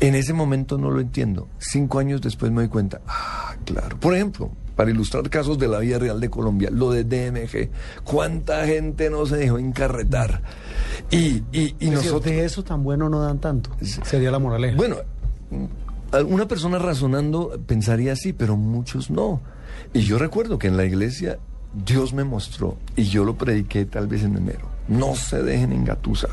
En 0.00 0.14
ese 0.14 0.32
momento 0.32 0.78
no 0.78 0.90
lo 0.90 1.00
entiendo. 1.00 1.48
Cinco 1.58 1.98
años 1.98 2.20
después 2.20 2.50
me 2.50 2.62
doy 2.62 2.68
cuenta, 2.68 3.00
ah, 3.06 3.54
claro. 3.64 3.98
Por 3.98 4.14
ejemplo, 4.14 4.50
para 4.76 4.90
ilustrar 4.90 5.28
casos 5.30 5.58
de 5.58 5.68
la 5.68 5.78
vida 5.78 5.98
real 5.98 6.20
de 6.20 6.28
Colombia, 6.30 6.70
lo 6.70 6.90
de 6.90 7.04
DMG, 7.04 7.70
cuánta 8.02 8.66
gente 8.66 9.10
no 9.10 9.26
se 9.26 9.36
dejó 9.36 9.58
encarretar. 9.58 10.42
Y, 11.10 11.42
y, 11.52 11.76
y 11.78 11.90
nosotros... 11.90 12.24
de 12.24 12.44
eso 12.44 12.64
tan 12.64 12.82
bueno 12.82 13.08
no 13.08 13.20
dan 13.20 13.38
tanto. 13.38 13.70
Sería 13.80 14.30
la 14.30 14.38
moraleja. 14.38 14.76
Bueno, 14.76 14.96
mm, 15.50 16.32
una 16.32 16.46
persona 16.46 16.78
razonando 16.78 17.60
pensaría 17.66 18.12
así, 18.12 18.32
pero 18.32 18.56
muchos 18.56 19.10
no. 19.10 19.40
Y 19.92 20.00
yo 20.00 20.18
recuerdo 20.18 20.58
que 20.58 20.68
en 20.68 20.76
la 20.76 20.84
iglesia 20.84 21.38
Dios 21.74 22.12
me 22.12 22.24
mostró, 22.24 22.76
y 22.96 23.04
yo 23.04 23.24
lo 23.24 23.36
prediqué 23.36 23.84
tal 23.84 24.06
vez 24.06 24.22
en 24.22 24.36
enero, 24.36 24.68
no 24.86 25.16
se 25.16 25.42
dejen 25.42 25.72
engatusar. 25.72 26.30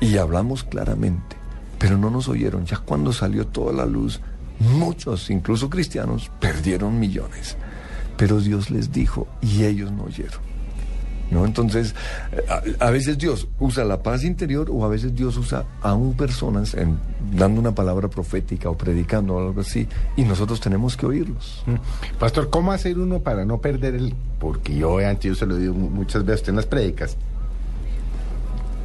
Y 0.00 0.18
hablamos 0.18 0.62
claramente, 0.62 1.36
pero 1.78 1.96
no 1.98 2.10
nos 2.10 2.28
oyeron. 2.28 2.64
Ya 2.66 2.78
cuando 2.78 3.12
salió 3.12 3.46
toda 3.46 3.72
la 3.72 3.86
luz, 3.86 4.20
muchos, 4.58 5.30
incluso 5.30 5.70
cristianos, 5.70 6.30
perdieron 6.40 6.98
millones. 6.98 7.56
Pero 8.16 8.40
Dios 8.40 8.70
les 8.70 8.90
dijo 8.92 9.28
y 9.40 9.64
ellos 9.64 9.92
no 9.92 10.04
oyeron. 10.04 10.48
¿No? 11.30 11.44
Entonces, 11.44 11.94
eh, 12.32 12.74
a, 12.80 12.88
veces 12.90 13.18
Dios 13.18 13.48
usa 13.60 13.84
la 13.84 14.02
paz 14.02 14.24
interior 14.24 14.70
o 14.72 14.82
a 14.86 14.88
veces 14.88 15.14
Dios 15.14 15.36
usa 15.36 15.66
aún 15.82 16.14
personas 16.14 16.74
dando 17.36 17.60
una 17.60 17.74
palabra 17.74 18.08
profética 18.08 18.70
o 18.70 18.78
predicando 18.78 19.34
o 19.34 19.38
algo 19.46 19.60
así 19.60 19.86
y 20.16 20.22
nosotros 20.22 20.58
tenemos 20.58 20.96
que 20.96 21.04
oírlos. 21.04 21.62
Mm. 21.66 22.16
Pastor, 22.18 22.48
¿cómo 22.48 22.72
hacer 22.72 22.98
uno 22.98 23.18
para 23.20 23.44
no 23.44 23.60
perder 23.60 23.94
el... 23.94 24.14
Porque 24.40 24.74
yo 24.74 24.96
antes 25.06 25.24
yo 25.28 25.34
se 25.34 25.44
lo 25.44 25.56
digo 25.56 25.74
mu- 25.74 25.90
muchas 25.90 26.24
veces 26.24 26.48
en 26.48 26.56
las 26.56 26.64
prédicas. 26.64 27.18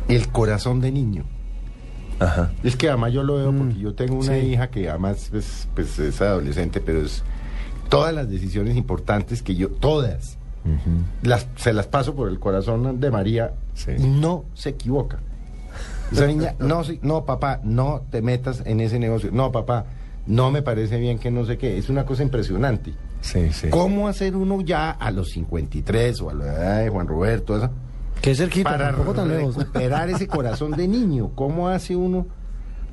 El 0.09 0.27
corazón 0.27 0.81
de 0.81 0.91
niño. 0.91 1.23
Ajá. 2.19 2.51
Es 2.63 2.75
que 2.75 2.89
además 2.89 3.13
yo 3.13 3.23
lo 3.23 3.35
veo 3.35 3.51
porque 3.55 3.75
yo 3.75 3.93
tengo 3.93 4.15
una 4.15 4.33
sí. 4.39 4.47
hija 4.47 4.67
que 4.69 4.89
además 4.89 5.27
pues, 5.31 5.67
pues, 5.75 5.99
es 5.99 6.21
adolescente, 6.21 6.79
pero 6.79 7.01
es 7.01 7.23
todas 7.89 8.13
las 8.13 8.29
decisiones 8.29 8.75
importantes 8.77 9.41
que 9.43 9.55
yo, 9.55 9.69
todas, 9.69 10.37
las, 11.21 11.47
se 11.57 11.73
las 11.73 11.87
paso 11.87 12.15
por 12.15 12.29
el 12.29 12.39
corazón 12.39 12.99
de 12.99 13.11
María 13.11 13.53
Sí. 13.73 13.91
y 13.97 14.07
no 14.07 14.45
se 14.53 14.69
equivoca. 14.69 15.19
Esa 16.11 16.27
niña, 16.27 16.55
no, 16.59 16.83
sí, 16.83 16.99
no, 17.01 17.25
papá, 17.25 17.59
no 17.63 18.03
te 18.11 18.21
metas 18.21 18.61
en 18.65 18.79
ese 18.81 18.99
negocio. 18.99 19.31
No, 19.33 19.51
papá, 19.51 19.85
no 20.27 20.51
me 20.51 20.61
parece 20.61 20.99
bien 20.99 21.17
que 21.17 21.31
no 21.31 21.43
sé 21.45 21.57
qué. 21.57 21.77
Es 21.77 21.89
una 21.89 22.05
cosa 22.05 22.21
impresionante. 22.21 22.93
Sí, 23.21 23.51
sí. 23.51 23.69
¿Cómo 23.69 24.07
hacer 24.07 24.35
uno 24.35 24.61
ya 24.61 24.91
a 24.91 25.09
los 25.09 25.31
53 25.31 26.21
o 26.21 26.29
a 26.29 26.33
la 26.35 26.45
edad 26.45 26.83
de 26.83 26.89
Juan 26.89 27.07
Roberto, 27.07 27.57
eso, 27.57 27.69
Qué 28.23 28.33
cerquita, 28.35 28.69
para 28.71 28.87
tampoco 28.87 29.13
tan 29.13 29.27
lejos. 29.27 29.57
recuperar 29.57 30.09
ese 30.09 30.27
corazón 30.27 30.71
de 30.71 30.87
niño? 30.87 31.31
¿Cómo 31.35 31.67
hace 31.67 31.93
uno? 31.95 32.25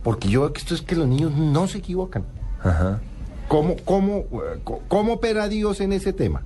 Porque 0.03 0.29
yo 0.29 0.41
veo 0.41 0.53
que 0.53 0.59
esto 0.61 0.75
es 0.75 0.83
que 0.83 0.97
los 0.97 1.07
niños 1.07 1.33
no 1.37 1.69
se 1.69 1.79
equivocan. 1.79 2.25
Ajá. 2.63 3.01
¿Cómo, 3.47 3.77
cómo, 3.85 4.25
cómo 4.89 5.13
opera 5.15 5.49
Dios 5.49 5.81
en 5.81 5.93
ese 5.93 6.13
tema? 6.13 6.43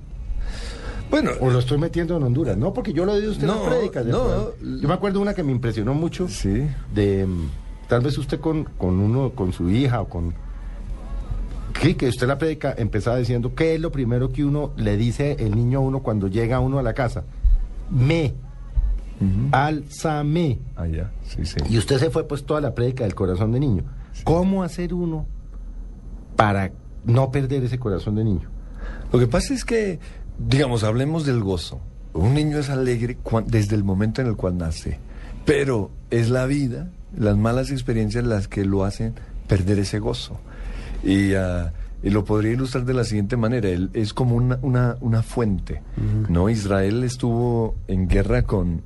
Bueno, 1.09 1.31
O 1.41 1.49
lo 1.49 1.59
estoy 1.59 1.79
metiendo 1.79 2.15
en 2.15 2.23
Honduras, 2.23 2.57
no, 2.57 2.73
porque 2.73 2.93
yo 2.93 3.05
lo 3.05 3.15
digo 3.15 3.31
usted 3.31 3.43
en 3.43 3.47
No, 3.55 3.55
las 3.61 3.69
prédicas. 3.73 4.05
de 4.05 4.11
no. 4.11 4.51
Yo 4.61 4.87
me 4.87 4.93
acuerdo 4.93 5.19
una 5.19 5.33
que 5.33 5.41
me 5.43 5.51
impresionó 5.51 5.95
mucho, 5.95 6.27
sí. 6.27 6.67
de 6.93 7.25
mm, 7.25 7.49
tal 7.87 8.01
vez 8.01 8.15
usted 8.19 8.39
con, 8.39 8.65
con 8.65 8.99
uno, 8.99 9.31
con 9.31 9.51
su 9.51 9.69
hija 9.71 10.01
o 10.01 10.07
con... 10.09 10.33
Sí, 11.81 11.95
que 11.95 12.07
usted 12.07 12.27
la 12.27 12.37
prédica 12.37 12.73
empezaba 12.77 13.17
diciendo, 13.17 13.53
¿qué 13.55 13.75
es 13.75 13.81
lo 13.81 13.91
primero 13.91 14.31
que 14.31 14.45
uno 14.45 14.71
le 14.77 14.95
dice 14.95 15.37
el 15.39 15.55
niño 15.55 15.79
a 15.79 15.81
uno 15.81 16.03
cuando 16.03 16.27
llega 16.27 16.59
uno 16.59 16.77
a 16.79 16.83
la 16.83 16.93
casa? 16.93 17.23
Me, 17.91 18.33
álzame. 19.51 20.59
Allá, 20.75 21.11
sí, 21.23 21.45
sí. 21.45 21.57
Y 21.69 21.77
usted 21.77 21.97
se 21.99 22.09
fue 22.09 22.27
pues 22.27 22.45
toda 22.45 22.61
la 22.61 22.73
prédica 22.75 23.03
del 23.03 23.15
corazón 23.15 23.51
de 23.51 23.59
niño. 23.59 23.83
¿Cómo 24.23 24.63
hacer 24.63 24.93
uno 24.93 25.25
para 26.35 26.71
no 27.05 27.31
perder 27.31 27.63
ese 27.63 27.79
corazón 27.79 28.15
de 28.15 28.23
niño? 28.23 28.49
Lo 29.11 29.19
que 29.19 29.27
pasa 29.27 29.53
es 29.53 29.63
que, 29.65 29.99
digamos, 30.39 30.83
hablemos 30.83 31.25
del 31.25 31.41
gozo. 31.41 31.79
Un 32.13 32.33
niño 32.33 32.57
es 32.59 32.69
alegre 32.69 33.17
cuan- 33.17 33.45
desde 33.47 33.75
el 33.75 33.83
momento 33.83 34.21
en 34.21 34.27
el 34.27 34.35
cual 34.35 34.57
nace, 34.57 34.99
pero 35.45 35.91
es 36.11 36.29
la 36.29 36.45
vida, 36.45 36.89
las 37.17 37.35
malas 37.37 37.71
experiencias 37.71 38.25
las 38.25 38.47
que 38.47 38.63
lo 38.65 38.83
hacen 38.85 39.13
perder 39.47 39.79
ese 39.79 39.99
gozo. 39.99 40.39
Y, 41.03 41.33
ah, 41.33 41.73
y 42.03 42.09
lo 42.09 42.23
podría 42.23 42.53
ilustrar 42.53 42.85
de 42.85 42.93
la 42.93 43.03
siguiente 43.03 43.35
manera, 43.37 43.67
él 43.69 43.89
es 43.93 44.13
como 44.13 44.35
una, 44.35 44.59
una, 44.61 44.95
una 45.01 45.23
fuente, 45.23 45.81
¿no? 46.29 46.49
Israel 46.49 47.03
estuvo 47.03 47.75
en 47.87 48.07
guerra 48.07 48.43
con, 48.43 48.81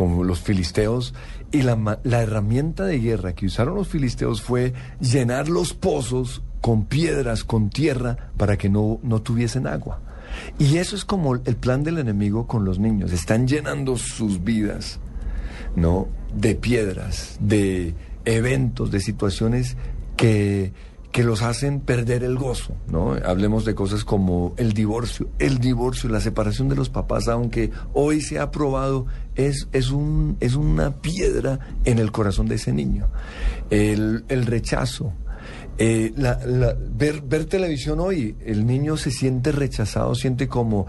con 0.00 0.26
los 0.26 0.40
filisteos 0.40 1.12
y 1.52 1.60
la, 1.60 1.98
herramienta 2.04 2.86
de 2.86 3.00
guerra 3.00 3.34
que 3.34 3.44
usaron 3.44 3.74
los 3.74 3.86
filisteos 3.86 4.40
fue 4.40 4.72
llenar 4.98 5.50
los 5.50 5.74
pozos 5.74 6.40
con 6.62 6.86
piedras, 6.86 7.44
con 7.44 7.68
tierra, 7.68 8.30
para 8.38 8.56
que 8.56 8.70
no, 8.70 8.98
no 9.02 9.20
tuviesen 9.20 9.66
agua. 9.66 10.00
Y 10.58 10.78
eso 10.78 10.96
es 10.96 11.04
como 11.04 11.34
el 11.34 11.54
plan 11.56 11.84
del 11.84 11.98
enemigo 11.98 12.46
con 12.46 12.64
los 12.64 12.78
niños. 12.78 13.12
Están 13.12 13.46
llenando 13.46 13.98
sus 13.98 14.42
vidas, 14.42 15.00
¿no? 15.76 16.08
De 16.34 16.54
piedras, 16.54 17.36
de 17.38 17.94
eventos, 18.24 18.90
de 18.90 19.00
situaciones 19.00 19.76
que, 20.16 20.72
que 21.12 21.24
los 21.24 21.42
hacen 21.42 21.80
perder 21.80 22.22
el 22.22 22.36
gozo, 22.36 22.74
¿no? 22.88 23.14
Hablemos 23.24 23.64
de 23.64 23.74
cosas 23.74 24.04
como 24.04 24.54
el 24.56 24.72
divorcio. 24.74 25.28
El 25.40 25.58
divorcio, 25.58 26.08
la 26.08 26.20
separación 26.20 26.68
de 26.68 26.76
los 26.76 26.88
papás, 26.88 27.26
aunque 27.26 27.70
hoy 27.94 28.20
se 28.20 28.38
ha 28.38 28.44
aprobado, 28.44 29.06
es, 29.34 29.66
es, 29.72 29.90
un, 29.90 30.36
es 30.38 30.54
una 30.54 30.92
piedra 31.00 31.58
en 31.84 31.98
el 31.98 32.12
corazón 32.12 32.46
de 32.46 32.54
ese 32.54 32.72
niño. 32.72 33.08
El, 33.70 34.24
el 34.28 34.46
rechazo. 34.46 35.12
Eh, 35.78 36.12
la- 36.16 36.38
ver, 36.92 37.22
ver 37.22 37.46
televisión 37.46 38.00
hoy, 38.00 38.36
el 38.44 38.66
niño 38.66 38.96
se 38.98 39.10
siente 39.10 39.50
rechazado, 39.50 40.14
siente 40.14 40.46
como 40.46 40.86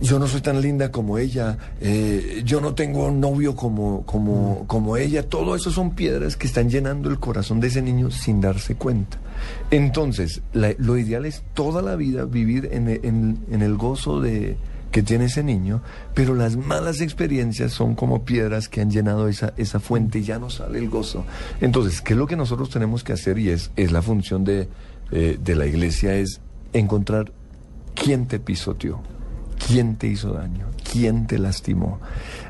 yo 0.00 0.18
no 0.18 0.26
soy 0.26 0.40
tan 0.40 0.60
linda 0.62 0.90
como 0.90 1.18
ella, 1.18 1.58
eh, 1.82 2.40
yo 2.44 2.62
no 2.62 2.74
tengo 2.74 3.04
un 3.06 3.20
novio 3.20 3.54
como, 3.54 4.04
como, 4.06 4.64
como 4.66 4.96
ella, 4.96 5.22
todo 5.28 5.54
eso 5.54 5.70
son 5.70 5.94
piedras 5.94 6.36
que 6.38 6.46
están 6.46 6.70
llenando 6.70 7.10
el 7.10 7.18
corazón 7.20 7.60
de 7.60 7.66
ese 7.68 7.82
niño 7.82 8.10
sin 8.10 8.40
darse 8.40 8.74
cuenta. 8.76 9.18
Entonces, 9.70 10.42
la- 10.52 10.74
lo 10.78 10.96
ideal 10.96 11.26
es 11.26 11.42
toda 11.54 11.82
la 11.82 11.96
vida 11.96 12.24
vivir 12.24 12.68
en, 12.72 12.88
el 13.50 13.76
gozo 13.76 14.20
de 14.20 14.56
que 14.92 15.02
tiene 15.02 15.26
ese 15.26 15.42
niño, 15.42 15.82
pero 16.14 16.34
las 16.34 16.56
malas 16.56 17.00
experiencias 17.00 17.72
son 17.72 17.94
como 17.94 18.24
piedras 18.24 18.68
que 18.68 18.80
han 18.80 18.90
llenado 18.90 19.28
esa, 19.28 19.52
esa 19.56 19.78
fuente 19.80 20.20
y 20.20 20.22
ya 20.22 20.38
no 20.38 20.48
sale 20.48 20.78
el 20.78 20.88
gozo. 20.88 21.24
Entonces, 21.60 22.00
¿qué 22.00 22.14
es 22.14 22.18
lo 22.18 22.26
que 22.26 22.36
nosotros 22.36 22.70
tenemos 22.70 23.04
que 23.04 23.12
hacer? 23.12 23.38
Y 23.38 23.50
es, 23.50 23.70
es 23.76 23.92
la 23.92 24.00
función 24.00 24.44
de, 24.44 24.68
eh, 25.10 25.38
de 25.42 25.54
la 25.54 25.66
iglesia, 25.66 26.14
es 26.14 26.40
encontrar 26.72 27.32
quién 27.94 28.26
te 28.26 28.38
pisoteó, 28.38 29.00
quién 29.66 29.96
te 29.96 30.06
hizo 30.06 30.32
daño, 30.32 30.66
quién 30.96 31.26
te 31.26 31.38
lastimó, 31.38 32.00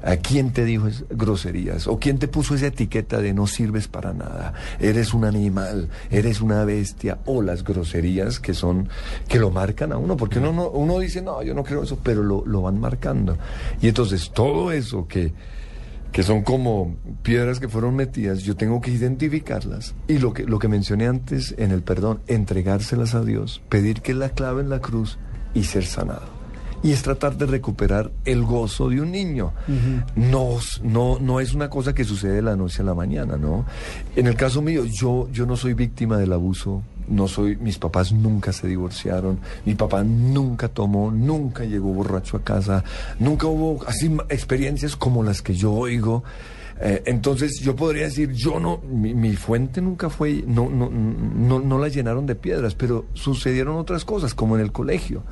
a 0.04 0.16
quién 0.16 0.52
te 0.52 0.64
dijo 0.64 0.86
groserías, 1.10 1.88
o 1.88 1.98
quién 1.98 2.18
te 2.18 2.28
puso 2.28 2.54
esa 2.54 2.66
etiqueta 2.68 3.18
de 3.18 3.32
no 3.34 3.46
sirves 3.48 3.88
para 3.88 4.12
nada, 4.12 4.54
eres 4.78 5.12
un 5.14 5.24
animal, 5.24 5.88
eres 6.10 6.40
una 6.40 6.64
bestia, 6.64 7.18
o 7.26 7.42
las 7.42 7.64
groserías 7.64 8.38
que 8.38 8.54
son, 8.54 8.88
que 9.28 9.38
lo 9.40 9.50
marcan 9.50 9.92
a 9.92 9.98
uno, 9.98 10.16
porque 10.16 10.38
uno, 10.38 10.52
no- 10.52 10.68
uno 10.70 10.98
dice, 11.00 11.22
no, 11.22 11.42
yo 11.42 11.54
no 11.54 11.64
creo 11.64 11.82
eso, 11.82 11.98
pero 12.02 12.22
lo, 12.22 12.44
lo 12.46 12.62
van 12.62 12.78
marcando. 12.78 13.36
Y 13.82 13.88
entonces 13.88 14.30
todo 14.32 14.70
eso 14.70 15.08
que, 15.08 15.32
que 16.12 16.22
son 16.22 16.42
como 16.42 16.94
piedras 17.22 17.58
que 17.58 17.68
fueron 17.68 17.96
metidas, 17.96 18.42
yo 18.44 18.54
tengo 18.56 18.80
que 18.80 18.92
identificarlas. 18.92 19.94
Y 20.06 20.18
lo 20.18 20.32
que, 20.32 20.44
lo 20.44 20.58
que 20.60 20.68
mencioné 20.68 21.08
antes 21.08 21.52
en 21.58 21.72
el 21.72 21.82
perdón, 21.82 22.20
entregárselas 22.28 23.14
a 23.16 23.22
Dios, 23.24 23.60
pedir 23.68 24.02
que 24.02 24.14
la 24.14 24.28
clave 24.30 24.62
en 24.62 24.70
la 24.70 24.80
cruz 24.80 25.18
y 25.52 25.64
ser 25.64 25.84
sanado. 25.84 26.35
Y 26.86 26.92
es 26.92 27.02
tratar 27.02 27.36
de 27.36 27.46
recuperar 27.46 28.12
el 28.24 28.44
gozo 28.44 28.88
de 28.90 29.00
un 29.00 29.10
niño. 29.10 29.52
no, 30.14 30.58
no, 30.84 31.18
no 31.18 31.40
es 31.40 31.52
una 31.52 31.68
cosa 31.68 31.92
que 31.92 32.04
sucede 32.04 32.34
de 32.34 32.42
la 32.42 32.54
noche 32.54 32.82
a 32.82 32.84
la 32.84 32.94
mañana, 32.94 33.36
¿no? 33.36 33.64
En 34.14 34.28
el 34.28 34.36
caso 34.36 34.62
mío, 34.62 34.84
yo, 34.84 35.28
yo 35.32 35.46
no 35.46 35.56
soy 35.56 35.74
víctima 35.74 36.16
del 36.16 36.32
abuso. 36.32 36.84
No 37.08 37.26
soy, 37.26 37.56
mis 37.56 37.78
papás 37.78 38.12
nunca 38.12 38.52
se 38.52 38.68
divorciaron, 38.68 39.40
mi 39.64 39.74
papá 39.74 40.04
nunca 40.04 40.68
tomó, 40.68 41.10
nunca 41.10 41.64
llegó 41.64 41.92
borracho 41.92 42.36
a 42.36 42.42
casa, 42.42 42.84
nunca 43.18 43.48
hubo 43.48 43.84
así 43.88 44.16
experiencias 44.28 44.94
como 44.94 45.24
las 45.24 45.42
que 45.42 45.54
yo 45.54 45.72
oigo. 45.72 46.22
Eh, 46.78 47.02
entonces 47.06 47.60
yo 47.60 47.74
podría 47.74 48.04
decir, 48.04 48.32
yo 48.32 48.60
no, 48.60 48.78
mi, 48.78 49.14
mi 49.14 49.34
fuente 49.34 49.80
nunca 49.80 50.10
fue, 50.10 50.44
no, 50.46 50.68
no, 50.68 50.90
no, 50.90 51.58
no 51.58 51.78
la 51.78 51.88
llenaron 51.88 52.26
de 52.26 52.34
piedras, 52.34 52.74
pero 52.74 53.06
sucedieron 53.14 53.76
otras 53.76 54.04
cosas, 54.04 54.34
como 54.34 54.56
en 54.56 54.62
el 54.62 54.72
colegio. 54.72 55.22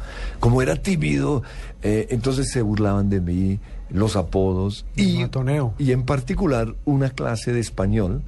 Como 0.40 0.62
era 0.62 0.76
tímido, 0.76 1.42
eh, 1.82 2.06
entonces 2.10 2.50
se 2.50 2.62
burlaban 2.62 3.10
de 3.10 3.20
mí, 3.20 3.60
los 3.90 4.16
apodos 4.16 4.86
y, 4.96 5.18
Matoneo. 5.18 5.74
y 5.78 5.92
en 5.92 6.04
particular 6.04 6.74
una 6.84 7.10
clase 7.10 7.52
de 7.52 7.60
español, 7.60 8.22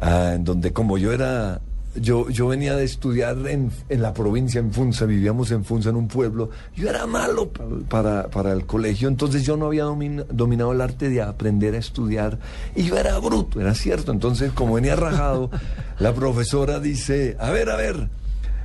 ah, 0.00 0.32
en 0.34 0.44
donde 0.44 0.72
como 0.72 0.96
yo 0.96 1.12
era 1.12 1.60
yo, 1.96 2.28
yo 2.30 2.48
venía 2.48 2.76
de 2.76 2.84
estudiar 2.84 3.36
en, 3.48 3.70
en 3.88 4.02
la 4.02 4.12
provincia, 4.14 4.58
en 4.60 4.72
Funza, 4.72 5.06
vivíamos 5.06 5.50
en 5.50 5.64
Funza, 5.64 5.90
en 5.90 5.96
un 5.96 6.08
pueblo. 6.08 6.50
Yo 6.76 6.88
era 6.88 7.06
malo 7.06 7.48
pa- 7.50 7.64
para, 7.88 8.28
para 8.30 8.52
el 8.52 8.66
colegio, 8.66 9.08
entonces 9.08 9.44
yo 9.44 9.56
no 9.56 9.66
había 9.66 9.84
domin- 9.84 10.24
dominado 10.28 10.72
el 10.72 10.80
arte 10.80 11.08
de 11.08 11.22
aprender 11.22 11.74
a 11.74 11.78
estudiar. 11.78 12.38
Y 12.76 12.84
yo 12.84 12.96
era 12.96 13.18
bruto, 13.18 13.60
era 13.60 13.74
cierto. 13.74 14.12
Entonces, 14.12 14.52
como 14.52 14.74
venía 14.74 14.94
rajado, 14.96 15.50
la 15.98 16.14
profesora 16.14 16.78
dice, 16.80 17.36
a 17.40 17.50
ver, 17.50 17.70
a 17.70 17.76
ver, 17.76 18.08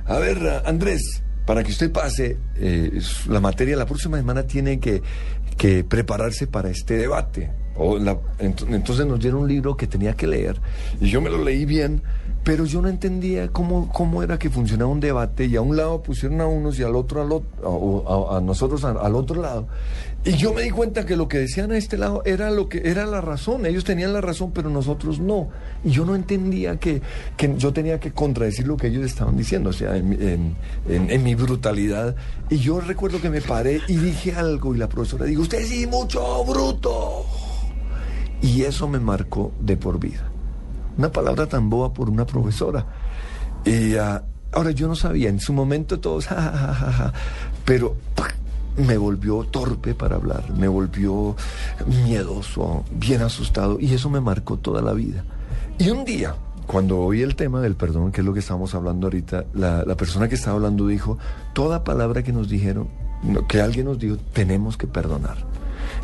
a 0.06 0.18
ver, 0.18 0.62
Andrés, 0.64 1.22
para 1.46 1.62
que 1.64 1.70
usted 1.72 1.90
pase 1.92 2.36
eh, 2.56 3.00
la 3.28 3.40
materia, 3.40 3.76
la 3.76 3.86
próxima 3.86 4.16
semana 4.18 4.44
tiene 4.44 4.78
que, 4.80 5.02
que 5.56 5.84
prepararse 5.84 6.46
para 6.46 6.70
este 6.70 6.96
debate. 6.96 7.50
O 7.78 7.98
la- 7.98 8.16
ent- 8.38 8.66
entonces 8.74 9.04
nos 9.04 9.20
dieron 9.20 9.42
un 9.42 9.48
libro 9.48 9.76
que 9.76 9.86
tenía 9.86 10.14
que 10.14 10.26
leer 10.26 10.56
y 10.98 11.10
yo 11.10 11.20
me 11.20 11.28
lo 11.28 11.44
leí 11.44 11.66
bien, 11.66 12.02
pero 12.46 12.64
yo 12.64 12.80
no 12.80 12.86
entendía 12.88 13.48
cómo, 13.48 13.90
cómo 13.92 14.22
era 14.22 14.38
que 14.38 14.50
funcionaba 14.50 14.88
un 14.88 15.00
debate 15.00 15.46
y 15.46 15.56
a 15.56 15.60
un 15.62 15.76
lado 15.76 16.00
pusieron 16.00 16.40
a 16.40 16.46
unos 16.46 16.78
y 16.78 16.84
al 16.84 16.94
otro 16.94 17.20
al 17.20 17.32
otro, 17.32 18.04
a, 18.30 18.36
a 18.36 18.40
nosotros 18.40 18.84
al 18.84 19.14
otro 19.16 19.42
lado. 19.42 19.66
Y 20.24 20.34
yo 20.36 20.54
me 20.54 20.62
di 20.62 20.70
cuenta 20.70 21.04
que 21.04 21.16
lo 21.16 21.26
que 21.26 21.38
decían 21.38 21.72
a 21.72 21.76
este 21.76 21.98
lado 21.98 22.22
era 22.24 22.52
lo 22.52 22.68
que 22.68 22.82
era 22.84 23.04
la 23.04 23.20
razón, 23.20 23.66
ellos 23.66 23.82
tenían 23.82 24.12
la 24.12 24.20
razón, 24.20 24.52
pero 24.52 24.70
nosotros 24.70 25.18
no. 25.18 25.48
Y 25.82 25.90
yo 25.90 26.04
no 26.06 26.14
entendía 26.14 26.76
que, 26.78 27.02
que 27.36 27.52
yo 27.58 27.72
tenía 27.72 27.98
que 27.98 28.12
contradecir 28.12 28.68
lo 28.68 28.76
que 28.76 28.86
ellos 28.86 29.04
estaban 29.04 29.36
diciendo, 29.36 29.70
o 29.70 29.72
sea, 29.72 29.96
en- 29.96 30.12
en- 30.88 31.10
en 31.10 31.22
mi 31.24 31.34
brutalidad. 31.34 32.14
Y 32.48 32.58
yo 32.58 32.78
recuerdo 32.80 33.20
que 33.20 33.28
me 33.28 33.40
paré 33.40 33.80
y 33.88 33.96
dije 33.96 34.32
algo 34.34 34.72
y 34.72 34.78
la 34.78 34.88
profesora 34.88 35.24
dijo, 35.24 35.42
usted 35.42 35.64
sí, 35.66 35.84
mucho 35.88 36.44
bruto. 36.44 37.24
Y 38.40 38.62
eso 38.62 38.86
me 38.86 39.00
marcó 39.00 39.50
de 39.60 39.76
por 39.76 39.98
vida. 39.98 40.30
Una 40.98 41.10
palabra 41.10 41.46
tan 41.46 41.68
boba 41.68 41.92
por 41.92 42.08
una 42.08 42.26
profesora. 42.26 42.86
Y 43.64 43.96
ah, 43.96 44.22
ahora 44.52 44.70
yo 44.70 44.88
no 44.88 44.94
sabía, 44.94 45.28
en 45.28 45.40
su 45.40 45.52
momento 45.52 46.00
todos, 46.00 46.28
pero 47.64 47.96
me 48.76 48.96
volvió 48.96 49.44
torpe 49.44 49.94
para 49.94 50.16
hablar, 50.16 50.50
me 50.56 50.68
volvió 50.68 51.34
miedoso, 52.04 52.84
bien 52.92 53.22
asustado, 53.22 53.78
y 53.80 53.92
eso 53.94 54.10
me 54.10 54.20
marcó 54.20 54.58
toda 54.58 54.82
la 54.82 54.92
vida. 54.92 55.24
Y 55.78 55.90
un 55.90 56.04
día, 56.04 56.34
cuando 56.66 56.98
oí 57.00 57.22
el 57.22 57.36
tema 57.36 57.60
del 57.60 57.74
perdón, 57.74 58.12
que 58.12 58.20
es 58.20 58.24
lo 58.26 58.32
que 58.32 58.40
estamos 58.40 58.74
hablando 58.74 59.06
ahorita, 59.06 59.44
la, 59.54 59.84
la 59.84 59.96
persona 59.96 60.28
que 60.28 60.34
estaba 60.34 60.56
hablando 60.56 60.86
dijo, 60.86 61.18
toda 61.52 61.84
palabra 61.84 62.22
que 62.22 62.32
nos 62.32 62.48
dijeron, 62.48 62.88
que 63.48 63.60
alguien 63.60 63.86
nos 63.86 63.98
dijo, 63.98 64.16
tenemos 64.32 64.76
que 64.76 64.86
perdonar. 64.86 65.36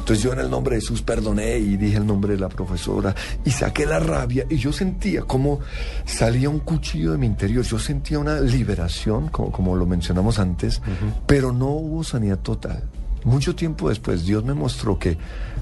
Entonces 0.03 0.25
yo 0.25 0.33
en 0.33 0.41
el 0.41 0.51
nombre 0.51 0.75
de 0.75 0.81
Jesús 0.81 1.01
perdoné 1.01 1.59
y 1.59 1.77
dije 1.77 1.97
el 1.97 2.05
nombre 2.05 2.35
de 2.35 2.41
la 2.41 2.49
profesora 2.49 3.15
y 3.45 3.53
saqué 3.53 3.87
la 3.87 4.01
rabia 4.01 4.45
y 4.51 4.57
yo 4.57 4.73
sentía 4.73 5.23
como 5.23 5.61
salía 6.05 6.49
un 6.49 6.59
cuchillo 6.59 7.13
de 7.13 7.19
mi 7.19 7.27
interior, 7.27 7.65
yo 7.65 7.79
sentía 7.79 8.19
una 8.19 8.41
liberación, 8.41 9.29
como, 9.29 9.53
como 9.53 9.77
lo 9.77 9.87
mencionamos 9.87 10.41
antes, 10.41 10.83
pero 11.25 11.53
no 11.53 11.69
hubo 11.69 12.03
sanidad 12.03 12.41
total. 12.41 12.83
Mucho 13.23 13.55
tiempo 13.55 13.91
después 13.91 14.27
Dios 14.27 14.45
me 14.45 14.55
mostró 14.55 14.99
que 14.99 15.19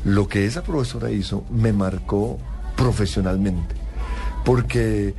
lo 0.07 0.27
que 0.27 0.47
esa 0.47 0.63
profesora 0.63 1.11
hizo 1.11 1.45
me 1.51 1.75
marcó 1.75 2.39
profesionalmente, 2.77 3.75
porque 4.43 5.15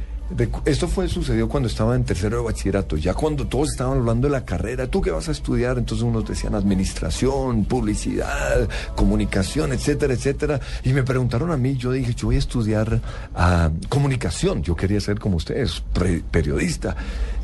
esto 0.65 0.87
fue 0.87 1.07
sucedió 1.07 1.47
cuando 1.49 1.67
estaba 1.67 1.95
en 1.95 2.03
tercero 2.03 2.37
de 2.37 2.43
bachillerato, 2.43 2.97
ya 2.97 3.13
cuando 3.13 3.47
todos 3.47 3.69
estaban 3.69 3.99
hablando 3.99 4.27
de 4.27 4.31
la 4.31 4.45
carrera, 4.45 4.87
¿tú 4.87 5.01
qué 5.01 5.11
vas 5.11 5.27
a 5.29 5.31
estudiar? 5.31 5.77
Entonces 5.77 6.03
unos 6.03 6.27
decían 6.27 6.55
administración, 6.55 7.65
publicidad, 7.65 8.67
comunicación, 8.95 9.73
etcétera, 9.73 10.13
etcétera. 10.13 10.59
Y 10.83 10.93
me 10.93 11.03
preguntaron 11.03 11.51
a 11.51 11.57
mí, 11.57 11.75
yo 11.75 11.91
dije, 11.91 12.13
yo 12.13 12.27
voy 12.27 12.35
a 12.35 12.39
estudiar 12.39 13.01
ah, 13.35 13.69
comunicación, 13.89 14.63
yo 14.63 14.75
quería 14.75 15.01
ser 15.01 15.19
como 15.19 15.37
ustedes, 15.37 15.83
periodista. 16.31 16.95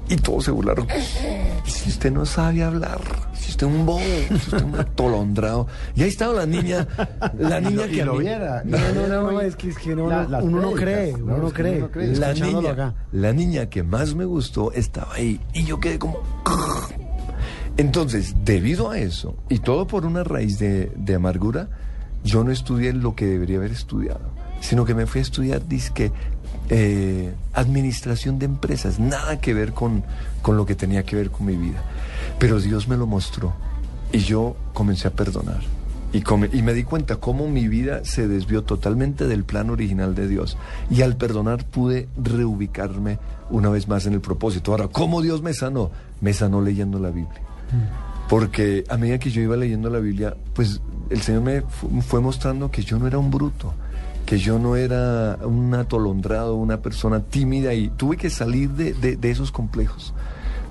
Y 0.10 0.16
todos 0.16 0.46
se 0.46 0.52
burlaron. 0.52 0.88
Si 1.66 1.90
usted 1.90 2.12
no 2.14 2.26
sabe 2.26 2.64
hablar, 2.64 3.02
si 3.34 3.52
usted 3.52 3.68
es 3.68 3.74
un 3.74 3.86
bobo, 3.86 4.00
si 4.30 4.34
usted 4.36 4.58
es 4.58 4.64
un 4.64 4.76
atolondrado. 4.80 5.68
Y 5.96 6.04
ahí 6.04 6.08
estaba 6.10 6.34
la 6.34 6.46
niña, 6.46 6.88
la 7.38 7.60
niña 7.60 7.86
Y 7.88 7.92
que 7.92 8.02
a 8.04 8.06
lo 8.06 8.14
mí- 8.14 8.20
viera. 8.20 8.62
No, 8.64 8.78
no, 8.96 9.08
no, 9.08 9.32
no, 9.34 9.42
es 9.42 9.56
que, 9.58 9.70
es 9.70 9.78
que 9.78 9.96
no, 9.96 10.08
La- 10.10 10.40
uno 10.42 10.62
no 10.62 10.72
cree, 10.72 11.14
uno 11.14 11.38
¿no? 11.38 11.50
cree. 11.52 11.78
uno 11.78 11.88
no 11.88 11.92
cree. 11.92 12.16
la 12.16 12.34
niña, 12.34 12.72
acá. 12.72 12.94
la 13.12 13.34
niña 13.34 13.66
que 13.70 13.84
más 13.84 14.16
me 14.16 14.24
gustó 14.24 14.72
estaba 14.72 15.14
ahí 15.16 15.42
y 15.54 15.66
yo 15.66 15.80
quedé 15.80 16.00
como... 16.00 16.20
Entonces, 17.78 18.34
debido 18.44 18.90
a 18.90 18.98
eso, 18.98 19.36
y 19.50 19.60
todo 19.60 19.86
por 19.86 20.06
una 20.06 20.24
raíz 20.24 20.58
de, 20.58 20.92
de 20.96 21.16
amargura, 21.16 21.70
yo 22.24 22.44
no 22.44 22.52
estudié 22.52 22.92
lo 22.94 23.14
que 23.16 23.26
debería 23.26 23.58
haber 23.58 23.72
estudiado, 23.72 24.22
sino 24.62 24.84
que 24.84 24.96
me 24.96 25.06
fui 25.06 25.20
a 25.20 25.22
estudiar, 25.22 25.68
disque, 25.68 26.12
eh, 26.70 27.34
administración 27.54 28.40
de 28.40 28.46
empresas, 28.46 29.00
nada 29.00 29.40
que 29.40 29.54
ver 29.54 29.74
con, 29.74 30.04
con 30.42 30.58
lo 30.58 30.66
que 30.66 30.76
tenía 30.76 31.04
que 31.04 31.16
ver 31.16 31.30
con 31.32 31.46
mi 31.46 31.56
vida. 31.56 31.82
Pero 32.40 32.60
Dios 32.60 32.88
me 32.88 32.98
lo 32.98 33.08
mostró 33.08 33.54
y 34.12 34.20
yo 34.20 34.56
comencé 34.74 35.08
a 35.08 35.12
perdonar. 35.12 35.60
Y, 36.14 36.22
come- 36.22 36.50
y 36.54 36.62
me 36.62 36.74
di 36.74 36.84
cuenta 36.84 37.18
cómo 37.18 37.50
mi 37.50 37.68
vida 37.68 38.06
se 38.06 38.28
desvió 38.30 38.64
totalmente 38.64 39.28
del 39.28 39.44
plan 39.44 39.70
original 39.70 40.16
de 40.16 40.28
Dios. 40.30 40.58
Y 40.90 41.02
al 41.02 41.18
perdonar 41.18 41.66
pude 41.66 42.08
reubicarme 42.22 43.20
una 43.50 43.70
vez 43.70 43.88
más 43.90 44.06
en 44.06 44.14
el 44.14 44.22
propósito. 44.22 44.72
Ahora, 44.72 44.88
¿cómo 44.88 45.22
Dios 45.22 45.42
me 45.42 45.54
sanó? 45.54 45.92
Me 46.22 46.34
sanó 46.34 46.62
leyendo 46.62 46.98
la 47.00 47.10
Biblia. 47.10 47.42
Porque 48.30 48.84
a 48.90 48.98
medida 48.98 49.20
que 49.20 49.32
yo 49.32 49.42
iba 49.42 49.56
leyendo 49.56 49.90
la 49.90 50.00
Biblia, 50.00 50.36
pues 50.54 50.82
el 51.10 51.22
Señor 51.22 51.42
me 51.44 51.62
fu- 51.62 52.02
fue 52.02 52.20
mostrando 52.22 52.70
que 52.72 52.84
yo 52.84 52.98
no 53.00 53.08
era 53.08 53.18
un 53.18 53.32
bruto, 53.32 53.74
que 54.28 54.38
yo 54.38 54.60
no 54.60 54.76
era 54.76 55.40
un 55.44 55.74
atolondrado, 55.74 56.54
una 56.56 56.82
persona 56.82 57.22
tímida 57.22 57.74
y 57.74 57.88
tuve 57.90 58.16
que 58.18 58.30
salir 58.30 58.70
de, 58.72 58.94
de- 58.94 59.16
de 59.16 59.32
esos 59.32 59.52
complejos. 59.52 60.14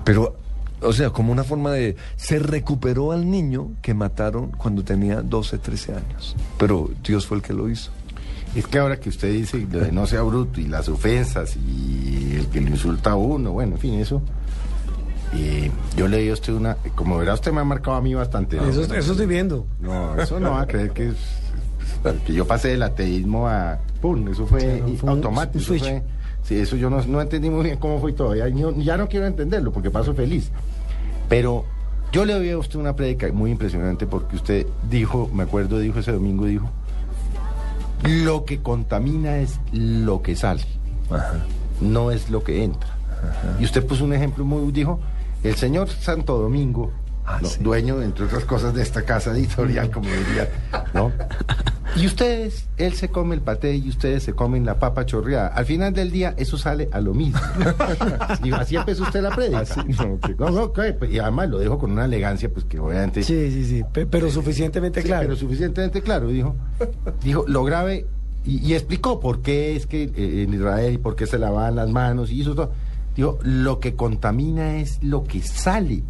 Pero, 0.05 0.35
o 0.81 0.93
sea, 0.93 1.09
como 1.09 1.31
una 1.33 1.43
forma 1.43 1.71
de... 1.71 1.97
Se 2.15 2.39
recuperó 2.39 3.11
al 3.11 3.29
niño 3.29 3.71
que 3.81 3.93
mataron 3.93 4.51
cuando 4.51 4.83
tenía 4.83 5.21
12, 5.21 5.57
13 5.57 5.93
años. 5.95 6.35
Pero 6.57 6.89
Dios 7.03 7.25
fue 7.27 7.37
el 7.37 7.43
que 7.43 7.51
lo 7.53 7.67
hizo. 7.67 7.91
Es 8.55 8.65
que 8.67 8.77
ahora 8.79 8.99
que 8.99 9.09
usted 9.09 9.33
dice 9.33 9.67
lo 9.69 9.79
de 9.79 9.91
no 9.91 10.05
sea 10.07 10.21
bruto 10.21 10.61
y 10.61 10.67
las 10.67 10.87
ofensas 10.87 11.57
y 11.57 12.35
el 12.37 12.47
que 12.47 12.61
le 12.61 12.69
insulta 12.71 13.11
a 13.11 13.15
uno, 13.15 13.51
bueno, 13.51 13.73
en 13.73 13.79
fin, 13.81 13.95
eso. 13.95 14.21
Y 15.33 15.69
yo 15.97 16.07
le 16.07 16.19
di 16.19 16.29
a 16.29 16.33
usted 16.33 16.53
una, 16.53 16.75
como 16.95 17.17
verá, 17.17 17.33
usted 17.33 17.51
me 17.51 17.59
ha 17.61 17.63
marcado 17.65 17.97
a 17.97 18.01
mí 18.01 18.13
bastante. 18.13 18.55
¿no? 18.57 18.65
Eso, 18.69 18.81
eso 18.93 19.11
estoy 19.11 19.25
viendo. 19.25 19.65
No, 19.81 20.15
eso 20.21 20.39
no 20.39 20.51
va 20.51 20.61
a 20.61 20.67
creer 20.67 20.91
que 20.91 21.09
es 21.09 21.15
que 22.25 22.33
yo 22.33 22.45
pasé 22.47 22.69
del 22.69 22.83
ateísmo 22.83 23.47
a 23.47 23.79
pum, 24.01 24.27
eso 24.29 24.45
fue, 24.47 24.81
automático. 25.07 25.59
eso 25.59 25.75
fue- 25.83 26.03
sí, 26.43 26.55
eso 26.55 26.75
yo 26.75 26.89
no, 26.89 27.01
no 27.05 27.21
entendí 27.21 27.49
muy 27.49 27.63
bien 27.63 27.77
cómo 27.77 27.99
fue 27.99 28.13
todavía. 28.13 28.47
yo- 28.49 28.75
ya 28.77 28.97
no 28.97 29.07
quiero 29.07 29.25
entenderlo 29.25 29.71
porque 29.71 29.89
paso 29.91 30.13
feliz. 30.13 30.51
Pero 31.29 31.65
yo 32.11 32.23
le 32.25 32.33
doy 32.33 32.49
a 32.51 32.57
usted 32.57 32.79
una 32.79 32.95
prédica 32.95 33.31
muy 33.33 33.51
impresionante 33.51 34.07
porque 34.07 34.35
usted 34.37 34.65
dijo, 34.89 35.29
me 35.33 35.43
acuerdo, 35.43 35.79
dijo 35.79 35.99
ese 35.99 36.11
domingo, 36.13 36.45
dijo, 36.45 36.69
lo 38.03 38.45
que 38.45 38.59
contamina 38.61 39.39
es 39.39 39.59
lo 39.71 40.21
que 40.21 40.35
sale, 40.35 40.63
no 41.81 42.11
es 42.11 42.29
lo 42.29 42.43
que 42.43 42.63
entra. 42.63 42.89
Y 43.59 43.65
usted 43.65 43.85
puso 43.85 44.05
un 44.05 44.13
ejemplo 44.13 44.45
muy, 44.45 44.71
dijo, 44.71 44.99
el 45.43 45.55
señor 45.55 45.89
Santo 45.89 46.37
Domingo, 46.37 46.91
Ah, 47.29 47.39
¿no? 47.41 47.47
sí. 47.49 47.61
dueño, 47.61 48.01
entre 48.01 48.23
otras 48.23 48.45
cosas, 48.45 48.73
de 48.73 48.81
esta 48.81 49.03
casa 49.03 49.31
editorial, 49.31 49.91
como 49.91 50.07
diría, 50.09 50.47
¿no? 50.93 51.11
Y 51.97 52.05
ustedes, 52.07 52.67
él 52.77 52.93
se 52.93 53.09
come 53.09 53.35
el 53.35 53.41
paté 53.41 53.75
y 53.75 53.89
ustedes 53.89 54.23
se 54.23 54.31
comen 54.33 54.65
la 54.65 54.79
papa 54.79 55.05
chorreada. 55.05 55.47
Al 55.49 55.65
final 55.65 55.93
del 55.93 56.09
día, 56.11 56.33
eso 56.37 56.57
sale 56.57 56.87
a 56.91 57.01
lo 57.01 57.13
mismo. 57.13 57.39
y 58.43 58.51
así 58.53 58.75
empezó 58.77 59.03
usted 59.03 59.21
la 59.21 59.31
prédica. 59.31 59.59
Así, 59.59 59.79
no, 60.37 60.49
no. 60.51 60.71
Pues, 60.71 61.11
y 61.11 61.19
además 61.19 61.49
lo 61.49 61.59
dijo 61.59 61.77
con 61.77 61.91
una 61.91 62.05
elegancia, 62.05 62.49
pues 62.49 62.65
que 62.65 62.79
obviamente... 62.79 63.23
Sí, 63.23 63.51
sí, 63.51 63.65
sí. 63.65 63.83
pe- 63.91 64.05
Pero 64.05 64.29
suficientemente 64.31 65.01
Sí, 65.01 65.07
claro. 65.07 65.23
Pero 65.23 65.35
suficientemente 65.35 66.01
claro, 66.01 66.27
dijo. 66.29 66.55
Dijo, 67.23 67.43
lo 67.47 67.63
grave, 67.65 68.05
y, 68.45 68.65
y 68.65 68.73
explicó 68.75 69.19
por 69.19 69.41
qué 69.41 69.75
es 69.75 69.85
que 69.87 70.03
eh, 70.03 70.43
en 70.43 70.53
Israel 70.53 70.93
y 70.93 70.97
por 70.97 71.15
qué 71.17 71.25
se 71.27 71.37
lavaban 71.39 71.75
las 71.75 71.89
manos 71.89 72.31
y 72.31 72.41
eso 72.41 72.55
todo. 72.55 72.71
Dijo, 73.15 73.37
lo 73.41 73.79
que 73.79 73.95
contamina 73.95 74.77
es 74.77 74.99
lo 75.03 75.23
que 75.25 75.41
sale. 75.41 76.03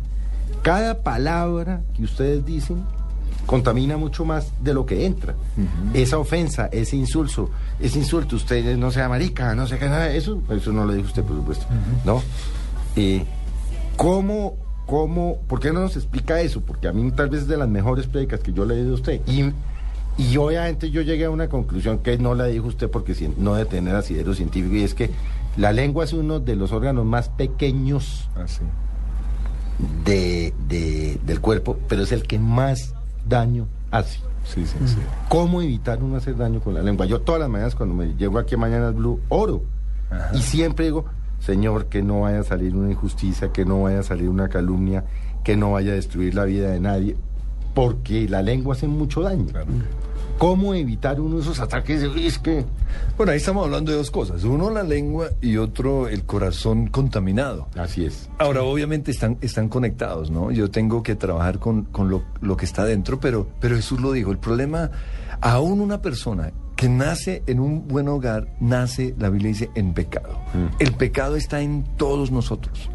Cada 0.68 1.02
palabra 1.02 1.82
que 1.96 2.04
ustedes 2.04 2.46
dicen 2.46 2.84
contamina 3.46 3.96
mucho 3.96 4.26
más 4.26 4.52
de 4.62 4.74
lo 4.74 4.86
que 4.86 5.06
entra. 5.06 5.34
Esa 5.94 6.18
ofensa, 6.18 6.66
ese 6.74 6.98
insulto, 6.98 7.50
ese 7.80 8.00
insulto, 8.00 8.36
usted 8.36 8.76
no 8.76 8.92
sea 8.92 9.08
marica, 9.08 9.56
no 9.56 9.66
sé 9.66 9.80
qué, 9.80 9.86
nada, 9.86 10.12
eso, 10.12 10.42
eso 10.50 10.74
no 10.74 10.84
lo 10.84 10.92
dijo 10.92 11.08
usted, 11.08 11.24
por 11.24 11.38
supuesto, 11.38 11.66
¿no? 12.04 12.22
Eh, 12.98 13.24
¿Cómo, 13.96 14.58
cómo, 14.86 15.38
por 15.48 15.62
qué 15.62 15.72
no 15.72 15.80
nos 15.80 15.96
explica 15.96 16.42
eso? 16.42 16.60
Porque 16.60 16.90
a 16.90 16.92
mí 16.92 17.10
tal 17.12 17.30
vez 17.30 17.44
es 17.44 17.48
de 17.48 17.56
las 17.56 17.70
mejores 17.70 18.06
prédicas 18.06 18.42
que 18.42 18.52
yo 18.52 18.66
le 18.66 18.76
he 18.76 18.90
a 18.90 18.92
usted. 18.92 19.22
Y, 19.26 19.54
y 20.22 20.36
obviamente 20.36 20.92
yo 20.92 21.02
llegué 21.02 21.24
a 21.24 21.30
una 21.30 21.48
conclusión 21.48 22.00
que 22.00 22.18
no 22.18 22.36
la 22.36 22.44
dijo 22.48 22.68
usted 22.68 22.92
porque 22.92 23.16
no 23.38 23.54
de 23.54 23.64
tener 23.64 23.96
asidero 23.96 24.34
científico, 24.34 24.76
y 24.76 24.84
es 24.84 24.94
que 24.94 25.12
la 25.56 25.72
lengua 25.72 26.04
es 26.04 26.12
uno 26.12 26.42
de 26.42 26.58
los 26.58 26.74
órganos 26.74 27.06
más 27.06 27.30
pequeños 27.30 28.28
Así. 28.36 28.64
De, 30.06 30.54
de- 30.68 31.20
del 31.26 31.40
cuerpo, 31.42 31.78
pero 31.88 32.04
es 32.04 32.12
el 32.12 32.24
que 32.24 32.40
más 32.40 32.94
daño 33.28 33.68
hace. 33.92 34.20
Sí, 34.44 34.66
sí, 34.66 34.78
sí. 34.86 34.96
¿Cómo 35.28 35.62
evitar 35.62 36.02
uno 36.02 36.16
hacer 36.18 36.38
daño 36.38 36.62
con 36.62 36.74
la 36.74 36.82
lengua? 36.82 37.06
Yo 37.06 37.20
todas 37.22 37.42
las 37.42 37.50
mañanas 37.50 37.76
cuando 37.76 37.94
me 37.96 38.16
llego 38.16 38.40
aquí 38.40 38.56
a 38.56 38.58
Mañanas 38.58 38.96
Blue, 38.96 39.20
oro. 39.30 39.62
Ajá. 40.10 40.30
Y 40.34 40.42
siempre 40.42 40.86
digo, 40.86 41.06
Señor, 41.40 41.88
que 41.88 42.02
no 42.02 42.22
vaya 42.22 42.40
a 42.40 42.44
salir 42.44 42.74
una 42.76 42.90
injusticia, 42.90 43.52
que 43.52 43.66
no 43.66 43.82
vaya 43.84 44.00
a 44.00 44.04
salir 44.04 44.30
una 44.30 44.48
calumnia, 44.48 45.04
que 45.44 45.58
no 45.58 45.74
vaya 45.74 45.92
a 45.92 45.96
destruir 45.96 46.34
la 46.34 46.46
vida 46.46 46.70
de 46.70 46.80
nadie, 46.80 47.18
porque 47.74 48.28
la 48.30 48.42
lengua 48.42 48.74
hace 48.76 48.88
mucho 48.88 49.22
daño. 49.22 49.46
Claro. 49.48 49.68
¿Cómo 50.38 50.74
evitar 50.76 51.20
uno 51.20 51.38
de 51.38 51.42
esos 51.42 51.60
ataques? 51.60 52.02
de, 52.02 52.08
"Uy, 52.08 52.28
Es 52.28 52.38
que... 52.38 52.64
Bueno, 53.18 53.32
ahí 53.32 53.38
estamos 53.38 53.66
hablando 53.66 53.92
de 53.92 53.98
dos 53.98 54.12
cosas. 54.12 54.44
Uno, 54.44 54.70
la 54.70 54.84
lengua 54.84 55.30
y 55.42 55.58
otro, 55.58 56.08
el 56.08 56.26
corazón 56.26 56.88
contaminado. 56.88 57.68
Así 57.76 58.06
es. 58.06 58.30
Ahora, 58.38 58.62
obviamente 58.64 59.10
están, 59.12 59.38
están 59.42 59.68
conectados, 59.70 60.30
¿no? 60.30 60.52
Yo 60.52 60.70
tengo 60.70 61.02
que 61.02 61.16
trabajar 61.16 61.58
con, 61.60 61.84
con 61.86 62.10
lo, 62.10 62.24
lo 62.42 62.56
que 62.56 62.66
está 62.66 62.86
dentro, 62.86 63.20
pero, 63.20 63.48
pero 63.60 63.76
Jesús 63.76 64.00
lo 64.00 64.12
dijo. 64.12 64.32
El 64.32 64.38
problema, 64.38 64.92
aún 65.42 65.82
una 65.82 66.02
persona 66.02 66.52
que 66.76 66.88
nace 66.88 67.42
en 67.48 67.60
un 67.60 67.88
buen 67.88 68.08
hogar, 68.08 68.54
nace, 68.60 69.16
la 69.18 69.30
Biblia 69.30 69.50
dice, 69.50 69.72
en 69.74 69.94
pecado. 69.96 70.40
El 70.78 70.92
pecado 70.94 71.36
está 71.36 71.62
en 71.62 71.84
todos 71.98 72.30
nosotros, 72.32 72.90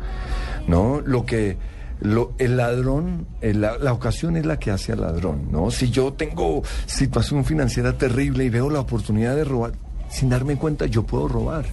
¿no? 0.68 1.00
Lo 1.04 1.26
que... 1.26 1.58
Lo, 2.02 2.32
el 2.38 2.56
ladrón, 2.56 3.26
el- 3.40 3.60
la, 3.60 3.78
la 3.78 3.92
ocasión 3.92 4.36
es 4.36 4.44
la 4.44 4.58
que 4.58 4.70
hace 4.70 4.92
al 4.92 5.00
ladrón, 5.02 5.50
¿no? 5.52 5.70
Si 5.70 5.90
yo 5.90 6.12
tengo 6.12 6.62
situación 6.86 7.44
financiera 7.44 7.96
terrible 7.96 8.44
y 8.44 8.50
veo 8.50 8.68
la 8.70 8.80
oportunidad 8.80 9.36
de 9.36 9.44
robar, 9.44 9.72
sin 10.10 10.28
darme 10.28 10.56
cuenta, 10.56 10.86
yo 10.86 11.04
puedo 11.04 11.28
robar. 11.28 11.64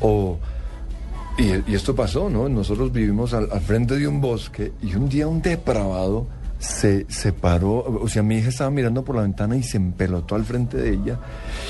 O 0.00 0.38
y, 1.38 1.70
y 1.70 1.74
esto 1.74 1.94
pasó, 1.94 2.28
¿no? 2.28 2.48
Nosotros 2.48 2.92
vivimos 2.92 3.32
al, 3.32 3.48
al 3.52 3.60
frente 3.60 3.96
de 3.98 4.06
un 4.08 4.20
bosque 4.20 4.72
y 4.82 4.94
un 4.94 5.08
día 5.08 5.26
un 5.28 5.40
depravado 5.40 6.26
se, 6.58 7.06
se 7.08 7.32
paró, 7.32 7.78
o 8.02 8.06
sea, 8.08 8.22
mi 8.22 8.36
hija 8.36 8.50
estaba 8.50 8.70
mirando 8.70 9.02
por 9.02 9.16
la 9.16 9.22
ventana 9.22 9.56
y 9.56 9.62
se 9.62 9.78
empelotó 9.78 10.34
al 10.34 10.44
frente 10.44 10.76
de 10.76 10.90
ella. 10.90 11.18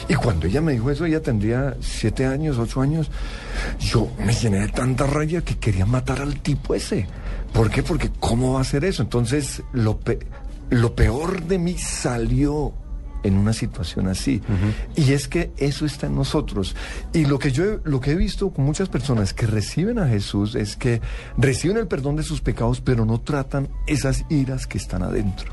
Y 0.08 0.14
cuando 0.14 0.46
ella 0.48 0.60
me 0.60 0.72
dijo 0.72 0.90
eso, 0.90 1.04
ella 1.04 1.20
tendría 1.22 1.76
siete 1.80 2.26
años, 2.26 2.58
ocho 2.58 2.80
años, 2.80 3.08
yo 3.78 4.08
me 4.26 4.32
llené 4.32 4.60
de 4.60 4.68
tanta 4.68 5.06
rabia 5.06 5.42
que 5.42 5.58
quería 5.58 5.86
matar 5.86 6.20
al 6.20 6.40
tipo 6.40 6.74
ese. 6.74 7.06
¿Por 7.52 7.70
qué? 7.70 7.82
Porque 7.82 8.10
¿cómo 8.20 8.52
va 8.54 8.58
a 8.58 8.62
hacer 8.62 8.84
eso? 8.84 9.02
Entonces, 9.02 9.62
lo, 9.72 9.98
pe- 9.98 10.20
lo 10.70 10.94
peor 10.94 11.42
de 11.44 11.58
mí 11.58 11.76
salió 11.78 12.72
en 13.22 13.36
una 13.36 13.52
situación 13.52 14.08
así. 14.08 14.40
Y 14.96 15.12
es 15.12 15.28
que 15.28 15.52
eso 15.58 15.84
está 15.84 16.06
en 16.06 16.14
nosotros. 16.14 16.74
Y 17.12 17.26
lo 17.26 17.38
que 17.38 17.52
yo 17.52 17.64
he- 17.64 17.80
lo 17.84 18.00
que 18.00 18.12
he 18.12 18.14
visto 18.14 18.50
con 18.50 18.64
muchas 18.64 18.88
personas 18.88 19.34
que 19.34 19.46
reciben 19.46 19.98
a 19.98 20.08
Jesús 20.08 20.54
es 20.54 20.76
que 20.76 21.02
reciben 21.36 21.76
el 21.76 21.86
perdón 21.86 22.16
de 22.16 22.22
sus 22.22 22.40
pecados, 22.40 22.80
pero 22.80 23.04
no 23.04 23.20
tratan 23.20 23.68
esas 23.86 24.24
iras 24.30 24.66
que 24.66 24.78
están 24.78 25.02
adentro. 25.02 25.52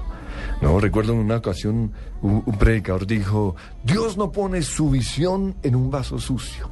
No, 0.62 0.80
recuerdo 0.80 1.14
en 1.14 1.20
una 1.20 1.38
ocasión 1.38 1.92
un, 2.22 2.44
un 2.46 2.58
predicador 2.58 3.06
dijo, 3.06 3.56
Dios 3.84 4.18
no 4.18 4.32
pone 4.32 4.62
su 4.62 4.90
visión 4.92 5.56
en 5.64 5.76
un 5.76 5.92
vaso 5.92 6.20
sucio. 6.20 6.70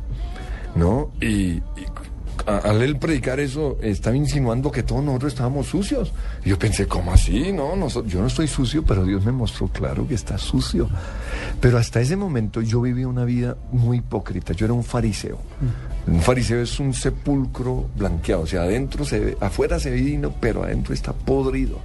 ¿No? 0.76 1.12
Y, 1.22 1.28
y 1.58 1.62
al 2.46 2.82
él 2.84 2.98
predicar 2.98 3.40
eso, 3.40 3.78
estaba 3.82 4.16
insinuando 4.16 4.72
que 4.72 4.84
todos 4.84 5.04
nosotros 5.04 5.34
estábamos 5.34 5.68
sucios. 5.68 6.14
Y 6.44 6.50
yo 6.50 6.60
pensé, 6.60 6.88
¿cómo 6.88 7.12
así? 7.12 7.52
No, 7.52 7.76
yo 8.04 8.22
no 8.22 8.28
estoy 8.28 8.48
sucio, 8.48 8.84
pero 8.84 9.04
Dios 9.04 9.26
me 9.26 9.32
mostró 9.32 9.68
claro 9.68 10.08
que 10.08 10.14
está 10.14 10.38
sucio. 10.38 10.88
Pero 11.60 11.78
hasta 11.78 12.02
ese 12.02 12.16
momento 12.16 12.62
yo 12.62 12.82
vivía 12.82 13.08
una 13.08 13.26
vida 13.26 13.58
muy 13.72 13.98
hipócrita. 13.98 14.54
Yo 14.54 14.66
era 14.66 14.74
un 14.74 14.84
fariseo. 14.84 15.40
Un 16.08 16.22
fariseo 16.22 16.62
es 16.62 16.80
un 16.80 16.94
sepulcro 16.94 17.90
blanqueado. 17.98 18.44
O 18.44 18.48
sea, 18.48 18.62
adentro 18.62 19.06
se 19.06 19.20
ve, 19.20 19.38
afuera 19.42 19.80
se 19.80 19.90
ve 19.90 19.98
divino, 19.98 20.32
pero 20.40 20.64
adentro 20.64 20.94
está 20.94 21.14
podrido. 21.14 21.80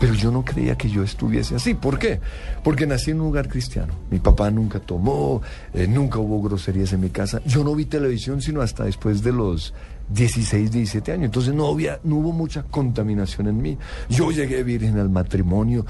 Pero 0.00 0.14
yo 0.14 0.30
no 0.30 0.42
creía 0.42 0.76
que 0.76 0.88
yo 0.88 1.02
estuviese 1.02 1.56
así. 1.56 1.74
¿Por 1.74 1.98
qué? 1.98 2.20
Porque 2.64 2.86
nací 2.86 3.10
en 3.10 3.20
un 3.20 3.26
lugar 3.26 3.48
cristiano. 3.48 3.92
Mi 4.10 4.18
papá 4.20 4.50
nunca 4.50 4.80
tomó, 4.80 5.42
eh, 5.74 5.86
nunca 5.86 6.18
hubo 6.18 6.40
groserías 6.40 6.94
en 6.94 7.00
mi 7.00 7.10
casa. 7.10 7.42
Yo 7.44 7.62
no 7.62 7.74
vi 7.74 7.84
televisión 7.84 8.40
sino 8.40 8.62
hasta 8.62 8.84
después 8.84 9.22
de 9.22 9.32
los 9.32 9.74
16, 10.10 10.70
17 10.70 11.12
años. 11.12 11.24
Entonces 11.26 11.54
no, 11.54 11.66
había, 11.68 12.00
no 12.04 12.16
hubo 12.16 12.32
mucha 12.32 12.62
contaminación 12.62 13.48
en 13.48 13.60
mí. 13.60 13.78
Yo 14.08 14.30
llegué 14.30 14.62
virgen 14.62 14.98
al 14.98 15.10
matrimonio. 15.10 15.86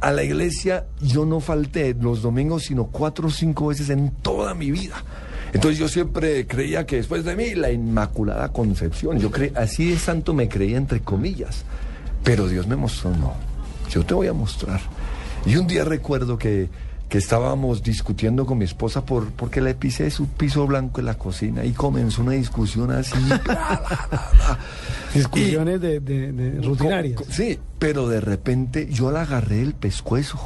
A 0.00 0.10
la 0.10 0.24
iglesia 0.24 0.86
yo 1.00 1.24
no 1.24 1.40
falté 1.40 1.94
los 1.94 2.22
domingos 2.22 2.64
sino 2.64 2.86
cuatro 2.86 3.28
o 3.28 3.30
cinco 3.30 3.68
veces 3.68 3.88
en 3.90 4.10
toda 4.10 4.54
mi 4.54 4.70
vida. 4.70 5.04
Entonces 5.52 5.78
yo 5.78 5.86
siempre 5.86 6.46
creía 6.46 6.86
que 6.86 6.96
después 6.96 7.24
de 7.24 7.36
mí 7.36 7.54
la 7.54 7.70
Inmaculada 7.70 8.48
Concepción. 8.50 9.18
Yo 9.18 9.30
cre 9.30 9.52
así 9.54 9.90
de 9.90 9.98
santo 9.98 10.34
me 10.34 10.48
creía 10.48 10.76
entre 10.76 11.00
comillas. 11.00 11.64
Pero 12.24 12.48
Dios 12.48 12.66
me 12.66 12.76
mostró, 12.76 13.10
no, 13.10 13.34
yo 13.90 14.04
te 14.04 14.14
voy 14.14 14.28
a 14.28 14.32
mostrar. 14.32 14.80
Y 15.44 15.56
un 15.56 15.66
día 15.66 15.84
recuerdo 15.84 16.38
que, 16.38 16.68
que 17.12 17.18
estábamos 17.18 17.82
discutiendo 17.82 18.46
con 18.46 18.56
mi 18.56 18.64
esposa 18.64 19.04
por, 19.04 19.32
porque 19.32 19.60
le 19.60 19.74
pisé 19.74 20.10
su 20.10 20.28
piso 20.28 20.66
blanco 20.66 21.00
en 21.00 21.04
la 21.04 21.14
cocina 21.18 21.62
y 21.62 21.72
comenzó 21.72 22.22
una 22.22 22.32
discusión 22.32 22.90
así. 22.90 23.18
Discusiones 25.14 25.78
de, 25.82 26.00
de- 26.00 26.32
de 26.32 26.62
rutinarias. 26.62 27.20
Sí, 27.28 27.58
pero 27.78 28.08
de 28.08 28.22
repente 28.22 28.88
yo 28.90 29.10
la 29.10 29.22
agarré 29.22 29.56
del 29.56 29.74
pescuezo 29.74 30.38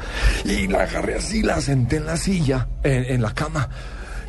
y 0.46 0.66
la 0.66 0.84
agarré 0.84 1.16
así, 1.16 1.42
la 1.42 1.60
senté 1.60 1.96
en 1.96 2.06
la 2.06 2.16
silla, 2.16 2.68
en, 2.82 3.04
en 3.04 3.20
la 3.20 3.34
cama. 3.34 3.68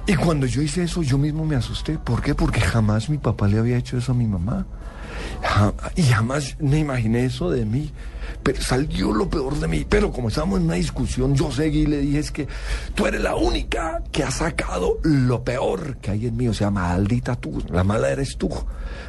Y 0.05 0.15
cuando 0.15 0.45
yo 0.47 0.61
hice 0.61 0.83
eso, 0.83 1.01
yo 1.01 1.17
mismo 1.17 1.45
me 1.45 1.55
asusté. 1.55 1.97
¿Por 1.97 2.21
qué? 2.21 2.35
Porque 2.35 2.59
jamás 2.59 3.09
mi 3.09 3.17
papá 3.19 3.47
le 3.47 3.57
había 3.57 3.77
hecho 3.77 3.97
eso 3.97 4.11
a 4.11 4.15
mi 4.15 4.27
mamá. 4.27 4.65
Y 5.95 6.03
jamás 6.03 6.57
me 6.59 6.77
imaginé 6.79 7.23
eso 7.23 7.49
de 7.49 7.63
mí. 7.65 7.89
Pero 8.43 8.61
salió 8.61 9.13
lo 9.13 9.29
peor 9.29 9.59
de 9.59 9.67
mí. 9.67 9.85
Pero 9.87 10.11
como 10.11 10.29
estábamos 10.29 10.59
en 10.59 10.65
una 10.65 10.75
discusión, 10.75 11.35
yo 11.35 11.51
seguí 11.51 11.81
y 11.81 11.85
le 11.87 11.99
dije, 11.99 12.19
es 12.19 12.31
que 12.31 12.47
tú 12.93 13.07
eres 13.07 13.21
la 13.21 13.35
única 13.35 14.01
que 14.11 14.23
ha 14.23 14.31
sacado 14.31 14.99
lo 15.03 15.43
peor 15.43 15.97
que 15.97 16.11
hay 16.11 16.27
en 16.27 16.37
mí. 16.37 16.47
O 16.47 16.53
sea, 16.53 16.71
maldita 16.71 17.35
tú, 17.35 17.63
la 17.69 17.83
mala 17.83 18.09
eres 18.09 18.37
tú. 18.37 18.49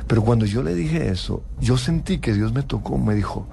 Pero 0.06 0.22
cuando 0.22 0.46
yo 0.46 0.62
le 0.62 0.74
dije 0.74 1.08
eso, 1.08 1.42
yo 1.60 1.76
sentí 1.76 2.18
que 2.18 2.32
Dios 2.32 2.52
me 2.52 2.62
tocó, 2.62 2.96
me 2.98 3.14
dijo, 3.14 3.46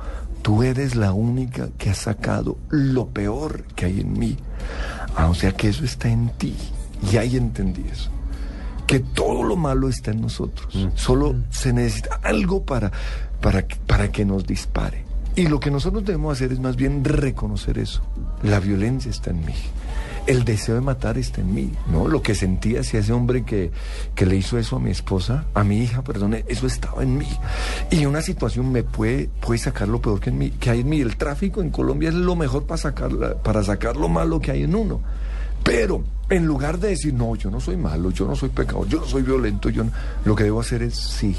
tú 0.43 0.61
eres 0.61 0.95
la 0.95 1.13
única 1.13 1.69
que 1.77 1.89
ha 1.89 1.95
sacado 1.95 2.57
lo 2.69 3.07
peor 3.07 3.63
que 3.75 3.85
hay 3.85 4.01
en 4.01 4.19
mí. 4.19 4.37
Ah, 5.15 5.29
o 5.29 5.33
sea 5.33 5.51
que 5.51 5.69
eso 5.69 5.83
está 5.83 6.09
en 6.09 6.29
ti. 6.37 6.55
Y 7.11 7.17
ahí 7.17 7.35
entendí 7.35 7.85
eso. 7.91 8.11
Que 8.85 8.99
todo 8.99 9.43
lo 9.43 9.55
malo 9.55 9.89
está 9.89 10.11
en 10.11 10.21
nosotros. 10.21 10.87
Solo 10.95 11.35
se 11.49 11.73
necesita 11.73 12.19
algo 12.21 12.63
para, 12.63 12.91
para, 13.41 13.65
para 13.87 14.11
que 14.11 14.25
nos 14.25 14.45
dispare. 14.45 15.05
Y 15.35 15.47
lo 15.47 15.59
que 15.59 15.71
nosotros 15.71 16.05
debemos 16.05 16.37
hacer 16.37 16.51
es 16.51 16.59
más 16.59 16.75
bien 16.75 17.03
reconocer 17.03 17.79
eso. 17.79 18.01
La 18.43 18.59
violencia 18.59 19.09
está 19.09 19.31
en 19.31 19.43
mí. 19.45 19.53
El 20.27 20.45
deseo 20.45 20.75
de 20.75 20.81
matar 20.81 21.17
está 21.17 21.41
en 21.41 21.53
mí, 21.53 21.71
¿no? 21.91 22.07
Lo 22.07 22.21
que 22.21 22.33
sentía 22.33 22.79
hacia 22.79 22.99
ese 23.01 23.11
hombre 23.11 23.43
que, 23.43 23.71
que 24.15 24.25
le 24.25 24.37
hizo 24.37 24.57
eso 24.57 24.77
a 24.77 24.79
mi 24.79 24.89
esposa, 24.91 25.45
a 25.53 25.63
mi 25.65 25.79
hija, 25.83 26.01
perdón, 26.01 26.35
eso 26.47 26.65
estaba 26.67 27.03
en 27.03 27.17
mí. 27.17 27.27
Y 27.91 28.05
una 28.05 28.21
situación 28.21 28.71
me 28.71 28.83
puede, 28.83 29.29
puede 29.41 29.57
sacar 29.59 29.87
lo 29.89 29.99
peor 30.01 30.21
que, 30.21 30.29
en 30.29 30.37
mí, 30.37 30.51
que 30.51 30.69
hay 30.69 30.79
en 30.81 30.89
mí. 30.89 31.01
El 31.01 31.17
tráfico 31.17 31.61
en 31.61 31.71
Colombia 31.71 32.07
es 32.09 32.15
lo 32.15 32.35
mejor 32.37 32.65
para 32.65 32.77
sacar, 32.77 33.11
para 33.43 33.63
sacar 33.63 33.97
lo 33.97 34.07
malo 34.07 34.39
que 34.39 34.51
hay 34.51 34.63
en 34.63 34.75
uno. 34.75 35.01
Pero 35.63 36.03
en 36.29 36.45
lugar 36.45 36.79
de 36.79 36.89
decir, 36.89 37.13
no, 37.13 37.35
yo 37.35 37.49
no 37.51 37.59
soy 37.59 37.75
malo, 37.75 38.09
yo 38.11 38.25
no 38.25 38.35
soy 38.35 38.49
pecador, 38.49 38.87
yo 38.87 38.99
no 39.01 39.05
soy 39.05 39.23
violento, 39.23 39.69
yo 39.69 39.83
no- 39.83 39.91
lo 40.23 40.35
que 40.35 40.43
debo 40.45 40.61
hacer 40.61 40.83
es, 40.83 40.95
sí, 40.95 41.35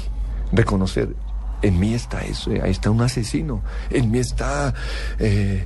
reconocer, 0.51 1.15
en 1.61 1.79
mí 1.79 1.93
está 1.93 2.21
eso, 2.23 2.51
ahí 2.63 2.71
está 2.71 2.91
un 2.91 3.01
asesino, 3.01 3.61
en 3.89 4.11
mí 4.11 4.19
está 4.19 4.73
eh, 5.19 5.65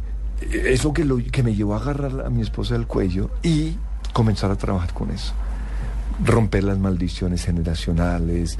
eso 0.52 0.94
que, 0.94 1.04
lo, 1.06 1.18
que 1.18 1.44
me 1.44 1.56
llevó 1.56 1.76
a 1.76 1.78
agarrar 1.78 2.26
a 2.26 2.30
mi 2.30 2.42
esposa 2.42 2.74
del 2.76 2.88
cuello 2.88 3.30
y 3.44 3.76
comenzar 4.14 4.52
a 4.52 4.56
trabajar 4.56 4.94
con 4.94 5.12
eso. 5.12 5.34
Romper 6.24 6.66
las 6.66 6.78
maldiciones 6.78 7.46
generacionales, 7.46 8.58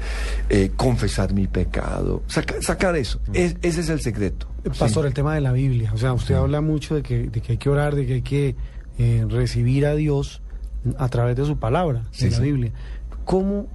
eh, 0.48 0.70
confesar 0.76 1.34
mi 1.34 1.46
pecado, 1.46 2.22
saca- 2.26 2.60
sacar 2.62 2.96
eso. 2.96 3.20
Es- 3.34 3.56
ese 3.60 3.80
es 3.82 3.88
el 3.90 4.00
secreto. 4.00 4.46
Pastor, 4.78 5.04
el 5.06 5.12
tema 5.14 5.34
de 5.34 5.42
la 5.42 5.52
Biblia. 5.52 5.90
O 5.94 5.98
sea, 5.98 6.12
usted 6.14 6.34
habla 6.36 6.60
mucho 6.62 6.94
de 6.94 7.02
que, 7.02 7.24
de 7.28 7.40
que 7.42 7.52
hay 7.52 7.58
que 7.58 7.68
orar, 7.68 7.94
de 7.94 8.06
que 8.06 8.14
hay 8.14 8.22
que 8.22 8.56
eh, 8.98 9.26
recibir 9.28 9.84
a 9.86 9.94
Dios 9.94 10.40
a 10.98 11.08
través 11.08 11.36
de 11.36 11.44
su 11.44 11.58
palabra, 11.58 12.04
Sí, 12.12 12.24
de 12.26 12.30
la 12.30 12.36
sí. 12.38 12.42
Biblia. 12.42 12.72
¿Cómo 13.26 13.66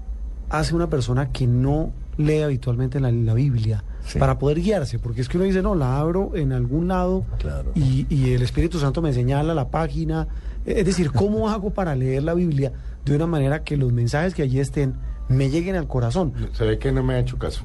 hace 0.50 0.74
una 0.76 0.90
persona 0.90 1.32
que 1.32 1.46
no 1.48 1.92
lee 2.18 2.42
habitualmente 2.42 3.00
la, 3.00 3.12
la 3.12 3.34
Biblia 3.34 3.84
Sí. 4.06 4.20
para 4.20 4.38
poder 4.38 4.62
guiarse? 4.62 5.00
Porque 5.00 5.22
es 5.22 5.28
que 5.30 5.38
uno 5.38 5.46
dice, 5.48 5.62
no, 5.64 5.74
la 5.74 5.98
abro 6.00 6.32
en 6.36 6.54
algún 6.54 6.88
lado 6.90 7.26
Claro. 7.40 7.72
y, 7.74 8.06
y 8.10 8.34
el 8.34 8.44
Espíritu 8.44 8.78
Santo 8.80 9.02
me 9.02 9.12
señala 9.14 9.54
la 9.56 9.70
página. 9.70 10.28
Es 10.66 10.86
decir, 10.86 11.12
¿cómo 11.12 11.50
hago 11.50 11.72
para 11.74 11.96
leer 11.96 12.22
la 12.24 12.34
Biblia 12.36 12.72
de 13.04 13.16
una 13.16 13.26
manera 13.28 13.64
que 13.64 13.78
los 13.78 13.92
mensajes 13.92 14.34
que 14.36 14.44
allí 14.44 14.60
estén 14.60 14.94
me 15.28 15.50
lleguen 15.50 15.76
al 15.76 15.88
corazón? 15.88 16.34
Se 16.54 16.66
ve 16.66 16.78
que 16.78 16.92
no 16.92 17.02
me 17.02 17.16
ha 17.16 17.20
hecho 17.20 17.38
caso. 17.40 17.64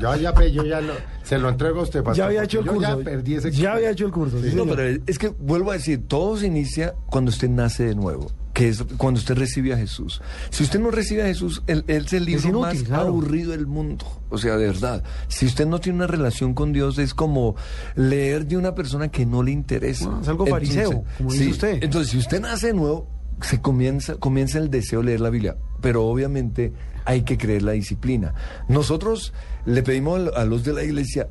yo 0.00 0.16
ya, 0.16 0.32
yo 0.46 0.64
ya 0.64 0.80
lo, 0.80 0.94
se 1.22 1.38
lo 1.38 1.50
entrego 1.50 1.80
a 1.80 1.82
usted, 1.82 2.00
pastor, 2.02 2.16
Ya 2.16 2.24
había 2.26 2.44
hecho 2.44 2.60
el 2.60 2.64
yo 2.66 2.72
curso. 2.74 2.98
Ya 2.98 3.04
perdí 3.04 3.34
ese 3.34 3.50
Ya 3.50 3.74
había 3.74 3.90
hecho 3.90 4.06
el 4.06 4.12
curso. 4.12 4.40
sí, 4.40 4.52
No, 4.54 4.64
pero 4.66 5.02
es 5.06 5.18
que 5.18 5.28
vuelvo 5.28 5.70
a 5.70 5.74
decir, 5.74 6.02
todo 6.08 6.36
se 6.38 6.46
inicia 6.46 6.94
cuando 7.10 7.28
usted 7.28 7.50
nace 7.50 7.84
de 7.84 7.94
nuevo, 7.94 8.30
que 8.60 8.68
es 8.68 8.84
cuando 8.98 9.18
usted 9.18 9.38
recibe 9.38 9.72
a 9.72 9.78
Jesús. 9.78 10.20
Si 10.50 10.62
usted 10.62 10.78
no 10.80 10.90
recibe 10.90 11.22
a 11.22 11.24
Jesús, 11.24 11.62
él, 11.66 11.82
él 11.86 12.04
es 12.04 12.12
el 12.12 12.26
libro 12.26 12.48
inútil, 12.50 12.60
más 12.60 12.82
claro. 12.82 13.08
aburrido 13.08 13.52
del 13.52 13.66
mundo. 13.66 14.04
O 14.28 14.36
sea, 14.36 14.58
de 14.58 14.66
verdad. 14.66 15.02
Si 15.28 15.46
usted 15.46 15.66
no 15.66 15.80
tiene 15.80 15.96
una 15.96 16.06
relación 16.06 16.52
con 16.52 16.74
Dios, 16.74 16.98
es 16.98 17.14
como 17.14 17.56
leer 17.94 18.46
de 18.46 18.58
una 18.58 18.74
persona 18.74 19.08
que 19.08 19.24
no 19.24 19.42
le 19.42 19.52
interesa. 19.52 20.04
Bueno, 20.04 20.20
es 20.20 20.28
algo 20.28 20.46
fariseo, 20.46 21.04
como 21.16 21.32
dice 21.32 21.48
usted. 21.48 21.82
Entonces, 21.82 22.12
si 22.12 22.18
usted 22.18 22.42
nace 22.42 22.66
de 22.66 22.74
nuevo, 22.74 23.08
se 23.40 23.62
comienza, 23.62 24.16
comienza 24.16 24.58
el 24.58 24.68
deseo 24.68 25.00
de 25.00 25.06
leer 25.06 25.20
la 25.20 25.30
Biblia. 25.30 25.56
Pero 25.80 26.04
obviamente 26.04 26.74
hay 27.06 27.22
que 27.22 27.38
creer 27.38 27.62
la 27.62 27.72
disciplina. 27.72 28.34
Nosotros 28.68 29.32
le 29.64 29.82
pedimos 29.82 30.20
a 30.36 30.44
los 30.44 30.64
de 30.64 30.74
la 30.74 30.84
iglesia, 30.84 31.30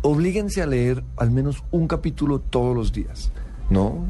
oblíguense 0.00 0.62
a 0.62 0.66
leer 0.66 1.04
al 1.18 1.30
menos 1.30 1.62
un 1.72 1.86
capítulo 1.86 2.40
todos 2.40 2.74
los 2.74 2.90
días, 2.90 3.32
¿no? 3.70 4.06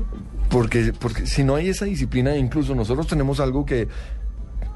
Porque, 0.49 0.93
porque 0.99 1.27
si 1.27 1.45
no 1.45 1.55
hay 1.55 1.69
esa 1.69 1.85
disciplina, 1.85 2.37
incluso 2.37 2.75
nosotros 2.75 3.07
tenemos 3.07 3.39
algo 3.39 3.65
que, 3.65 3.87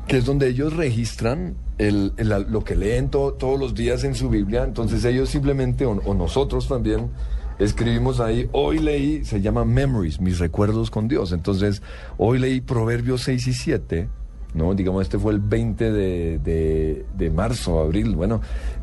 que 0.07 0.19
es 0.19 0.25
donde 0.25 0.49
ellos 0.49 0.73
registran 0.77 1.57
el, 1.79 2.13
el- 2.17 2.29
lo 2.51 2.63
que 2.63 2.77
leen 2.77 3.09
to- 3.09 3.33
todos 3.33 3.59
los 3.59 3.75
días 3.75 4.05
en 4.05 4.15
su 4.15 4.29
Biblia, 4.29 4.63
entonces 4.65 5.05
ellos 5.05 5.31
simplemente, 5.31 5.85
o, 5.87 6.15
nosotros 6.15 6.69
también, 6.69 7.11
escribimos 7.59 8.21
ahí, 8.21 8.49
hoy 8.53 8.79
leí, 8.79 9.25
se 9.25 9.41
llama 9.41 9.65
Memories, 9.65 10.21
mis 10.21 10.39
recuerdos 10.39 10.91
con 10.91 11.09
Dios, 11.09 11.33
entonces 11.33 11.83
hoy 12.19 12.39
leí 12.39 12.61
Proverbios 12.61 13.23
6 13.23 13.47
y 13.49 13.53
7, 13.55 14.09
¿no? 14.55 14.75
Digamos, 14.75 15.03
este 15.03 15.19
fue 15.19 15.33
el 15.33 15.41
20 15.41 15.91
de, 15.91 16.39
de, 16.39 17.07
de 17.17 17.31
marzo, 17.31 17.81
abril, 17.81 18.15
bueno, 18.15 18.41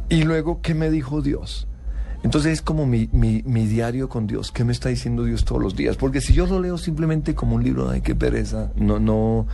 y 0.09 0.23
luego, 0.23 0.61
¿qué 0.61 0.73
me 0.73 0.89
dijo 0.89 1.21
Dios? 1.21 1.67
Entonces 2.23 2.53
es 2.53 2.61
como 2.61 2.85
mi, 2.85 3.09
mi, 3.11 3.41
mi 3.45 3.65
diario 3.65 4.07
con 4.09 4.27
Dios. 4.27 4.51
¿Qué 4.51 4.63
me 4.63 4.71
está 4.71 4.89
diciendo 4.89 5.23
Dios 5.23 5.43
todos 5.43 5.61
los 5.61 5.75
días? 5.75 5.97
Porque 5.97 6.21
si 6.21 6.33
yo 6.33 6.45
lo 6.45 6.59
leo 6.59 6.77
simplemente 6.77 7.33
como 7.33 7.55
un 7.55 7.63
libro, 7.63 7.89
ay, 7.89 8.01
qué 8.01 8.13
pereza, 8.13 8.71
no, 8.75 8.99
no, 8.99 9.47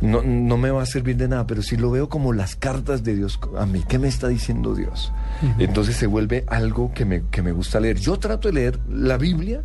no, 0.00 0.22
no 0.22 0.56
me 0.56 0.70
va 0.70 0.82
a 0.82 0.86
servir 0.86 1.16
de 1.16 1.28
nada. 1.28 1.46
Pero 1.46 1.62
si 1.62 1.76
lo 1.76 1.90
veo 1.90 2.08
como 2.08 2.32
las 2.32 2.54
cartas 2.54 3.02
de 3.02 3.16
Dios 3.16 3.40
a 3.58 3.66
mí, 3.66 3.84
¿qué 3.88 3.98
me 3.98 4.08
está 4.08 4.28
diciendo 4.28 4.74
Dios? 4.74 5.12
Entonces 5.58 5.96
se 5.96 6.06
vuelve 6.06 6.44
algo 6.46 6.92
que 6.92 7.04
me, 7.04 7.24
que 7.30 7.42
me 7.42 7.52
gusta 7.52 7.80
leer. 7.80 7.98
Yo 7.98 8.18
trato 8.18 8.48
de 8.48 8.54
leer 8.54 8.78
la 8.88 9.16
Biblia 9.16 9.62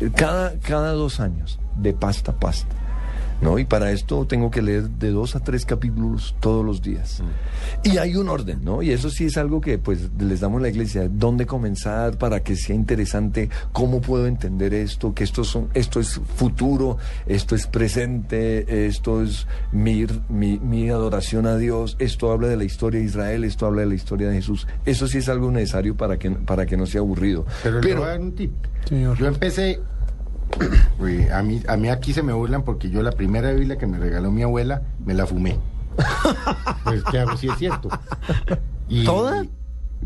eh, 0.00 0.10
cada, 0.14 0.58
cada 0.60 0.92
dos 0.92 1.20
años, 1.20 1.58
de 1.76 1.92
pasta 1.92 2.32
a 2.32 2.40
pasta. 2.40 2.74
¿No? 3.42 3.58
Y 3.58 3.64
para 3.64 3.90
esto 3.90 4.26
tengo 4.26 4.50
que 4.50 4.62
leer 4.62 4.88
de 4.88 5.10
dos 5.10 5.36
a 5.36 5.40
tres 5.40 5.66
capítulos 5.66 6.34
todos 6.40 6.64
los 6.64 6.80
días. 6.80 7.22
Y 7.82 7.98
hay 7.98 8.16
un 8.16 8.28
orden, 8.28 8.60
¿no? 8.64 8.82
Y 8.82 8.90
eso 8.90 9.10
sí 9.10 9.26
es 9.26 9.36
algo 9.36 9.60
que 9.60 9.78
pues 9.78 10.10
les 10.18 10.40
damos 10.40 10.60
a 10.60 10.62
la 10.62 10.68
iglesia, 10.68 11.08
dónde 11.08 11.44
comenzar 11.44 12.16
para 12.18 12.42
que 12.42 12.56
sea 12.56 12.74
interesante, 12.74 13.50
cómo 13.72 14.00
puedo 14.00 14.26
entender 14.26 14.72
esto, 14.72 15.12
que 15.14 15.24
esto, 15.24 15.44
son, 15.44 15.68
esto 15.74 16.00
es 16.00 16.20
futuro, 16.36 16.98
esto 17.26 17.54
es 17.54 17.66
presente, 17.66 18.86
esto 18.86 19.22
es 19.22 19.46
mi, 19.72 20.06
mi, 20.28 20.58
mi 20.58 20.88
adoración 20.88 21.46
a 21.46 21.56
Dios, 21.56 21.96
esto 21.98 22.30
habla 22.30 22.48
de 22.48 22.56
la 22.56 22.64
historia 22.64 23.00
de 23.00 23.06
Israel, 23.06 23.44
esto 23.44 23.66
habla 23.66 23.82
de 23.82 23.88
la 23.88 23.94
historia 23.94 24.28
de 24.28 24.34
Jesús. 24.34 24.66
Eso 24.86 25.06
sí 25.08 25.18
es 25.18 25.28
algo 25.28 25.50
necesario 25.50 25.96
para 25.96 26.18
que, 26.18 26.30
para 26.30 26.66
que 26.66 26.76
no 26.76 26.86
sea 26.86 27.00
aburrido. 27.00 27.44
Pero, 27.62 27.80
le 27.80 27.94
voy 27.94 28.04
a 28.04 28.08
dar 28.08 28.20
un 28.20 28.32
tip. 28.32 28.52
Señor. 28.88 29.16
Yo 29.18 29.26
empecé. 29.26 29.80
Uy, 30.98 31.26
a, 31.28 31.42
mí, 31.42 31.62
a 31.66 31.76
mí 31.76 31.88
aquí 31.88 32.12
se 32.12 32.22
me 32.22 32.32
burlan 32.32 32.62
porque 32.62 32.90
yo 32.90 33.02
la 33.02 33.12
primera 33.12 33.52
Biblia 33.52 33.76
que 33.78 33.86
me 33.86 33.98
regaló 33.98 34.30
mi 34.30 34.42
abuela 34.42 34.82
me 35.04 35.14
la 35.14 35.26
fumé. 35.26 35.58
pues, 36.84 37.02
¿qué 37.10 37.18
hago? 37.18 37.36
Sí, 37.36 37.48
es 37.48 37.58
cierto. 37.58 37.88
Y- 38.88 39.04
¿Toda? 39.04 39.44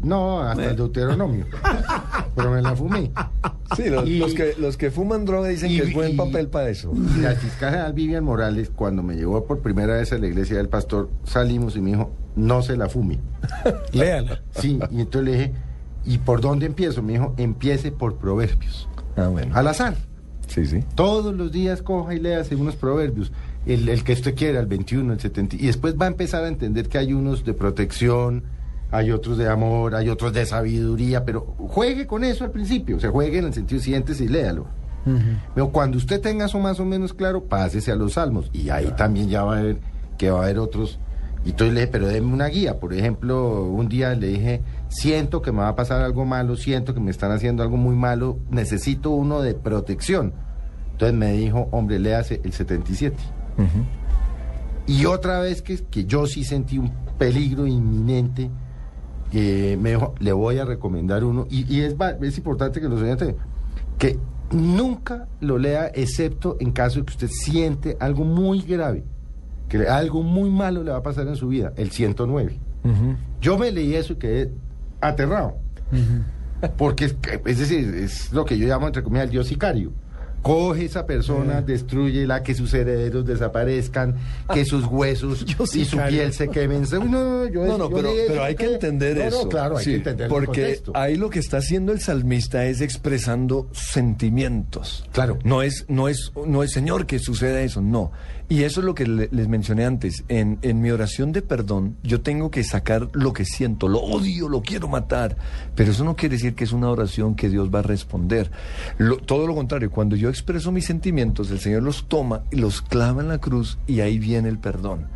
No, 0.02 0.42
hasta 0.42 0.66
el 0.70 0.76
Deuteronomio. 0.76 1.46
Pero 2.34 2.50
me 2.50 2.60
la 2.60 2.76
fumé. 2.76 3.10
Sí, 3.76 3.88
los, 3.88 4.06
Y- 4.06 4.18
los 4.18 4.34
que, 4.34 4.54
los 4.58 4.76
que 4.76 4.90
fuman 4.90 5.24
droga 5.24 5.48
dicen 5.48 5.70
y- 5.70 5.78
que 5.78 5.84
es 5.88 5.94
buen 5.94 6.12
y- 6.12 6.16
papel 6.16 6.48
para 6.48 6.68
eso. 6.68 6.92
Y 7.16 7.20
la 7.20 7.32
fiscal 7.34 7.70
general 7.70 7.92
Vivian 7.94 8.22
Morales, 8.24 8.70
cuando 8.74 9.02
me 9.02 9.14
llevó 9.16 9.44
por 9.46 9.60
primera 9.60 9.94
vez 9.94 10.12
a 10.12 10.18
la 10.18 10.26
iglesia 10.26 10.56
del 10.58 10.68
pastor, 10.68 11.08
salimos 11.24 11.76
y 11.76 11.80
me 11.80 11.90
dijo, 11.92 12.12
no 12.36 12.60
se 12.62 12.76
la 12.76 12.88
fume. 12.88 13.18
Léala. 13.92 14.42
Sí, 14.50 14.78
y 14.90 15.00
entonces 15.00 15.22
le 15.32 15.38
dije, 15.38 15.52
¿y 16.04 16.18
por 16.18 16.40
dónde 16.42 16.66
empiezo? 16.66 17.02
Me 17.02 17.14
dijo, 17.14 17.34
empiece 17.38 17.90
por 17.90 18.16
proverbios. 18.16 18.88
Ah, 19.16 19.28
bueno. 19.28 19.56
Al 19.56 19.66
azar. 19.68 19.94
Sí, 20.46 20.66
sí. 20.66 20.84
Todos 20.94 21.34
los 21.34 21.52
días 21.52 21.82
coja 21.82 22.14
y 22.14 22.20
léase 22.20 22.54
unos 22.56 22.76
proverbios. 22.76 23.32
El, 23.66 23.88
el 23.88 24.04
que 24.04 24.12
usted 24.12 24.34
quiera, 24.34 24.60
el 24.60 24.66
21, 24.66 25.12
el 25.12 25.20
70. 25.20 25.56
Y 25.56 25.66
después 25.66 25.96
va 26.00 26.06
a 26.06 26.08
empezar 26.08 26.44
a 26.44 26.48
entender 26.48 26.88
que 26.88 26.98
hay 26.98 27.12
unos 27.12 27.44
de 27.44 27.52
protección, 27.52 28.44
hay 28.90 29.10
otros 29.10 29.38
de 29.38 29.48
amor, 29.48 29.94
hay 29.94 30.08
otros 30.08 30.32
de 30.32 30.46
sabiduría, 30.46 31.24
pero 31.24 31.40
juegue 31.58 32.06
con 32.06 32.24
eso 32.24 32.44
al 32.44 32.52
principio. 32.52 32.96
O 32.96 33.00
sea, 33.00 33.10
juegue 33.10 33.38
en 33.38 33.46
el 33.46 33.54
sentido 33.54 33.80
siguiente 33.80 34.12
y 34.18 34.28
léalo. 34.28 34.66
Pero 35.54 35.70
cuando 35.70 35.98
usted 35.98 36.20
tenga 36.20 36.46
eso 36.46 36.58
más 36.58 36.80
o 36.80 36.84
menos 36.84 37.14
claro, 37.14 37.44
pásese 37.44 37.92
a 37.92 37.94
los 37.94 38.14
salmos. 38.14 38.50
Y 38.52 38.70
ahí 38.70 38.92
también 38.96 39.28
ya 39.28 39.44
va 39.44 39.58
a 39.58 39.62
ver 39.62 39.78
que 40.18 40.30
va 40.30 40.40
a 40.40 40.42
haber 40.44 40.58
otros. 40.58 40.98
Y 41.46 41.50
entonces 41.50 41.72
le 41.74 41.80
dije, 41.82 41.92
pero 41.92 42.08
déme 42.08 42.32
una 42.34 42.48
guía. 42.48 42.78
Por 42.80 42.92
ejemplo, 42.92 43.62
un 43.64 43.88
día 43.88 44.14
le 44.14 44.26
dije, 44.26 44.62
siento 44.88 45.40
que 45.40 45.52
me 45.52 45.58
va 45.58 45.68
a 45.68 45.76
pasar 45.76 46.02
algo 46.02 46.24
malo, 46.26 46.56
siento 46.56 46.92
que 46.92 47.00
me 47.00 47.10
están 47.12 47.30
haciendo 47.30 47.62
algo 47.62 47.76
muy 47.78 47.94
malo, 47.94 48.38
necesito 48.50 49.10
uno 49.10 49.40
de 49.40 49.54
protección. 49.54 50.32
Entonces 50.92 51.16
me 51.16 51.32
dijo, 51.32 51.68
hombre, 51.70 51.98
léase 52.00 52.40
el 52.44 52.52
77. 52.52 53.16
Y 54.86 55.04
otra 55.06 55.40
vez 55.40 55.62
que, 55.62 55.76
que 55.84 56.04
yo 56.04 56.26
sí 56.26 56.44
sentí 56.44 56.78
un 56.78 56.90
peligro 57.18 57.66
inminente, 57.66 58.50
me 59.32 59.90
dijo, 59.90 60.14
le 60.18 60.32
voy 60.32 60.58
a 60.58 60.64
recomendar 60.64 61.24
uno. 61.24 61.46
Y, 61.50 61.72
y 61.72 61.80
es, 61.82 61.96
va- 61.96 62.10
es 62.20 62.38
importante 62.38 62.80
que 62.80 62.88
los 62.88 63.00
oyentes, 63.02 63.34
que 63.98 64.18
nunca 64.52 65.26
lo 65.40 65.58
lea, 65.58 65.90
excepto 65.94 66.56
en 66.60 66.70
caso 66.72 67.00
de 67.00 67.06
que 67.06 67.12
usted 67.12 67.28
siente 67.30 67.96
algo 68.00 68.24
muy 68.24 68.62
grave, 68.62 69.04
que 69.68 69.78
le- 69.78 69.88
algo 69.88 70.22
muy 70.22 70.50
malo 70.50 70.82
le 70.82 70.90
va 70.92 70.98
a 70.98 71.02
pasar 71.02 71.26
en 71.28 71.36
su 71.36 71.48
vida, 71.48 71.72
el 71.76 71.90
109. 71.90 72.58
Yo 73.40 73.58
me 73.58 73.70
leí 73.72 73.94
eso 73.94 74.12
y 74.12 74.16
quedé 74.16 74.50
aterrado. 75.00 75.56
Porque 76.78 77.06
es, 77.06 77.16
es 77.44 77.58
decir, 77.58 77.94
es 77.96 78.32
lo 78.32 78.44
que 78.44 78.56
yo 78.58 78.66
llamo 78.66 78.86
entre 78.86 79.02
comillas 79.02 79.24
el 79.26 79.30
dios 79.30 79.46
sicario. 79.48 79.92
coge 80.42 80.84
esa 80.84 81.06
persona, 81.06 81.60
destruyela, 81.60 82.44
que 82.44 82.54
sus 82.54 82.72
herederos 82.72 83.26
desaparezcan, 83.26 84.14
que 84.54 84.64
sus 84.64 84.84
huesos 84.86 85.44
Yo 85.44 85.64
y 85.74 85.84
su 85.84 85.98
piel 86.08 86.32
se 86.32 86.48
quemen. 86.48 86.82
No, 86.88 87.04
no, 87.04 87.48
yo- 87.48 87.64
No, 87.66 87.76
no, 87.78 87.90
yo 87.90 87.96
pero, 87.96 88.10
pero 88.28 88.44
hay 88.44 88.54
que 88.54 88.72
entender 88.74 89.16
No, 89.18 89.22
no, 89.24 89.28
eso. 89.28 89.48
claro, 89.48 89.76
hay 89.76 89.84
Sí, 89.84 89.90
que 89.90 89.96
entender 89.96 90.28
Porque 90.28 90.80
ahí 90.94 91.16
lo 91.16 91.30
que 91.30 91.40
está 91.40 91.56
haciendo 91.56 91.90
el 91.92 91.98
salmista 92.00 92.64
es 92.66 92.80
expresando 92.80 93.68
sentimientos. 93.72 95.04
Claro. 95.12 95.38
No 95.42 95.62
es, 95.62 95.84
no 95.88 96.08
es, 96.08 96.30
no 96.46 96.62
es 96.62 96.70
Señor 96.72 97.06
que 97.06 97.18
suceda 97.18 97.60
eso, 97.62 97.80
no. 97.80 98.12
Y 98.48 98.62
eso 98.62 98.78
es 98.80 98.86
lo 98.86 98.94
que 98.94 99.06
le- 99.06 99.28
les 99.32 99.48
mencioné 99.48 99.84
antes. 99.84 100.22
En, 100.28 100.58
en 100.62 100.80
mi 100.80 100.90
oración 100.90 101.32
de 101.32 101.42
perdón, 101.42 101.96
yo 102.04 102.20
tengo 102.20 102.50
que 102.50 102.62
sacar 102.62 103.08
lo 103.12 103.32
que 103.32 103.44
siento. 103.44 103.88
Lo 103.88 103.98
odio, 103.98 104.48
lo 104.48 104.62
quiero 104.62 104.86
matar. 104.86 105.36
Pero 105.74 105.90
eso 105.90 106.04
no 106.04 106.14
quiere 106.14 106.36
decir 106.36 106.54
que 106.54 106.62
es 106.62 106.70
una 106.72 106.88
oración 106.90 107.34
que 107.34 107.48
Dios 107.48 107.74
va 107.74 107.80
a 107.80 107.82
responder. 107.82 108.50
Lo- 108.98 109.16
todo 109.16 109.48
lo 109.48 109.54
contrario, 109.56 109.90
cuando 109.90 110.14
yo 110.14 110.28
expreso 110.28 110.70
mis 110.70 110.84
sentimientos, 110.86 111.50
el 111.50 111.58
Señor 111.58 111.82
los 111.82 112.06
toma 112.08 112.42
y 112.52 112.56
los 112.56 112.82
clava 112.82 113.20
en 113.20 113.28
la 113.28 113.38
cruz 113.38 113.78
y 113.88 113.98
ahí 114.00 114.18
viene 114.20 114.48
el 114.48 114.58
perdón. 114.58 115.06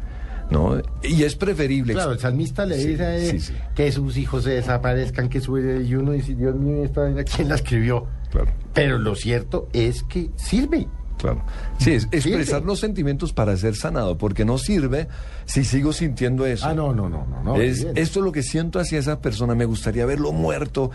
¿No? 0.50 0.82
Y 1.04 1.22
es 1.22 1.36
preferible. 1.36 1.92
Claro, 1.92 2.10
el 2.10 2.18
salmista 2.18 2.66
le 2.66 2.76
Sí, 2.80 2.88
dice 2.88 3.04
a 3.04 3.16
él 3.16 3.30
sí, 3.30 3.38
sí. 3.38 3.52
que 3.76 3.92
sus 3.92 4.16
hijos 4.16 4.42
se 4.42 4.50
desaparezcan, 4.50 5.28
que 5.28 5.40
su 5.40 5.56
y 5.56 5.94
uno 5.94 6.10
dice, 6.10 6.34
Dios 6.34 6.56
mío, 6.56 6.82
esta 6.84 7.02
vaina, 7.02 7.22
¿quién 7.22 7.48
la 7.48 7.54
escribió? 7.54 8.06
Claro. 8.32 8.50
Pero 8.74 8.98
lo 8.98 9.14
cierto 9.14 9.68
es 9.72 10.02
que 10.02 10.30
sirve. 10.34 10.88
Claro. 11.20 11.42
Sí, 11.78 11.92
es 11.92 12.08
expresar 12.12 12.62
los 12.62 12.80
sentimientos 12.80 13.32
para 13.32 13.56
ser 13.56 13.76
sanado, 13.76 14.16
porque 14.18 14.44
no 14.44 14.56
sirve 14.58 15.08
si 15.44 15.64
sigo 15.64 15.92
sintiendo 15.92 16.46
eso. 16.46 16.66
Ah, 16.66 16.74
no, 16.74 16.94
no, 16.94 17.08
no, 17.08 17.26
no. 17.26 17.42
no 17.42 17.56
es, 17.56 17.86
esto 17.94 18.20
es 18.20 18.24
lo 18.24 18.32
que 18.32 18.42
siento 18.42 18.78
hacia 18.80 18.98
esa 18.98 19.20
persona, 19.20 19.54
me 19.54 19.64
gustaría 19.66 20.06
verlo 20.06 20.32
muerto, 20.32 20.90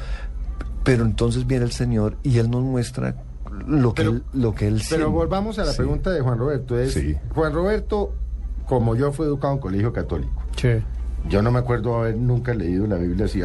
pero 0.84 1.06
entonces 1.06 1.46
viene 1.48 1.66
el 1.66 1.72
Señor 1.72 2.18
y 2.24 2.40
Él 2.40 2.50
nos 2.50 2.64
muestra 2.64 3.16
lo 3.68 3.94
que, 3.94 4.02
Pero- 4.04 4.16
él, 4.16 4.24
lo 4.34 4.54
que 4.56 4.68
Él 4.68 4.76
Pero 4.76 4.84
siente. 4.86 5.06
volvamos 5.06 5.60
a 5.60 5.66
la 5.66 5.72
Sí. 5.72 5.78
pregunta 5.78 6.12
de 6.12 6.22
Juan 6.22 6.38
Roberto. 6.38 6.78
Es, 6.80 6.94
Sí. 6.94 7.16
Juan 7.34 7.54
Roberto, 7.54 8.14
como 8.66 8.96
yo 8.96 9.12
fui 9.14 9.26
educado 9.28 9.54
en 9.54 9.60
colegio 9.60 9.94
católico, 9.94 10.44
Sí. 10.58 10.70
Yo 11.30 11.42
no 11.42 11.52
me 11.52 11.60
acuerdo 11.60 11.96
haber 12.00 12.18
nunca 12.18 12.54
leído 12.54 12.86
la 12.88 12.98
Biblia 12.98 13.26
así, 13.26 13.42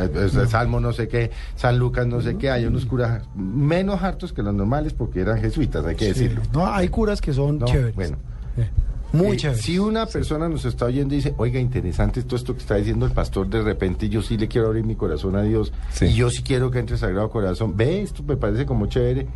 Salmo 0.49 0.81
no 0.81 0.93
sé 0.93 1.09
qué, 1.09 1.31
San 1.57 1.79
Lucas 1.79 2.07
no 2.07 2.21
sé 2.21 2.37
qué, 2.37 2.51
hay 2.51 2.65
unos 2.67 2.85
curas 2.87 3.23
menos 3.35 4.03
hartos 4.03 4.33
que 4.33 4.43
los 4.43 4.55
normales 4.55 4.93
porque 4.93 5.21
eran 5.21 5.39
jesuitas, 5.41 5.85
hay 5.87 5.97
que 5.97 6.07
decirlo. 6.09 6.43
No, 6.53 6.67
hay 6.67 6.89
curas 6.89 7.21
que 7.21 7.33
son 7.33 7.59
No, 7.59 7.67
chéveres. 7.67 7.95
bueno. 7.95 8.17
Eh, 8.57 8.69
Muy 9.13 9.33
Eh, 9.33 9.37
chéveres. 9.39 9.63
Si 9.65 9.77
una 9.79 10.07
persona 10.07 10.49
nos 10.49 10.65
está 10.65 10.85
oyendo 10.85 11.15
y 11.15 11.17
dice, 11.17 11.35
oiga, 11.37 11.59
interesante 11.59 12.23
todo 12.23 12.37
esto 12.37 12.55
que 12.55 12.61
está 12.61 12.77
diciendo 12.77 13.07
el 13.07 13.13
pastor, 13.13 13.49
de 13.49 13.61
repente 13.63 14.09
yo 14.09 14.23
sí 14.23 14.37
le 14.39 14.47
quiero 14.47 14.69
abrir 14.69 14.85
mi 14.85 14.95
corazón 14.95 15.35
a 15.35 15.43
Dios 15.43 15.73
Sí. 15.93 16.05
y 16.07 16.15
yo 16.15 16.31
sí 16.31 16.43
quiero 16.45 16.71
que 16.71 16.79
entre 16.79 16.97
Sagrado 16.97 17.29
Corazón, 17.31 17.77
ve, 17.77 18.03
esto 18.03 18.23
me 18.23 18.37
parece 18.37 18.67
como 18.67 18.87
chévere, 18.87 19.27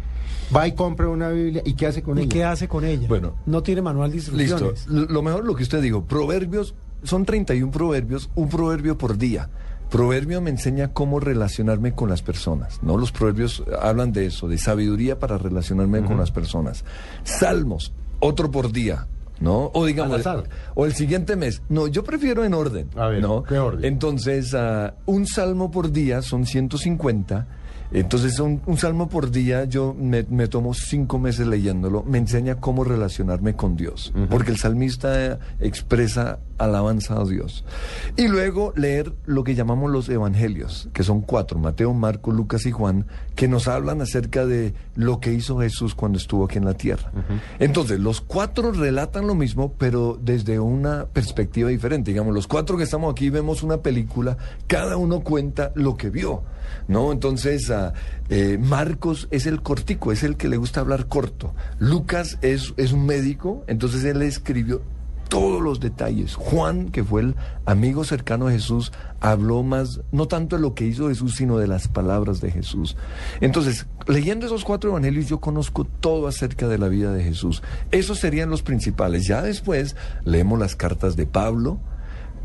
va 0.54 0.68
y 0.68 0.72
compra 0.72 1.08
una 1.08 1.30
Biblia 1.30 1.62
y 1.64 1.72
¿qué 1.74 1.86
hace 1.88 2.02
con 2.02 2.18
¿Y 2.18 2.22
ella? 2.22 2.28
qué 2.30 2.44
hace 2.44 2.68
con 2.68 2.84
ella? 2.84 3.08
Bueno. 3.08 3.34
no 3.46 3.62
tiene 3.64 3.82
manual 3.82 4.10
de 4.12 4.18
Listo. 4.18 4.40
instrucciones. 4.40 4.86
L- 4.86 5.06
Lo 5.12 5.22
mejor 5.22 5.44
lo 5.44 5.56
que 5.56 5.64
usted 5.64 5.82
dijo, 5.82 6.04
proverbios, 6.04 6.74
son 7.04 7.24
31 7.24 7.70
proverbios, 7.70 8.30
un 8.34 8.48
proverbio 8.48 8.98
por 8.98 9.16
día. 9.16 9.48
Proverbio 9.90 10.40
me 10.40 10.50
enseña 10.50 10.92
cómo 10.92 11.20
relacionarme 11.20 11.94
con 11.94 12.08
las 12.08 12.22
personas, 12.22 12.82
¿no? 12.82 12.96
Los 12.96 13.12
proverbios 13.12 13.62
hablan 13.80 14.12
de 14.12 14.26
eso, 14.26 14.48
de 14.48 14.58
sabiduría 14.58 15.18
para 15.18 15.38
relacionarme 15.38 16.02
con 16.02 16.18
las 16.18 16.32
personas. 16.32 16.84
Salmos, 17.22 17.92
otro 18.18 18.50
por 18.50 18.72
día, 18.72 19.06
¿no? 19.40 19.70
O 19.72 19.84
digamos, 19.84 20.22
o 20.74 20.86
el 20.86 20.94
siguiente 20.94 21.36
mes. 21.36 21.62
No, 21.68 21.86
yo 21.86 22.02
prefiero 22.02 22.44
en 22.44 22.54
orden, 22.54 22.88
A 22.96 23.08
ver, 23.08 23.22
¿no? 23.22 23.42
¿qué 23.44 23.58
orden? 23.58 23.84
Entonces, 23.84 24.54
ah, 24.54 24.94
un 25.06 25.26
salmo 25.26 25.70
por 25.70 25.92
día 25.92 26.22
son 26.22 26.46
150. 26.46 27.46
Entonces, 27.94 28.40
un, 28.40 28.60
un 28.66 28.76
salmo 28.76 29.08
por 29.08 29.30
día, 29.30 29.64
yo 29.64 29.94
me, 29.96 30.24
me 30.28 30.48
tomo 30.48 30.74
cinco 30.74 31.20
meses 31.20 31.46
leyéndolo, 31.46 32.02
me 32.02 32.18
enseña 32.18 32.56
cómo 32.56 32.82
relacionarme 32.82 33.54
con 33.54 33.76
Dios, 33.76 34.12
porque 34.28 34.50
el 34.50 34.58
salmista 34.58 35.24
eh, 35.24 35.38
expresa 35.60 36.40
alabanza 36.58 37.20
a 37.20 37.24
Dios. 37.24 37.64
Y 38.16 38.26
luego 38.26 38.72
leer 38.76 39.12
lo 39.26 39.44
que 39.44 39.54
llamamos 39.54 39.92
los 39.92 40.08
evangelios, 40.08 40.88
que 40.92 41.04
son 41.04 41.20
cuatro, 41.20 41.58
Mateo, 41.60 41.94
Marcos, 41.94 42.34
Lucas 42.34 42.66
y 42.66 42.72
Juan, 42.72 43.06
que 43.36 43.46
nos 43.46 43.68
hablan 43.68 44.00
acerca 44.02 44.44
de 44.44 44.74
lo 44.96 45.20
que 45.20 45.32
hizo 45.32 45.60
Jesús 45.60 45.94
cuando 45.94 46.18
estuvo 46.18 46.44
aquí 46.44 46.58
en 46.58 46.64
la 46.64 46.74
tierra. 46.74 47.12
Entonces, 47.60 48.00
los 48.00 48.20
cuatro 48.20 48.72
relatan 48.72 49.26
lo 49.26 49.36
mismo, 49.36 49.72
pero 49.78 50.18
desde 50.20 50.58
una 50.58 51.06
perspectiva 51.06 51.68
diferente. 51.68 52.10
Digamos, 52.10 52.34
los 52.34 52.48
cuatro 52.48 52.76
que 52.76 52.84
estamos 52.84 53.12
aquí 53.12 53.30
vemos 53.30 53.62
una 53.62 53.78
película, 53.78 54.36
cada 54.66 54.96
uno 54.96 55.20
cuenta 55.20 55.70
lo 55.76 55.96
que 55.96 56.10
vio. 56.10 56.42
¿No? 56.88 57.12
Entonces, 57.12 57.70
ah, 57.70 57.92
eh, 58.28 58.58
Marcos 58.58 59.28
es 59.30 59.46
el 59.46 59.62
cortico, 59.62 60.12
es 60.12 60.22
el 60.22 60.36
que 60.36 60.48
le 60.48 60.56
gusta 60.56 60.80
hablar 60.80 61.06
corto. 61.06 61.54
Lucas 61.78 62.38
es, 62.42 62.74
es 62.76 62.92
un 62.92 63.06
médico, 63.06 63.64
entonces 63.66 64.04
él 64.04 64.22
escribió 64.22 64.82
todos 65.28 65.62
los 65.62 65.80
detalles. 65.80 66.34
Juan, 66.36 66.90
que 66.90 67.02
fue 67.02 67.22
el 67.22 67.34
amigo 67.66 68.04
cercano 68.04 68.46
de 68.46 68.54
Jesús, 68.54 68.92
habló 69.20 69.62
más, 69.62 70.00
no 70.12 70.28
tanto 70.28 70.56
de 70.56 70.62
lo 70.62 70.74
que 70.74 70.86
hizo 70.86 71.08
Jesús, 71.08 71.34
sino 71.34 71.58
de 71.58 71.66
las 71.66 71.88
palabras 71.88 72.40
de 72.40 72.50
Jesús. 72.50 72.96
Entonces, 73.40 73.86
leyendo 74.06 74.46
esos 74.46 74.64
cuatro 74.64 74.90
evangelios, 74.90 75.26
yo 75.26 75.40
conozco 75.40 75.84
todo 75.84 76.28
acerca 76.28 76.68
de 76.68 76.78
la 76.78 76.88
vida 76.88 77.12
de 77.12 77.24
Jesús. 77.24 77.62
Esos 77.90 78.18
serían 78.18 78.50
los 78.50 78.62
principales. 78.62 79.26
Ya 79.26 79.42
después 79.42 79.96
leemos 80.24 80.58
las 80.58 80.76
cartas 80.76 81.16
de 81.16 81.26
Pablo, 81.26 81.80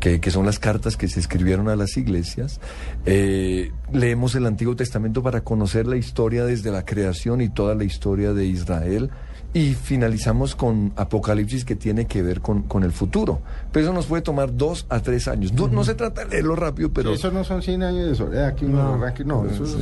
que, 0.00 0.20
que 0.20 0.30
son 0.30 0.44
las 0.46 0.58
cartas 0.58 0.96
que 0.96 1.06
se 1.08 1.20
escribieron 1.20 1.68
a 1.68 1.76
las 1.76 1.96
iglesias. 1.96 2.60
Eh, 3.06 3.70
leemos 3.92 4.34
el 4.34 4.46
Antiguo 4.46 4.74
Testamento 4.74 5.22
para 5.22 5.42
conocer 5.42 5.86
la 5.86 5.96
historia 5.96 6.44
desde 6.44 6.70
la 6.70 6.84
creación 6.84 7.40
y 7.40 7.48
toda 7.48 7.74
la 7.74 7.84
historia 7.84 8.32
de 8.32 8.46
Israel. 8.46 9.10
Y 9.52 9.74
finalizamos 9.74 10.54
con 10.54 10.92
Apocalipsis 10.96 11.64
que 11.64 11.74
tiene 11.74 12.06
que 12.06 12.22
ver 12.22 12.40
con, 12.40 12.62
con 12.62 12.84
el 12.84 12.92
futuro. 12.92 13.42
Pero 13.72 13.86
eso 13.86 13.92
nos 13.92 14.06
puede 14.06 14.22
tomar 14.22 14.56
dos 14.56 14.86
a 14.88 15.00
tres 15.00 15.26
años. 15.26 15.52
No, 15.52 15.66
no 15.66 15.82
se 15.82 15.94
trata 15.96 16.24
de 16.24 16.30
leerlo 16.30 16.54
rápido, 16.54 16.92
pero... 16.92 17.12
Eso 17.12 17.32
no 17.32 17.42
son 17.42 17.60
100 17.60 17.82
años 17.82 18.08
de 18.08 18.14
soledad, 18.14 18.54
que 18.54 18.64
uno 18.66 18.76
No. 18.82 18.88
lo 18.90 18.94
arranque, 19.04 19.24
no, 19.24 19.44
eso 19.46 19.64
es... 19.64 19.76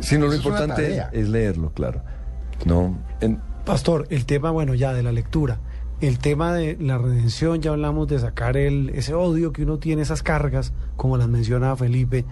Sino 0.00 0.26
lo 0.26 0.32
eso 0.32 0.40
es 0.40 0.44
importante 0.46 0.82
tarea. 0.82 1.10
es 1.12 1.28
leerlo, 1.28 1.72
claro. 1.72 2.00
No, 2.64 2.96
en- 3.20 3.40
Pastor, 3.64 4.06
el 4.10 4.24
tema, 4.24 4.50
bueno, 4.52 4.74
ya 4.74 4.94
de 4.94 5.02
la 5.02 5.10
lectura, 5.12 5.58
el 6.00 6.18
tema 6.18 6.52
de 6.52 6.76
la 6.80 6.98
redención, 6.98 7.60
ya 7.60 7.72
hablamos 7.72 8.08
de 8.08 8.18
sacar 8.18 8.56
el, 8.56 8.90
ese 8.90 9.14
odio 9.14 9.52
que 9.52 9.64
uno 9.64 9.78
tiene, 9.78 10.02
esas 10.02 10.22
cargas, 10.22 10.72
como 10.96 11.16
las 11.16 11.28
mencionaba 11.28 11.76
Felipe, 11.76 12.24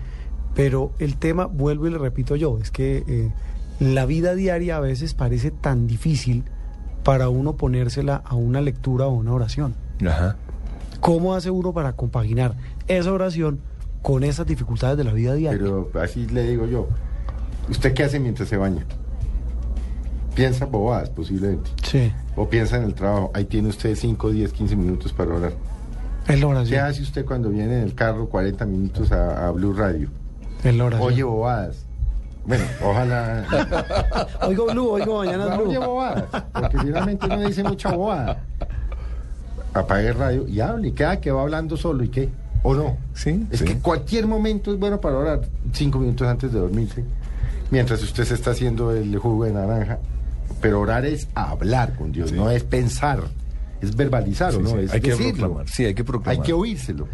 pero 0.54 0.92
el 0.98 1.16
tema, 1.16 1.46
vuelvo 1.46 1.86
y 1.86 1.90
le 1.90 1.98
repito 1.98 2.36
yo, 2.36 2.58
es 2.60 2.70
que 2.70 3.04
eh, 3.06 3.32
la 3.80 4.06
vida 4.06 4.34
diaria 4.34 4.76
a 4.76 4.80
veces 4.80 5.14
parece 5.14 5.50
tan 5.50 5.86
difícil 5.86 6.44
para 7.02 7.28
uno 7.28 7.56
ponérsela 7.56 8.22
a 8.24 8.34
una 8.34 8.60
lectura 8.60 9.06
o 9.06 9.10
una 9.10 9.32
oración. 9.32 9.74
ajá. 10.06 10.36
¿Cómo 11.00 11.34
hace 11.34 11.50
uno 11.50 11.74
para 11.74 11.92
compaginar 11.92 12.56
esa 12.88 13.12
oración 13.12 13.60
con 14.00 14.24
esas 14.24 14.46
dificultades 14.46 14.96
de 14.96 15.04
la 15.04 15.12
vida 15.12 15.34
diaria? 15.34 15.60
Pero 15.60 15.90
así 16.00 16.26
le 16.26 16.42
digo 16.44 16.66
yo, 16.66 16.88
¿usted 17.68 17.92
qué 17.92 18.04
hace 18.04 18.18
mientras 18.18 18.48
se 18.48 18.56
baña? 18.56 18.86
Piensa 20.36 20.66
bobadas, 20.66 21.08
posiblemente. 21.08 21.70
Sí, 21.82 22.12
O 22.36 22.46
piensa 22.48 22.76
en 22.76 22.84
el 22.84 22.94
trabajo. 22.94 23.30
Ahí 23.34 23.46
tiene 23.46 23.68
usted 23.68 23.96
5, 23.96 24.30
10, 24.30 24.52
15 24.52 24.76
minutos 24.76 25.12
para 25.14 25.34
orar. 25.34 25.52
es 26.28 26.40
la 26.40 26.64
¿Qué 26.64 26.78
hace 26.78 27.02
usted 27.02 27.24
cuando 27.24 27.48
viene 27.48 27.78
en 27.78 27.82
el 27.84 27.94
carro 27.94 28.28
40 28.28 28.66
minutos 28.66 29.10
a, 29.12 29.48
a 29.48 29.50
Blue 29.50 29.72
Radio? 29.72 30.10
Es 30.62 30.74
la 30.76 30.84
oración. 30.84 31.08
Oye 31.08 31.22
bobadas. 31.22 31.86
Bueno, 32.44 32.64
ojalá... 32.84 33.44
oigo 34.46 34.66
Blue, 34.66 34.90
oigo 34.90 35.24
mañana 35.24 35.56
Blue. 35.56 35.68
Oye 35.70 35.78
bobadas. 35.78 36.24
Porque 36.52 36.78
finalmente 36.80 37.26
uno 37.26 37.40
dice 37.40 37.64
mucha 37.64 37.90
bobada. 37.92 38.42
Apague 39.72 40.08
el 40.08 40.14
radio 40.14 40.46
y 40.46 40.60
hable. 40.60 40.92
¿Qué, 40.92 41.18
que 41.22 41.30
va 41.30 41.40
hablando 41.42 41.78
solo 41.78 42.04
y 42.04 42.08
qué? 42.08 42.28
¿O 42.62 42.74
no? 42.74 42.98
Sí, 43.14 43.46
Es 43.50 43.60
sí. 43.60 43.64
que 43.64 43.78
cualquier 43.78 44.26
momento 44.26 44.70
es 44.70 44.78
bueno 44.78 45.00
para 45.00 45.16
orar. 45.16 45.40
Cinco 45.72 45.98
minutos 45.98 46.28
antes 46.28 46.52
de 46.52 46.58
dormirse. 46.60 47.04
Mientras 47.70 48.02
usted 48.02 48.24
se 48.24 48.34
está 48.34 48.50
haciendo 48.50 48.92
el 48.92 49.16
jugo 49.18 49.44
de 49.44 49.52
naranja. 49.52 49.98
Pero 50.60 50.80
orar 50.80 51.04
es 51.04 51.28
hablar 51.34 51.94
con 51.96 52.12
Dios, 52.12 52.30
Sí. 52.30 52.36
no 52.36 52.50
es 52.50 52.62
pensar. 52.64 53.20
Es 53.80 53.94
verbalizar, 53.94 54.52
Sí, 54.52 54.58
¿o 54.58 54.62
no? 54.62 54.70
sí, 54.70 54.76
Es 54.84 54.92
hay 54.92 55.00
que 55.00 55.10
decirlo. 55.10 55.32
proclamar, 55.34 55.68
sí, 55.68 55.84
hay 55.84 55.94
que 55.94 56.04
proclamar. 56.04 56.40
Hay 56.40 56.46
que 56.46 56.52
oírselo. 56.52 57.08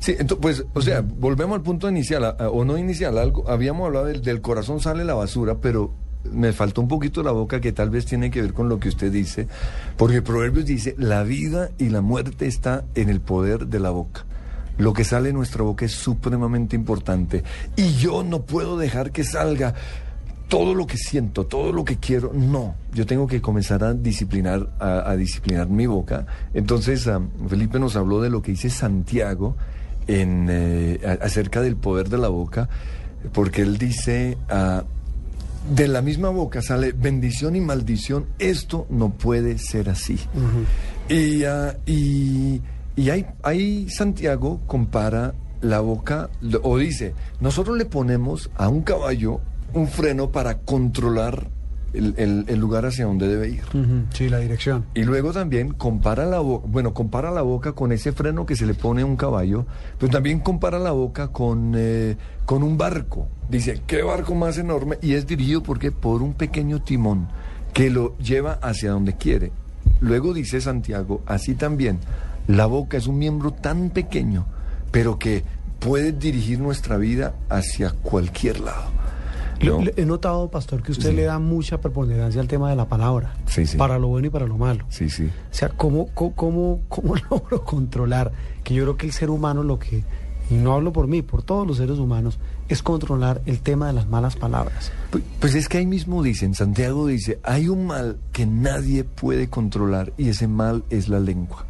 Sí, 0.00 0.14
entonces, 0.18 0.38
pues, 0.40 0.64
o 0.74 0.80
sea, 0.82 1.02
volvemos 1.02 1.56
al 1.56 1.62
punto 1.62 1.88
inicial, 1.88 2.24
a- 2.24 2.30
a- 2.30 2.48
o 2.50 2.64
no 2.64 2.76
inicial, 2.78 3.18
algo, 3.18 3.48
habíamos 3.50 3.86
hablado 3.86 4.06
del, 4.06 4.22
del 4.22 4.40
corazón 4.40 4.80
sale 4.80 5.04
la 5.04 5.14
basura, 5.14 5.56
pero 5.60 5.92
me 6.32 6.52
faltó 6.52 6.80
un 6.80 6.88
poquito 6.88 7.22
la 7.22 7.30
boca 7.30 7.60
que 7.60 7.70
tal 7.72 7.90
vez 7.90 8.04
tiene 8.06 8.30
que 8.30 8.42
ver 8.42 8.52
con 8.52 8.68
lo 8.68 8.80
que 8.80 8.88
usted 8.88 9.12
dice, 9.12 9.46
porque 9.96 10.22
Proverbios 10.22 10.64
dice, 10.66 10.94
la 10.98 11.22
vida 11.22 11.70
y 11.78 11.88
la 11.90 12.00
muerte 12.00 12.46
está 12.46 12.84
en 12.94 13.08
el 13.10 13.20
poder 13.20 13.66
de 13.68 13.78
la 13.78 13.90
boca. 13.90 14.24
Lo 14.78 14.92
que 14.92 15.04
sale 15.04 15.28
de 15.28 15.32
nuestra 15.34 15.62
boca 15.62 15.84
es 15.86 15.92
supremamente 15.92 16.76
importante 16.76 17.44
y 17.76 17.92
yo 17.94 18.22
no 18.24 18.42
puedo 18.42 18.76
dejar 18.76 19.12
que 19.12 19.22
salga 19.24 19.74
todo 20.48 20.74
lo 20.74 20.86
que 20.86 20.96
siento, 20.96 21.44
todo 21.46 21.72
lo 21.72 21.84
que 21.84 21.96
quiero, 21.96 22.32
no. 22.32 22.74
Yo 22.94 23.04
tengo 23.06 23.26
que 23.26 23.40
comenzar 23.40 23.82
a 23.82 23.94
disciplinar, 23.94 24.70
a, 24.78 25.10
a 25.10 25.16
disciplinar 25.16 25.68
mi 25.68 25.86
boca. 25.86 26.26
Entonces, 26.54 27.06
ah, 27.08 27.20
Felipe 27.48 27.78
nos 27.80 27.96
habló 27.96 28.20
de 28.20 28.30
lo 28.30 28.42
que 28.42 28.52
dice 28.52 28.70
Santiago 28.70 29.56
en, 30.06 30.46
eh, 30.48 31.00
a- 31.04 31.24
acerca 31.24 31.60
del 31.62 31.76
poder 31.76 32.08
de 32.08 32.18
la 32.18 32.28
boca, 32.28 32.68
porque 33.32 33.62
él 33.62 33.76
dice, 33.76 34.38
ah, 34.48 34.84
de 35.74 35.88
la 35.88 36.00
misma 36.00 36.28
boca 36.28 36.62
sale 36.62 36.92
bendición 36.92 37.56
y 37.56 37.60
maldición, 37.60 38.26
esto 38.38 38.86
no 38.88 39.10
puede 39.10 39.58
ser 39.58 39.88
así. 39.90 40.16
Y, 41.08 41.42
ah, 41.42 41.76
y, 41.86 42.60
y 42.94 43.10
ahí, 43.10 43.26
ahí 43.42 43.90
Santiago 43.90 44.60
compara 44.68 45.34
la 45.60 45.80
boca, 45.80 46.30
o 46.62 46.78
dice, 46.78 47.14
nosotros 47.40 47.76
le 47.76 47.84
ponemos 47.86 48.48
a 48.54 48.68
un 48.68 48.82
caballo 48.82 49.40
un 49.74 49.88
freno 49.88 50.30
para 50.30 50.58
controlar 50.58 51.48
el, 51.92 52.14
el- 52.18 52.44
el 52.48 52.58
lugar 52.58 52.84
hacia 52.86 53.06
donde 53.06 53.26
debe 53.28 53.48
ir. 53.48 53.62
Sí, 54.12 54.28
la 54.28 54.38
dirección. 54.38 54.84
Y 54.94 55.04
luego 55.04 55.32
también 55.32 55.72
compara 55.72 56.26
la 56.26 56.40
boca, 56.40 56.66
bueno, 56.68 56.92
compara 56.92 57.30
la 57.30 57.42
boca 57.42 57.72
con 57.72 57.90
ese 57.92 58.12
freno 58.12 58.44
que 58.44 58.56
se 58.56 58.66
le 58.66 58.74
pone 58.74 59.02
a 59.02 59.06
un 59.06 59.16
caballo, 59.16 59.66
pero 59.98 60.12
también 60.12 60.40
compara 60.40 60.78
la 60.78 60.90
boca 60.92 61.28
con, 61.28 61.72
eh, 61.76 62.16
con 62.44 62.62
un 62.62 62.76
barco. 62.76 63.28
Dice, 63.48 63.80
¿qué 63.86 64.02
barco 64.02 64.34
más 64.34 64.58
enorme? 64.58 64.98
Y 65.00 65.14
es 65.14 65.26
dirigido 65.26 65.62
porque 65.62 65.90
por 65.92 66.22
un 66.22 66.34
pequeño 66.34 66.82
timón 66.82 67.28
que 67.72 67.88
lo 67.90 68.16
lleva 68.18 68.54
hacia 68.62 68.90
donde 68.90 69.14
quiere. 69.16 69.52
Luego 70.00 70.34
dice 70.34 70.60
Santiago, 70.60 71.22
así 71.26 71.54
también, 71.54 71.98
la 72.48 72.66
boca 72.66 72.96
es 72.98 73.06
un 73.06 73.18
miembro 73.18 73.52
tan 73.52 73.88
pequeño, 73.90 74.44
pero 74.90 75.18
que 75.18 75.44
puede 75.78 76.12
dirigir 76.12 76.58
nuestra 76.58 76.96
vida 76.98 77.34
hacia 77.48 77.90
cualquier 77.92 78.60
lado. 78.60 78.90
¿No? 79.64 79.80
Le- 79.82 79.94
He 79.96 80.04
notado, 80.04 80.48
pastor, 80.50 80.82
que 80.82 80.92
usted 80.92 81.10
Sí. 81.10 81.16
le 81.16 81.22
da 81.24 81.38
mucha 81.38 81.80
preponderancia 81.80 82.40
al 82.40 82.48
tema 82.48 82.70
de 82.70 82.76
la 82.76 82.86
palabra. 82.88 83.34
Sí, 83.46 83.66
sí. 83.66 83.76
Para 83.76 83.98
lo 83.98 84.08
bueno 84.08 84.26
y 84.26 84.30
para 84.30 84.46
lo 84.46 84.56
malo. 84.58 84.84
Sí, 84.88 85.08
sí. 85.10 85.24
O 85.26 85.54
sea, 85.54 85.68
¿cómo, 85.70 86.08
cómo, 86.14 86.34
cómo, 86.34 86.80
cómo 86.88 87.14
logro 87.30 87.64
controlar? 87.64 88.32
Que 88.64 88.74
yo 88.74 88.82
creo 88.84 88.96
que 88.96 89.06
el 89.06 89.12
ser 89.12 89.30
humano 89.30 89.62
lo 89.62 89.78
que, 89.78 90.04
y 90.50 90.54
no 90.54 90.74
hablo 90.74 90.92
por 90.92 91.06
mí, 91.06 91.22
por 91.22 91.42
todos 91.42 91.66
los 91.66 91.76
seres 91.78 91.98
humanos, 91.98 92.38
es 92.68 92.82
controlar 92.82 93.40
el 93.46 93.60
tema 93.60 93.86
de 93.86 93.92
las 93.92 94.08
malas 94.08 94.36
palabras. 94.36 94.90
Pu- 95.12 95.22
Pues 95.40 95.54
es 95.54 95.68
que 95.68 95.78
ahí 95.78 95.86
mismo 95.86 96.22
dicen, 96.22 96.54
Santiago 96.54 97.06
dice, 97.06 97.38
hay 97.42 97.68
un 97.68 97.86
mal 97.86 98.18
que 98.32 98.44
nadie 98.46 99.04
puede 99.04 99.48
controlar 99.48 100.12
y 100.16 100.28
ese 100.28 100.48
mal 100.48 100.82
es 100.90 101.08
la 101.08 101.20
lengua. 101.20 101.66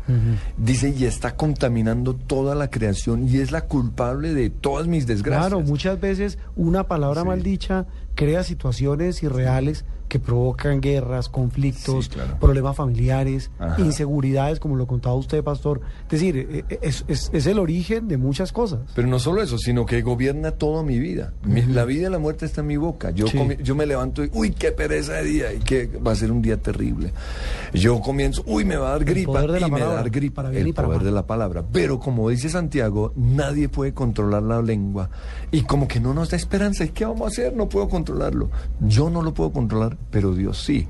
Dice, 0.56 0.94
y 0.96 1.04
está 1.04 1.36
contaminando 1.36 2.14
toda 2.14 2.54
la 2.54 2.70
creación 2.70 3.28
y 3.28 3.38
es 3.38 3.50
la 3.52 3.62
culpable 3.62 4.32
de 4.34 4.50
todas 4.50 4.86
mis 4.86 5.06
desgracias. 5.06 5.48
Claro, 5.48 5.60
muchas 5.64 6.00
veces 6.00 6.38
una 6.56 6.84
palabra 6.88 7.22
Sí. 7.22 7.26
mal 7.28 7.42
dicha 7.42 7.86
crea 8.14 8.42
situaciones 8.42 9.22
irreales 9.22 9.84
que 10.18 10.24
provocan 10.24 10.80
guerras, 10.80 11.28
conflictos, 11.28 12.06
Sí, 12.06 12.10
claro. 12.12 12.38
problemas 12.38 12.74
familiares, 12.76 13.50
Ajá. 13.58 13.80
inseguridades, 13.80 14.60
como 14.60 14.76
lo 14.76 14.86
contaba 14.86 15.14
usted, 15.14 15.42
pastor. 15.44 15.80
Es 16.04 16.08
decir, 16.10 16.36
eh, 16.38 16.64
eh, 16.68 16.78
es, 16.82 17.04
es- 17.08 17.30
es 17.32 17.46
el 17.46 17.58
origen 17.58 18.08
de 18.08 18.16
muchas 18.16 18.52
cosas. 18.52 18.80
Pero 18.94 19.08
no 19.08 19.18
solo 19.18 19.42
eso, 19.42 19.58
sino 19.58 19.84
que 19.84 20.00
gobierna 20.02 20.52
toda 20.52 20.82
mi 20.82 20.98
vida. 20.98 21.32
La 21.68 21.84
vida 21.84 22.08
y 22.08 22.10
la 22.10 22.18
muerte 22.18 22.46
está 22.46 22.62
en 22.62 22.68
mi 22.68 22.76
boca. 22.78 23.10
Yo, 23.10 23.26
Sí. 23.26 23.38
yo 23.62 23.74
me 23.74 23.84
levanto 23.86 24.24
y, 24.24 24.30
uy, 24.32 24.52
qué 24.52 24.72
pereza 24.72 25.14
de 25.14 25.24
día, 25.24 25.52
y 25.52 25.58
que 25.58 25.86
va 25.86 26.12
a 26.12 26.14
ser 26.14 26.32
un 26.32 26.40
día 26.40 26.56
terrible. 26.56 27.12
Yo 27.74 28.00
comienzo, 28.00 28.42
uy, 28.46 28.64
me 28.64 28.76
va 28.76 28.88
a 28.88 28.90
dar 28.92 29.04
gripa, 29.04 29.30
y 29.44 29.70
me 29.70 29.80
va 29.82 29.90
a 29.90 29.94
dar 29.96 30.10
gripa. 30.10 30.36
para 30.36 30.50
bien 30.50 30.62
el 30.62 30.68
y 30.68 30.72
para 30.72 30.86
poder 30.88 31.00
mal. 31.00 31.06
de 31.06 31.12
la 31.12 31.26
palabra. 31.26 31.64
Pero 31.72 31.98
como 32.00 32.28
dice 32.30 32.48
Santiago, 32.48 33.12
nadie 33.16 33.68
puede 33.68 33.92
controlar 33.94 34.42
la 34.42 34.62
lengua. 34.62 35.10
Y 35.50 35.62
como 35.62 35.86
que 35.88 36.00
no 36.00 36.14
nos 36.14 36.30
da 36.30 36.36
esperanza. 36.36 36.84
¿Y 36.84 36.88
qué 36.90 37.04
vamos 37.04 37.22
a 37.22 37.26
hacer? 37.28 37.54
No 37.54 37.68
puedo 37.68 37.88
controlarlo. 37.88 38.50
Yo 38.80 39.10
no 39.10 39.22
lo 39.22 39.32
puedo 39.34 39.52
controlar, 39.52 39.96
pero 40.10 40.34
Dios 40.34 40.62
sí. 40.62 40.86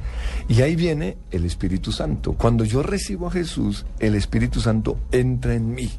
Y 0.48 0.62
ahí 0.62 0.76
viene 0.76 1.16
el 1.30 1.44
Espíritu 1.44 1.92
Santo. 1.92 2.32
Cuando 2.34 2.64
yo 2.64 2.82
recibo 2.82 3.28
a 3.28 3.30
Jesús, 3.30 3.86
el 3.98 4.14
Espíritu 4.14 4.60
Santo 4.60 4.98
entra 5.12 5.54
en 5.54 5.74
mí. 5.74 5.90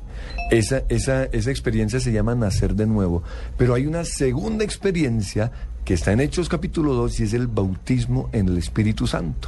Esa, 0.51 0.83
esa, 0.89 1.25
esa 1.25 1.51
experiencia 1.51 1.99
se 1.99 2.11
llama 2.11 2.35
nacer 2.35 2.75
de 2.75 2.87
nuevo. 2.87 3.23
Pero 3.57 3.73
hay 3.73 3.85
una 3.85 4.03
segunda 4.03 4.63
experiencia 4.63 5.51
que 5.87 5.93
está 5.93 6.11
en 6.11 6.19
Hechos 6.19 6.49
capítulo 6.49 6.93
2 6.95 7.21
y 7.21 7.23
es 7.23 7.33
el 7.33 7.47
bautismo 7.47 8.29
en 8.33 8.49
el 8.49 8.57
Espíritu 8.57 9.07
Santo. 9.07 9.47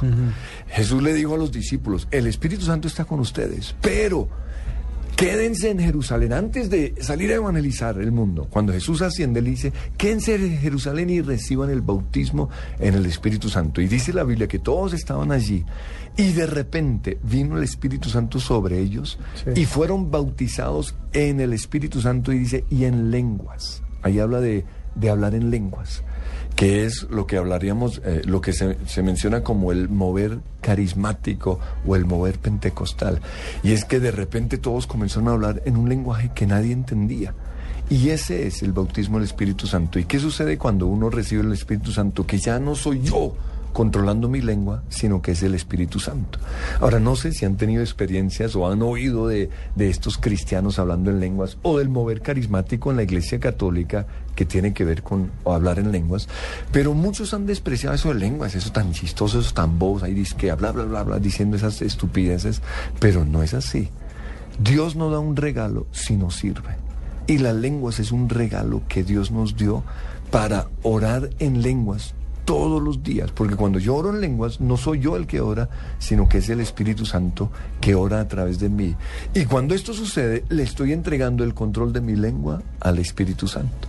Jesús 0.68 1.02
le 1.02 1.12
dijo 1.12 1.34
a 1.34 1.36
los 1.38 1.52
discípulos, 1.52 2.08
el 2.10 2.26
Espíritu 2.26 2.64
Santo 2.64 2.88
está 2.88 3.04
con 3.04 3.20
ustedes, 3.20 3.76
pero 3.82 4.26
quédense 5.20 5.70
en 5.70 5.78
Jerusalén 5.78 6.32
antes 6.32 6.70
de 6.70 6.94
salir 7.00 7.30
a 7.30 7.34
evangelizar 7.34 7.98
el 7.98 8.10
mundo. 8.10 8.46
Cuando 8.48 8.72
Jesús 8.72 9.02
asciende, 9.02 9.42
le 9.42 9.50
dice, 9.50 9.72
quédense 9.98 10.34
en 10.36 10.58
Jerusalén 10.58 11.10
y 11.10 11.20
reciban 11.20 11.68
el 11.68 11.82
bautismo 11.82 12.48
en 12.78 12.94
el 12.94 13.04
Espíritu 13.04 13.50
Santo. 13.50 13.82
Y 13.82 13.86
dice 13.88 14.14
la 14.14 14.24
Biblia 14.24 14.48
que 14.48 14.58
todos 14.58 14.94
estaban 14.94 15.30
allí 15.30 15.64
y 16.16 16.32
de 16.32 16.46
repente 16.46 17.18
vino 17.22 17.58
el 17.58 17.64
Espíritu 17.64 18.08
Santo 18.08 18.40
sobre 18.40 18.78
ellos 18.80 19.18
Sí. 19.44 19.60
y 19.60 19.64
fueron 19.66 20.10
bautizados 20.10 20.94
en 21.12 21.40
el 21.40 21.52
Espíritu 21.52 22.00
Santo 22.00 22.32
y 22.32 22.38
dice, 22.38 22.64
y 22.70 22.84
en 22.84 23.10
lenguas. 23.10 23.82
Ahí 24.02 24.18
habla 24.18 24.40
de, 24.40 24.64
de 24.94 25.10
hablar 25.10 25.34
en 25.34 25.50
lenguas 25.50 26.02
que 26.60 26.84
es 26.84 27.04
lo 27.04 27.26
que 27.26 27.38
hablaríamos, 27.38 28.02
eh, 28.04 28.20
lo 28.26 28.42
que 28.42 28.52
se, 28.52 28.76
se 28.86 29.02
menciona 29.02 29.42
como 29.42 29.72
el 29.72 29.88
mover 29.88 30.40
carismático 30.60 31.58
o 31.86 31.96
el 31.96 32.04
mover 32.04 32.38
pentecostal. 32.38 33.22
Y 33.62 33.72
es 33.72 33.86
que 33.86 33.98
de 33.98 34.10
repente 34.10 34.58
todos 34.58 34.86
comenzaron 34.86 35.28
a 35.28 35.32
hablar 35.32 35.62
en 35.64 35.78
un 35.78 35.88
lenguaje 35.88 36.32
que 36.34 36.46
nadie 36.46 36.72
entendía. 36.72 37.32
Y 37.88 38.10
ese 38.10 38.46
es 38.46 38.62
el 38.62 38.74
bautismo 38.74 39.16
del 39.16 39.24
Espíritu 39.24 39.66
Santo. 39.66 39.98
¿Y 39.98 40.04
qué 40.04 40.18
sucede 40.18 40.58
cuando 40.58 40.86
uno 40.86 41.08
recibe 41.08 41.40
el 41.40 41.52
Espíritu 41.52 41.92
Santo? 41.92 42.26
Que 42.26 42.36
ya 42.36 42.58
no 42.58 42.74
soy 42.74 43.00
yo 43.00 43.32
controlando 43.72 44.28
mi 44.28 44.40
lengua, 44.40 44.82
sino 44.88 45.22
que 45.22 45.32
es 45.32 45.42
el 45.42 45.54
Espíritu 45.54 46.00
Santo. 46.00 46.38
Ahora, 46.80 47.00
no 47.00 47.16
sé 47.16 47.32
si 47.32 47.44
han 47.44 47.56
tenido 47.56 47.82
experiencias 47.82 48.56
o 48.56 48.70
han 48.70 48.82
oído 48.82 49.28
de, 49.28 49.50
de 49.76 49.88
estos 49.88 50.18
cristianos 50.18 50.78
hablando 50.78 51.10
en 51.10 51.20
lenguas 51.20 51.58
o 51.62 51.78
del 51.78 51.88
mover 51.88 52.20
carismático 52.20 52.90
en 52.90 52.96
la 52.96 53.02
Iglesia 53.02 53.40
Católica 53.40 54.06
que 54.34 54.44
tiene 54.44 54.72
que 54.72 54.84
ver 54.84 55.02
con 55.02 55.30
hablar 55.44 55.78
en 55.78 55.92
lenguas, 55.92 56.28
pero 56.72 56.94
muchos 56.94 57.34
han 57.34 57.46
despreciado 57.46 57.94
eso 57.94 58.08
de 58.08 58.14
lenguas, 58.14 58.54
eso 58.54 58.72
tan 58.72 58.92
chistoso, 58.92 59.40
eso 59.40 59.52
tan 59.52 59.78
bobos, 59.78 60.02
ahí 60.02 60.14
dice 60.14 60.34
que 60.36 60.52
bla, 60.54 60.72
bla, 60.72 60.84
bla, 60.84 61.02
bla, 61.02 61.18
diciendo 61.18 61.56
esas 61.56 61.82
estupideces, 61.82 62.62
pero 62.98 63.24
no 63.24 63.42
es 63.42 63.54
así. 63.54 63.90
Dios 64.58 64.96
no 64.96 65.10
da 65.10 65.18
un 65.18 65.36
regalo 65.36 65.86
si 65.90 66.16
no 66.16 66.30
sirve. 66.30 66.76
Y 67.26 67.38
las 67.38 67.54
lenguas 67.54 68.00
es 68.00 68.12
un 68.12 68.28
regalo 68.28 68.82
que 68.88 69.04
Dios 69.04 69.30
nos 69.30 69.56
dio 69.56 69.84
para 70.30 70.68
orar 70.82 71.30
en 71.38 71.62
lenguas 71.62 72.14
todos 72.44 72.82
los 72.82 73.02
días, 73.02 73.30
porque 73.32 73.56
cuando 73.56 73.78
yo 73.78 73.94
oro 73.96 74.10
en 74.10 74.20
lenguas 74.20 74.60
no 74.60 74.76
soy 74.76 75.00
yo 75.00 75.16
el 75.16 75.26
que 75.26 75.40
ora, 75.40 75.68
sino 75.98 76.28
que 76.28 76.38
es 76.38 76.48
el 76.48 76.60
Espíritu 76.60 77.06
Santo 77.06 77.50
que 77.80 77.94
ora 77.94 78.20
a 78.20 78.28
través 78.28 78.58
de 78.60 78.68
mí. 78.68 78.94
Y 79.34 79.44
cuando 79.44 79.74
esto 79.74 79.92
sucede, 79.94 80.44
le 80.48 80.62
estoy 80.62 80.92
entregando 80.92 81.44
el 81.44 81.54
control 81.54 81.92
de 81.92 82.00
mi 82.00 82.16
lengua 82.16 82.62
al 82.80 82.98
Espíritu 82.98 83.46
Santo. 83.48 83.88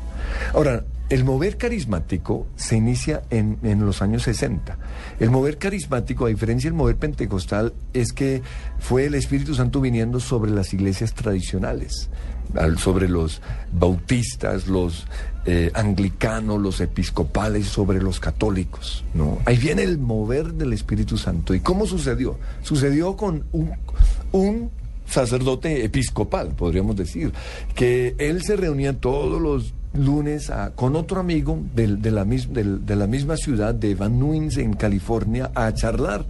Ahora, 0.53 0.83
el 1.09 1.25
mover 1.25 1.57
carismático 1.57 2.47
se 2.55 2.77
inicia 2.77 3.23
en, 3.31 3.57
en 3.63 3.85
los 3.85 4.01
años 4.01 4.23
60. 4.23 4.77
El 5.19 5.29
mover 5.29 5.57
carismático, 5.57 6.25
a 6.25 6.29
diferencia 6.29 6.69
del 6.69 6.77
mover 6.77 6.95
pentecostal, 6.95 7.73
es 7.93 8.13
que 8.13 8.41
fue 8.79 9.07
el 9.07 9.15
Espíritu 9.15 9.53
Santo 9.53 9.81
viniendo 9.81 10.21
sobre 10.21 10.51
las 10.51 10.73
iglesias 10.73 11.13
tradicionales, 11.13 12.09
al- 12.55 12.77
sobre 12.79 13.09
los 13.09 13.41
bautistas, 13.73 14.67
los 14.67 15.05
eh, 15.45 15.71
anglicanos, 15.73 16.61
los 16.61 16.81
episcopales, 16.81 17.65
sobre 17.65 18.01
los 18.01 18.19
católicos. 18.19 19.03
¿no? 19.13 19.39
Ahí 19.45 19.57
viene 19.57 19.83
el 19.83 19.97
mover 19.97 20.53
del 20.53 20.73
Espíritu 20.73 21.17
Santo. 21.17 21.55
¿Y 21.55 21.61
cómo 21.61 21.87
sucedió? 21.87 22.37
Sucedió 22.61 23.15
con 23.15 23.45
un, 23.51 24.69
sacerdote 25.07 25.83
episcopal, 25.83 26.49
podríamos 26.49 26.95
decir, 26.95 27.33
que 27.75 28.15
él 28.17 28.43
se 28.43 28.55
reunía 28.55 28.93
todos 28.93 29.41
los 29.41 29.73
lunes 29.93 30.49
con 30.75 30.95
otro 30.95 31.19
amigo 31.19 31.59
de, 31.75 32.11
la 32.11 33.07
misma 33.07 33.35
ciudad 33.35 33.73
de 33.73 33.95
Van 33.95 34.19
Nuys 34.19 34.57
en 34.57 34.73
California 34.73 35.51
a 35.53 35.73
charlar 35.73 36.25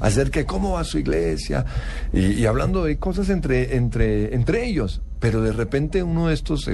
acerca 0.00 0.40
de 0.40 0.46
cómo 0.46 0.72
va 0.72 0.84
su 0.84 0.98
iglesia 0.98 1.64
y, 2.12 2.44
hablando 2.44 2.84
de 2.84 2.98
cosas 2.98 3.30
entre, 3.30 4.64
ellos. 4.64 5.00
Pero 5.18 5.40
de 5.40 5.52
repente 5.52 6.02
uno 6.02 6.28
de 6.28 6.34
estos, 6.34 6.68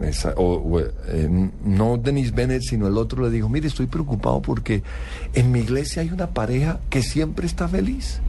eh, 0.00 1.50
no 1.64 1.96
Denis 1.96 2.34
Bennett, 2.34 2.62
sino 2.62 2.86
el 2.86 2.96
otro 2.96 3.24
le 3.24 3.30
dijo, 3.30 3.48
mire, 3.48 3.66
estoy 3.66 3.86
preocupado 3.86 4.40
porque 4.42 4.82
en 5.34 5.50
mi 5.52 5.60
iglesia 5.60 6.02
hay 6.02 6.10
una 6.10 6.30
pareja 6.30 6.80
que 6.90 7.02
siempre 7.02 7.46
está 7.46 7.68
feliz. 7.68 8.20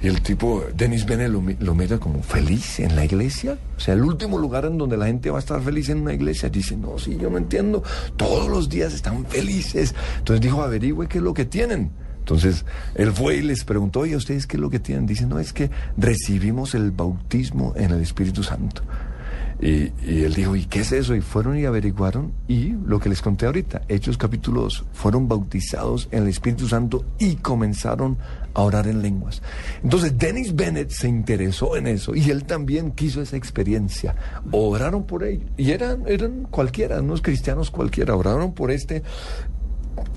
Y 0.00 0.06
el 0.06 0.22
tipo, 0.22 0.62
Denis 0.76 1.04
Bennett 1.04 1.30
lo 1.30 1.74
mira 1.74 1.98
como 1.98 2.22
feliz 2.22 2.78
en 2.78 2.94
la 2.94 3.04
iglesia. 3.04 3.58
O 3.76 3.80
sea, 3.80 3.94
el 3.94 4.04
último 4.04 4.38
lugar 4.38 4.64
en 4.64 4.78
donde 4.78 4.96
la 4.96 5.06
gente 5.06 5.30
va 5.30 5.38
a 5.38 5.40
estar 5.40 5.60
feliz 5.60 5.88
en 5.88 5.98
una 5.98 6.12
iglesia. 6.12 6.48
Dice, 6.48 6.76
no, 6.76 6.98
sí, 6.98 7.16
yo 7.20 7.30
no 7.30 7.38
entiendo. 7.38 7.82
Todos 8.16 8.48
los 8.48 8.68
días 8.68 8.94
están 8.94 9.26
felices. 9.26 9.94
Entonces 10.18 10.40
dijo, 10.40 10.62
averigüe 10.62 11.08
qué 11.08 11.18
es 11.18 11.24
lo 11.24 11.34
que 11.34 11.44
tienen. 11.44 11.90
Entonces 12.20 12.64
él 12.94 13.10
fue 13.10 13.36
y 13.36 13.42
les 13.42 13.64
preguntó, 13.64 14.00
oye, 14.00 14.14
¿ustedes 14.14 14.46
qué 14.46 14.56
es 14.56 14.60
lo 14.60 14.70
que 14.70 14.78
tienen? 14.78 15.06
Dicen, 15.06 15.30
no, 15.30 15.38
es 15.38 15.52
que 15.52 15.70
recibimos 15.96 16.74
el 16.74 16.92
bautismo 16.92 17.72
en 17.74 17.90
el 17.90 18.02
Espíritu 18.02 18.42
Santo. 18.42 18.82
Y, 19.60 19.90
él 20.06 20.34
dijo, 20.34 20.54
¿y 20.54 20.66
qué 20.66 20.80
es 20.80 20.92
eso? 20.92 21.16
Y 21.16 21.20
fueron 21.20 21.58
y 21.58 21.64
averiguaron 21.64 22.32
y 22.46 22.74
lo 22.86 23.00
que 23.00 23.08
les 23.08 23.20
conté 23.20 23.46
ahorita, 23.46 23.82
Hechos 23.88 24.16
capítulo 24.16 24.62
2, 24.62 24.84
fueron 24.92 25.26
bautizados 25.26 26.08
en 26.12 26.22
el 26.22 26.28
Espíritu 26.28 26.68
Santo 26.68 27.04
y 27.18 27.36
comenzaron 27.36 28.18
a 28.54 28.62
orar 28.62 28.86
en 28.86 29.02
lenguas. 29.02 29.42
Entonces 29.82 30.16
Dennis 30.16 30.54
Bennett 30.54 30.90
se 30.90 31.08
interesó 31.08 31.76
en 31.76 31.88
eso 31.88 32.14
y 32.14 32.30
él 32.30 32.44
también 32.44 32.92
quiso 32.92 33.20
esa 33.20 33.36
experiencia. 33.36 34.14
Oraron 34.52 35.04
por 35.04 35.24
ello 35.24 35.46
y 35.56 35.72
eran, 35.72 36.04
eran 36.06 36.44
cualquiera, 36.44 37.00
unos 37.00 37.20
cristianos 37.20 37.70
cualquiera, 37.70 38.14
oraron 38.14 38.54
por 38.54 38.70
este 38.70 39.02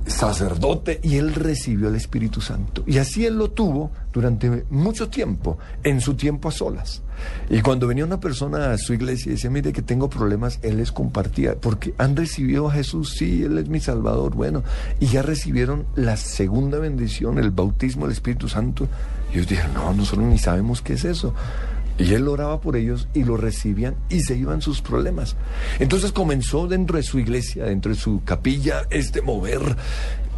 sacerdote 0.06 1.00
y 1.04 1.18
él 1.18 1.34
recibió 1.34 1.88
el 1.90 1.96
Espíritu 1.96 2.42
Santo. 2.42 2.84
Y 2.88 2.98
así 2.98 3.26
él 3.26 3.38
lo 3.38 3.52
tuvo 3.52 3.92
durante 4.12 4.66
mucho 4.70 5.10
tiempo, 5.10 5.58
en 5.84 6.02
su 6.02 6.16
tiempo 6.16 6.50
a 6.50 6.52
solas. 6.52 7.02
Y 7.50 7.62
cuando 7.62 7.88
venía 7.88 8.06
una 8.06 8.20
persona 8.20 8.72
a 8.72 8.78
su 8.78 8.94
iglesia 8.94 9.30
y 9.30 9.36
decía, 9.36 9.50
mire 9.50 9.74
que 9.74 9.82
tengo 9.82 10.10
problemas, 10.10 10.60
él 10.64 10.78
les 10.78 10.92
compartía, 10.92 11.56
porque 11.56 11.94
han 11.98 12.16
recibido 12.16 12.68
a 12.68 12.74
Jesús, 12.74 13.16
sí, 13.18 13.44
él 13.44 13.58
es 13.58 13.70
mi 13.70 13.80
Salvador, 13.80 14.36
bueno, 14.36 14.64
y 15.00 15.08
ya 15.08 15.22
recibieron 15.22 15.86
la 15.96 16.18
segunda 16.18 16.80
bendición, 16.80 17.38
el 17.38 17.52
bautismo 17.52 18.06
del 18.06 18.14
Espíritu 18.14 18.50
Santo. 18.50 18.88
Y 19.32 19.36
ellos 19.36 19.48
dijeron, 19.48 19.74
no, 19.74 19.94
nosotros 19.94 20.28
ni 20.28 20.38
sabemos 20.38 20.82
qué 20.82 20.94
es 20.94 21.06
eso. 21.06 21.34
Y 22.02 22.14
él 22.14 22.28
oraba 22.28 22.62
por 22.62 22.76
ellos 22.76 23.08
y 23.14 23.24
lo 23.24 23.38
recibían 23.38 23.96
y 24.10 24.22
se 24.22 24.36
iban 24.36 24.62
sus 24.62 24.82
problemas. 24.82 25.36
Entonces 25.80 26.12
comenzó 26.12 26.68
dentro 26.68 26.98
de 26.98 27.04
su 27.04 27.20
iglesia, 27.20 27.66
dentro 27.66 27.92
de 27.92 28.00
su 28.00 28.24
capilla, 28.24 28.84
este 28.90 29.22
mover 29.22 29.76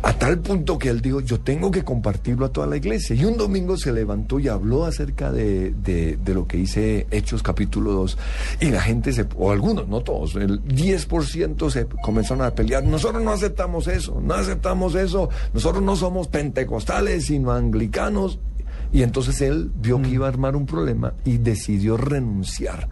a 0.04 0.12
tal 0.12 0.40
punto 0.40 0.78
que 0.78 0.90
él 0.90 1.02
dijo, 1.02 1.22
yo 1.22 1.40
tengo 1.40 1.72
que 1.72 1.86
compartirlo 1.86 2.46
a 2.46 2.50
toda 2.50 2.68
la 2.68 2.76
iglesia. 2.76 3.16
Y 3.16 3.24
un 3.24 3.38
domingo 3.38 3.78
se 3.78 3.94
levantó 3.94 4.38
y 4.38 4.50
habló 4.50 4.84
acerca 4.84 5.32
de, 5.32 5.72
de, 5.72 6.34
lo 6.34 6.46
que 6.46 6.58
dice 6.58 7.08
Hechos 7.10 7.42
capítulo 7.42 7.94
2. 7.94 8.18
Y 8.60 8.66
la 8.66 8.82
gente, 8.82 9.14
se, 9.14 9.26
o 9.38 9.52
algunos, 9.52 9.88
no 9.88 10.02
todos, 10.02 10.36
el 10.36 10.62
10% 10.62 11.70
se 11.70 11.86
comenzaron 12.04 12.46
a 12.46 12.52
pelear. 12.52 12.84
Nosotros 12.84 13.24
no 13.24 13.32
aceptamos 13.32 13.88
eso, 13.88 14.20
no 14.22 14.34
aceptamos 14.34 14.94
eso. 14.96 15.30
Nosotros 15.54 15.82
no 15.82 15.96
somos 15.96 16.28
pentecostales, 16.28 17.28
sino 17.28 17.54
anglicanos. 17.54 18.40
Y 18.94 19.04
entonces 19.04 19.42
él 19.42 19.72
vio 19.76 20.02
que 20.02 20.10
iba 20.10 20.28
a 20.28 20.30
armar 20.30 20.56
un 20.56 20.66
problema 20.66 21.14
y 21.26 21.38
decidió 21.38 21.98
renunciar. 21.98 22.88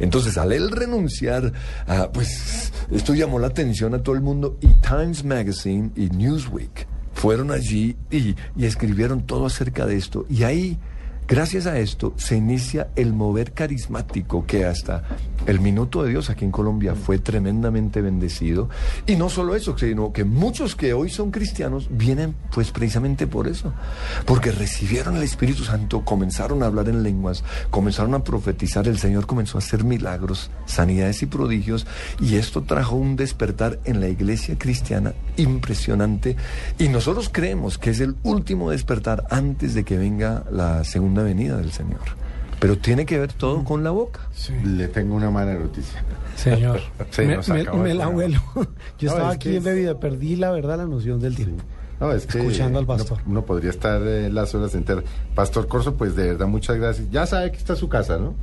Entonces, 0.00 0.36
al 0.36 0.52
él 0.52 0.70
renunciar, 0.70 1.52
ah, 1.86 2.10
pues 2.12 2.72
esto 2.90 3.14
llamó 3.14 3.38
la 3.38 3.46
atención 3.46 3.94
a 3.94 4.02
todo 4.02 4.16
el 4.16 4.20
mundo 4.20 4.58
y 4.60 4.66
Times 4.74 5.24
Magazine 5.24 5.92
y 5.94 6.10
Newsweek 6.10 6.88
fueron 7.12 7.52
allí 7.52 7.96
y, 8.10 8.34
y 8.56 8.64
escribieron 8.64 9.22
todo 9.22 9.46
acerca 9.46 9.86
de 9.86 9.96
esto. 9.96 10.26
Y 10.28 10.42
ahí 10.42 10.78
Gracias 11.26 11.66
a 11.66 11.78
esto 11.78 12.12
se 12.18 12.36
inicia 12.36 12.88
el 12.96 13.14
mover 13.14 13.52
carismático 13.52 14.44
que 14.46 14.66
hasta 14.66 15.04
el 15.46 15.58
minuto 15.58 16.02
de 16.02 16.10
Dios 16.10 16.28
aquí 16.28 16.44
en 16.44 16.50
Colombia 16.50 16.94
fue 16.94 17.18
tremendamente 17.18 18.02
bendecido. 18.02 18.68
Y 19.06 19.16
no 19.16 19.30
solo 19.30 19.56
eso, 19.56 19.76
sino 19.76 20.12
que 20.12 20.24
muchos 20.24 20.76
que 20.76 20.92
hoy 20.92 21.08
son 21.08 21.30
cristianos 21.30 21.88
vienen 21.90 22.34
pues 22.52 22.70
precisamente 22.72 23.26
por 23.26 23.48
eso. 23.48 23.72
Porque 24.26 24.52
recibieron 24.52 25.16
el 25.16 25.22
Espíritu 25.22 25.64
Santo, 25.64 26.04
comenzaron 26.04 26.62
a 26.62 26.66
hablar 26.66 26.88
en 26.90 27.02
lenguas, 27.02 27.42
comenzaron 27.70 28.14
a 28.14 28.22
profetizar, 28.22 28.86
el 28.86 28.98
Señor 28.98 29.26
comenzó 29.26 29.56
a 29.56 29.60
hacer 29.60 29.82
milagros, 29.82 30.50
sanidades 30.66 31.22
y 31.22 31.26
prodigios. 31.26 31.86
Y 32.20 32.36
esto 32.36 32.62
trajo 32.62 32.96
un 32.96 33.16
despertar 33.16 33.80
en 33.84 34.00
la 34.00 34.08
iglesia 34.08 34.58
cristiana 34.58 35.14
impresionante. 35.36 36.36
Y 36.78 36.88
nosotros 36.88 37.30
creemos 37.32 37.78
que 37.78 37.90
es 37.90 38.00
el 38.00 38.16
último 38.22 38.70
despertar 38.70 39.24
antes 39.30 39.72
de 39.72 39.84
que 39.84 39.96
venga 39.96 40.44
la 40.50 40.84
segunda 40.84 41.13
venida 41.22 41.56
del 41.56 41.70
Señor. 41.72 42.00
Pero 42.60 42.78
tiene 42.78 43.04
que 43.04 43.18
ver 43.18 43.32
todo 43.32 43.62
con 43.64 43.84
la 43.84 43.90
boca. 43.90 44.20
Le 44.64 44.88
tengo 44.88 45.14
una 45.14 45.30
mala 45.30 45.54
noticia. 45.54 46.02
Señor, 46.36 46.80
Se 47.10 47.26
me, 47.26 47.36
me- 47.36 47.72
me 47.78 47.90
el 47.90 48.08
vuelo. 48.08 48.40
Yo 48.98 49.08
No, 49.10 49.12
estaba 49.12 49.30
es 49.30 49.36
aquí 49.36 49.50
en 49.50 49.56
es- 49.56 49.64
bebida, 49.64 50.00
perdí 50.00 50.36
la 50.36 50.50
verdad 50.50 50.78
la 50.78 50.86
noción 50.86 51.20
del 51.20 51.36
tiempo. 51.36 51.62
No, 52.00 52.10
es 52.10 52.26
que 52.26 52.38
Escuchando 52.38 52.80
al 52.80 52.86
pastor. 52.86 53.18
Uno, 53.24 53.44
podría 53.44 53.70
estar 53.70 54.02
eh, 54.02 54.28
las 54.28 54.52
horas 54.54 54.74
enteras. 54.74 55.04
Pastor 55.34 55.68
Corso, 55.68 55.94
pues 55.94 56.16
de 56.16 56.26
verdad, 56.32 56.46
muchas 56.48 56.76
gracias. 56.76 57.08
Ya 57.10 57.24
sabe 57.24 57.52
que 57.52 57.56
está 57.56 57.76
su 57.76 57.88
casa, 57.88 58.18
¿no? 58.18 58.34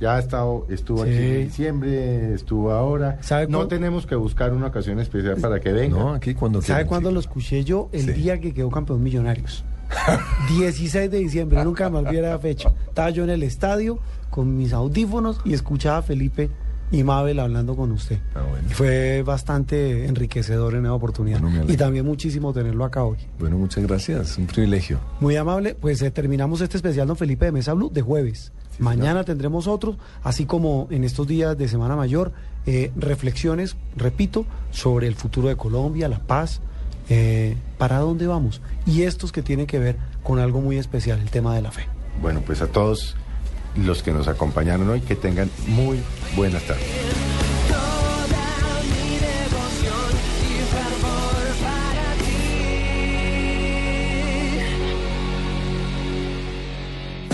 Ya 0.00 0.16
ha 0.16 0.18
estado, 0.18 0.66
estuvo 0.70 1.02
aquí 1.02 1.12
en 1.12 1.44
diciembre, 1.48 2.32
estuvo 2.34 2.70
ahora. 2.72 3.18
¿Sabe 3.20 3.48
no 3.48 3.68
tenemos 3.68 4.06
que 4.06 4.14
buscar 4.14 4.52
una 4.54 4.68
ocasión 4.68 4.98
especial 4.98 5.36
para 5.36 5.60
que 5.60 5.72
venga. 5.72 5.98
No, 5.98 6.14
aquí 6.14 6.34
cuando 6.34 6.62
¿Sabe 6.62 6.86
cuándo 6.86 7.10
lo 7.12 7.20
escuché 7.20 7.64
yo? 7.64 7.90
El 7.92 8.06
Sí. 8.06 8.12
día 8.12 8.40
que 8.40 8.54
quedó 8.54 8.70
campeón 8.70 9.02
Millonarios. 9.02 9.62
16 10.48 11.10
de 11.10 11.18
diciembre, 11.18 11.64
nunca 11.64 11.88
me 11.90 11.98
olvidé 11.98 12.22
la 12.22 12.38
fecha. 12.38 12.72
Estaba 12.88 13.10
yo 13.10 13.24
en 13.24 13.30
el 13.30 13.42
estadio 13.42 13.98
con 14.30 14.56
mis 14.56 14.72
audífonos 14.72 15.40
y 15.44 15.54
escuchaba 15.54 15.98
a 15.98 16.02
Felipe 16.02 16.50
y 16.90 17.02
Mabel 17.02 17.40
hablando 17.40 17.74
con 17.76 17.90
usted. 17.92 18.20
Ah, 18.34 18.42
bueno. 18.48 18.68
Fue 18.70 19.22
bastante 19.22 20.06
enriquecedor 20.06 20.74
en 20.74 20.84
esa 20.84 20.94
oportunidad. 20.94 21.40
Bueno, 21.40 21.64
y 21.68 21.76
también 21.76 22.04
muchísimo 22.04 22.52
tenerlo 22.52 22.84
acá 22.84 23.04
hoy. 23.04 23.18
Bueno, 23.38 23.58
muchas 23.58 23.84
gracias, 23.84 24.38
un 24.38 24.46
privilegio. 24.46 25.00
Muy 25.20 25.36
amable, 25.36 25.74
pues 25.74 26.00
eh, 26.02 26.10
terminamos 26.10 26.60
este 26.60 26.76
especial 26.76 27.08
Don 27.08 27.16
Felipe 27.16 27.46
de 27.46 27.52
Mesa 27.52 27.72
Blue 27.74 27.90
de 27.90 28.02
jueves. 28.02 28.52
Mañana 28.78 29.24
tendremos 29.24 29.66
otros, 29.66 29.96
así 30.22 30.44
como 30.44 30.86
en 30.90 31.04
estos 31.04 31.26
días 31.26 31.56
de 31.56 31.66
Semana 31.66 31.96
Mayor, 31.96 32.32
eh, 32.66 32.92
reflexiones, 32.94 33.74
repito, 33.96 34.44
sobre 34.70 35.06
el 35.06 35.14
futuro 35.14 35.48
de 35.48 35.56
Colombia, 35.56 36.08
la 36.08 36.18
paz, 36.18 36.60
eh, 37.08 37.56
para 37.78 37.98
dónde 37.98 38.26
vamos. 38.26 38.60
Y 38.86 39.02
estos 39.02 39.32
que 39.32 39.42
tienen 39.42 39.66
que 39.66 39.78
ver 39.78 39.96
con 40.22 40.38
algo 40.38 40.60
muy 40.60 40.78
especial, 40.78 41.20
el 41.20 41.30
tema 41.30 41.54
de 41.54 41.62
la 41.62 41.70
fe. 41.70 41.86
Bueno, 42.20 42.40
pues 42.44 42.62
a 42.62 42.66
todos 42.66 43.16
los 43.76 44.02
que 44.02 44.12
nos 44.12 44.28
acompañaron 44.28 44.88
hoy, 44.88 45.00
que 45.00 45.16
tengan 45.16 45.50
muy 45.66 46.00
buenas 46.34 46.62
tardes. 46.62 46.86
Toda 47.68 48.82
mi 48.82 49.18
devoción 49.18 50.10
y 50.42 50.58
fervor 50.72 51.46
para 51.62 52.14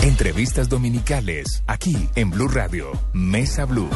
ti. 0.01 0.07
Entrevistas 0.07 0.69
dominicales, 0.69 1.63
aquí 1.67 2.09
en 2.15 2.29
Blue 2.29 2.47
Radio, 2.49 2.91
Mesa 3.13 3.65
Blue. 3.65 3.89